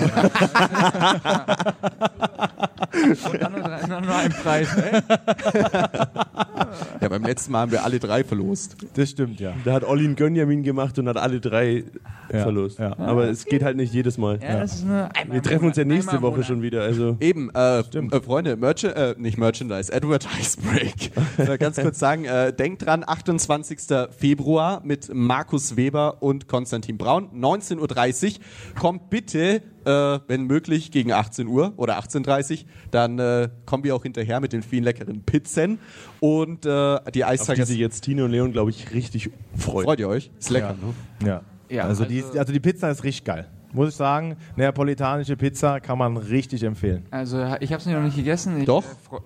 Und 3.33 3.43
dann 3.43 3.53
nur, 3.53 3.63
drei- 3.63 3.87
nur 4.01 4.15
ein 4.15 4.31
Preis. 4.31 4.77
Ne? 4.77 5.03
Ja, 7.01 7.09
beim 7.09 7.23
letzten 7.25 7.53
Mal 7.53 7.61
haben 7.63 7.73
wir 7.73 7.85
alle 7.85 7.99
drei 7.99 8.25
verlost. 8.25 8.77
Das 8.95 9.11
stimmt, 9.11 9.41
ja. 9.41 9.53
Da 9.65 9.73
hat 9.75 9.85
Olli 9.85 10.05
einen 10.05 10.17
Gönjamin 10.17 10.63
gemacht 10.63 10.99
und 10.99 11.09
hat 11.09 11.17
alle 11.17 11.41
drei 11.41 11.85
Ja, 12.33 12.43
verlost. 12.43 12.79
ja. 12.79 12.99
Aber 12.99 13.29
es 13.29 13.45
geht 13.45 13.63
halt 13.63 13.77
nicht 13.77 13.93
jedes 13.93 14.19
Mal. 14.19 14.39
Ja, 14.43 14.61
das 14.61 14.75
ist 14.77 14.87
nur 14.87 15.09
einmal 15.17 15.35
Wir 15.37 15.43
treffen 15.43 15.67
uns 15.67 15.77
ja 15.77 15.85
nächste 15.85 16.21
Woche 16.23 16.33
Monat. 16.33 16.47
schon 16.47 16.63
wieder. 16.63 16.83
Also 16.83 17.17
Eben, 17.21 17.51
äh, 17.55 17.81
äh, 17.81 18.21
Freunde, 18.23 18.57
Merch 18.57 18.85
äh, 18.85 19.15
nicht 19.19 19.39
Merchandise, 19.39 19.93
Advertise 19.93 20.59
Break. 20.61 21.11
Ich 21.39 21.49
will 21.49 21.59
ganz 21.59 21.77
kurz 21.79 21.99
sagen, 21.99 22.25
äh, 22.25 22.53
denkt 22.53 22.87
dran, 22.87 23.05
28. 23.07 23.79
Februar 24.17 24.81
mit 24.85 25.13
Markus 25.13 25.77
Weber 25.77 26.23
und 26.23 26.49
Konstantin 26.49 26.97
Braun, 26.99 27.29
19.30 27.35 28.35
Uhr. 28.35 28.41
Kommt 28.81 29.11
bitte, 29.11 29.63
äh, 29.85 30.19
wenn 30.29 30.45
möglich, 30.45 30.91
gegen 30.91 31.13
18 31.13 31.47
Uhr 31.49 31.73
oder 31.77 31.99
18.30 31.99 32.53
Uhr. 32.53 32.65
Dann 32.91 33.19
äh, 33.19 33.49
kommen 33.67 33.85
wir 33.85 33.95
auch 33.95 34.03
hinterher 34.03 34.41
mit 34.41 34.53
den 34.53 34.63
vielen 34.63 34.85
leckeren 34.85 35.23
Pizzen. 35.25 35.79
Und 36.21 36.62
äh, 36.67 36.99
die 37.13 37.25
auf 37.25 37.47
die 37.55 37.63
sich 37.65 37.79
jetzt 37.79 38.03
Tino 38.03 38.25
und 38.25 38.31
Leon, 38.31 38.53
glaube 38.53 38.71
ich, 38.71 38.93
richtig 38.93 39.31
freuen. 39.57 39.85
Freut 39.87 40.01
ihr 40.01 40.09
euch? 40.09 40.31
Ist 40.39 40.51
lecker, 40.51 40.75
ne? 41.21 41.27
Ja. 41.29 41.41
Ja, 41.69 41.85
also, 41.85 42.05
die, 42.05 42.23
also- 42.23 42.39
also 42.39 42.53
die 42.53 42.61
Pizza 42.61 42.91
ist 42.91 43.03
richtig 43.05 43.25
geil. 43.25 43.49
Muss 43.73 43.89
ich 43.89 43.95
sagen, 43.95 44.37
neapolitanische 44.57 45.37
Pizza 45.37 45.81
kann 45.81 45.97
man 45.97 46.19
richtig 46.19 46.63
empfehlen. 46.63 47.07
Also, 47.11 47.39
ich 47.61 47.73
habe 47.73 47.81
es 47.81 47.87
noch 47.87 48.01
nicht 48.03 48.17
gegessen. 48.17 48.59
Ich, 48.61 48.67
Doch. 48.67 48.85
äh, 48.85 49.17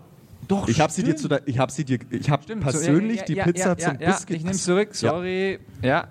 Doch, 0.47 0.68
Ich 0.68 0.80
habe 0.80 0.93
sie 0.93 1.03
dir 1.03 1.16
zu 1.16 1.26
der, 1.26 1.41
ich 1.47 1.59
habe 1.59 1.72
sie 1.72 1.84
dir, 1.84 1.99
ich 2.11 2.30
habe 2.30 2.45
persönlich 2.57 3.16
so, 3.16 3.20
ja, 3.22 3.26
die 3.26 3.34
ja, 3.34 3.45
Pizza 3.45 3.68
ja, 3.70 3.76
zum 3.76 4.01
ja, 4.01 4.07
Biscuit. 4.07 4.30
Ja, 4.30 4.37
ich 4.37 4.45
nehme 4.45 4.57
zurück, 4.57 4.89
Ja. 4.93 5.11
sorry. 5.11 5.59
Ja. 5.82 6.07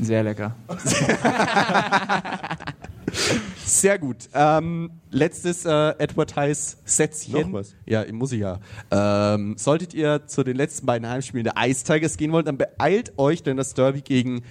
Sehr 0.00 0.22
lecker. 0.22 0.54
Sehr 3.68 3.98
gut. 3.98 4.28
Ähm, 4.32 4.90
letztes 5.10 5.66
äh, 5.66 5.68
Advertise-Sätzchen. 5.68 7.52
Noch 7.52 7.60
was? 7.60 7.74
Ja, 7.84 8.04
muss 8.12 8.32
ich 8.32 8.40
ja. 8.40 8.60
Ähm, 8.90 9.56
solltet 9.58 9.92
ihr 9.92 10.26
zu 10.26 10.42
den 10.42 10.56
letzten 10.56 10.86
beiden 10.86 11.06
Heimspielen 11.08 11.44
der 11.44 11.54
Ice 11.58 11.84
Tigers 11.84 12.16
gehen 12.16 12.32
wollen, 12.32 12.46
dann 12.46 12.56
beeilt 12.56 13.18
euch, 13.18 13.42
denn 13.42 13.58
das 13.58 13.74
Derby 13.74 14.00
gegen 14.00 14.42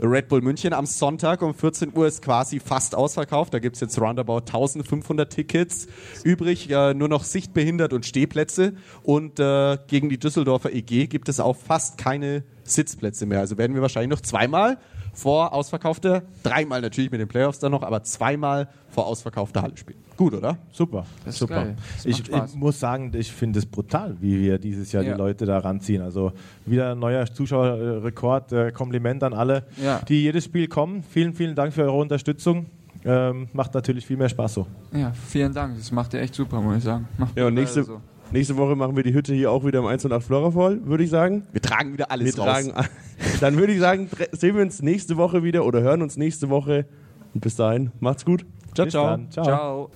Red 0.00 0.28
Bull 0.28 0.40
München 0.40 0.72
am 0.72 0.86
Sonntag 0.86 1.42
um 1.42 1.54
14 1.54 1.92
Uhr 1.96 2.06
ist 2.06 2.22
quasi 2.22 2.60
fast 2.60 2.94
ausverkauft. 2.94 3.54
Da 3.54 3.58
gibt 3.58 3.76
es 3.76 3.80
jetzt 3.80 4.00
roundabout 4.00 4.46
1500 4.46 5.30
Tickets 5.30 5.86
übrig, 6.22 6.70
äh, 6.70 6.94
nur 6.94 7.08
noch 7.08 7.24
sichtbehindert 7.24 7.92
und 7.92 8.06
Stehplätze. 8.06 8.74
Und 9.02 9.40
äh, 9.40 9.78
gegen 9.88 10.08
die 10.08 10.18
Düsseldorfer 10.18 10.72
EG 10.72 11.06
gibt 11.06 11.28
es 11.28 11.40
auch 11.40 11.56
fast 11.56 11.98
keine 11.98 12.44
Sitzplätze 12.64 13.26
mehr. 13.26 13.40
Also 13.40 13.58
werden 13.58 13.74
wir 13.74 13.82
wahrscheinlich 13.82 14.10
noch 14.10 14.20
zweimal 14.22 14.78
vor 15.14 15.52
ausverkaufter, 15.52 16.22
dreimal 16.42 16.80
natürlich 16.80 17.10
mit 17.10 17.20
den 17.20 17.28
Playoffs 17.28 17.58
dann 17.58 17.72
noch, 17.72 17.82
aber 17.82 18.02
zweimal 18.02 18.68
vor 18.90 19.06
ausverkaufter 19.06 19.62
Halle 19.62 19.76
spielen. 19.76 19.98
Gut, 20.16 20.34
oder? 20.34 20.58
Super. 20.70 21.04
Das 21.24 21.34
ist 21.34 21.40
super. 21.40 21.54
geil. 21.64 21.76
Das 21.96 22.06
Ich, 22.06 22.28
ich 22.30 22.54
muss 22.54 22.78
sagen, 22.78 23.10
ich 23.14 23.32
finde 23.32 23.58
es 23.58 23.66
brutal, 23.66 24.16
wie 24.20 24.40
wir 24.40 24.58
dieses 24.58 24.92
Jahr 24.92 25.02
Ja. 25.02 25.12
die 25.14 25.18
Leute 25.18 25.44
da 25.46 25.58
ranziehen. 25.58 26.02
Also 26.02 26.32
wieder 26.66 26.92
ein 26.92 26.98
neuer 27.00 27.26
Zuschauerrekord. 27.26 28.52
Äh, 28.52 28.72
Kompliment 28.72 29.22
an 29.24 29.32
alle, 29.34 29.64
Ja. 29.82 30.00
die 30.08 30.22
jedes 30.22 30.44
Spiel 30.44 30.68
kommen. 30.68 31.02
Vielen, 31.02 31.34
vielen 31.34 31.54
Dank 31.56 31.72
für 31.72 31.82
eure 31.82 31.96
Unterstützung. 31.98 32.66
Ähm, 33.04 33.48
macht 33.52 33.74
natürlich 33.74 34.06
viel 34.06 34.16
mehr 34.16 34.28
Spaß 34.28 34.54
so. 34.54 34.66
Ja, 34.92 35.12
vielen 35.12 35.52
Dank. 35.52 35.76
Das 35.76 35.90
macht 35.92 36.14
ihr 36.14 36.20
echt 36.20 36.34
super, 36.34 36.60
muss 36.60 36.76
ich 36.78 36.84
sagen. 36.84 37.06
Macht 37.18 37.36
Ja, 37.36 37.46
und 37.48 37.54
nächste, 37.54 37.82
so. 37.84 38.00
Nächste 38.32 38.56
Woche 38.56 38.76
machen 38.76 38.96
wir 38.96 39.02
die 39.02 39.14
Hütte 39.14 39.34
hier 39.34 39.50
auch 39.50 39.64
wieder 39.64 39.78
im 39.80 39.86
108 39.86 40.24
Flora 40.26 40.50
voll, 40.50 40.80
würde 40.84 41.04
ich 41.04 41.10
sagen. 41.10 41.44
Wir 41.52 41.62
tragen 41.62 41.92
wieder 41.92 42.10
alles 42.10 42.36
Wir 42.36 42.42
raus. 42.42 42.64
tragen, 42.64 42.88
dann 43.40 43.56
würde 43.56 43.72
ich 43.72 43.80
sagen, 43.80 44.08
sehen 44.32 44.56
wir 44.56 44.62
uns 44.62 44.82
nächste 44.82 45.16
Woche 45.16 45.42
wieder 45.42 45.64
oder 45.64 45.80
hören 45.82 46.02
uns 46.02 46.16
nächste 46.16 46.50
Woche 46.50 46.86
Und 47.34 47.40
bis 47.40 47.56
dahin, 47.56 47.90
macht's 48.00 48.24
gut. 48.24 48.44
Ciao, 48.74 48.84
Bis 48.86 48.92
ciao. 48.92 49.06
dann. 49.06 49.30
Ciao. 49.30 49.44
Ciao. 49.44 49.90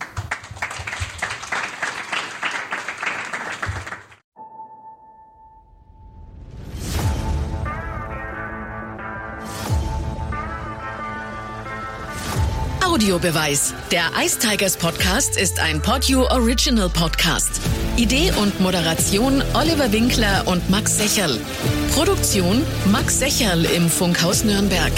Audiobeweis. 12.99 13.75
Der 13.93 14.11
Ice 14.25 14.41
Tigers 14.41 14.77
Podcast 14.77 15.37
ist 15.37 15.61
ein 15.61 15.81
Podyou 15.81 16.23
Original 16.31 16.89
Podcast. 16.89 17.61
Idee 17.97 18.33
und 18.43 18.59
Moderation 18.59 19.41
Oliver 19.55 19.93
Winkler 19.93 20.43
und 20.47 20.69
Max 20.69 20.99
Secherl. 20.99 21.39
Produktion 21.95 22.61
Max 22.91 23.21
Secherl 23.21 23.65
im 23.67 23.89
Funkhaus 23.89 24.43
Nürnberg. 24.43 24.91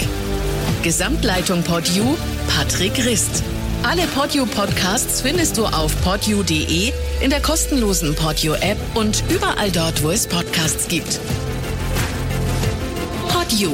Gesamtleitung 0.81 1.61
Podyou 1.61 2.17
Patrick 2.47 3.05
Rist. 3.05 3.43
Alle 3.83 4.07
Podyou 4.15 4.47
Podcasts 4.47 5.21
findest 5.21 5.59
du 5.59 5.67
auf 5.67 5.95
podyou.de, 6.01 6.91
in 7.21 7.29
der 7.29 7.41
kostenlosen 7.41 8.15
Podyou 8.15 8.55
App 8.55 8.79
und 8.95 9.23
überall 9.29 9.69
dort, 9.69 10.01
wo 10.01 10.09
es 10.09 10.25
Podcasts 10.25 10.87
gibt. 10.87 11.19
Podyou. 13.27 13.73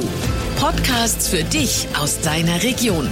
Podcasts 0.60 1.28
für 1.28 1.44
dich 1.44 1.86
aus 1.98 2.20
deiner 2.20 2.62
Region. 2.62 3.08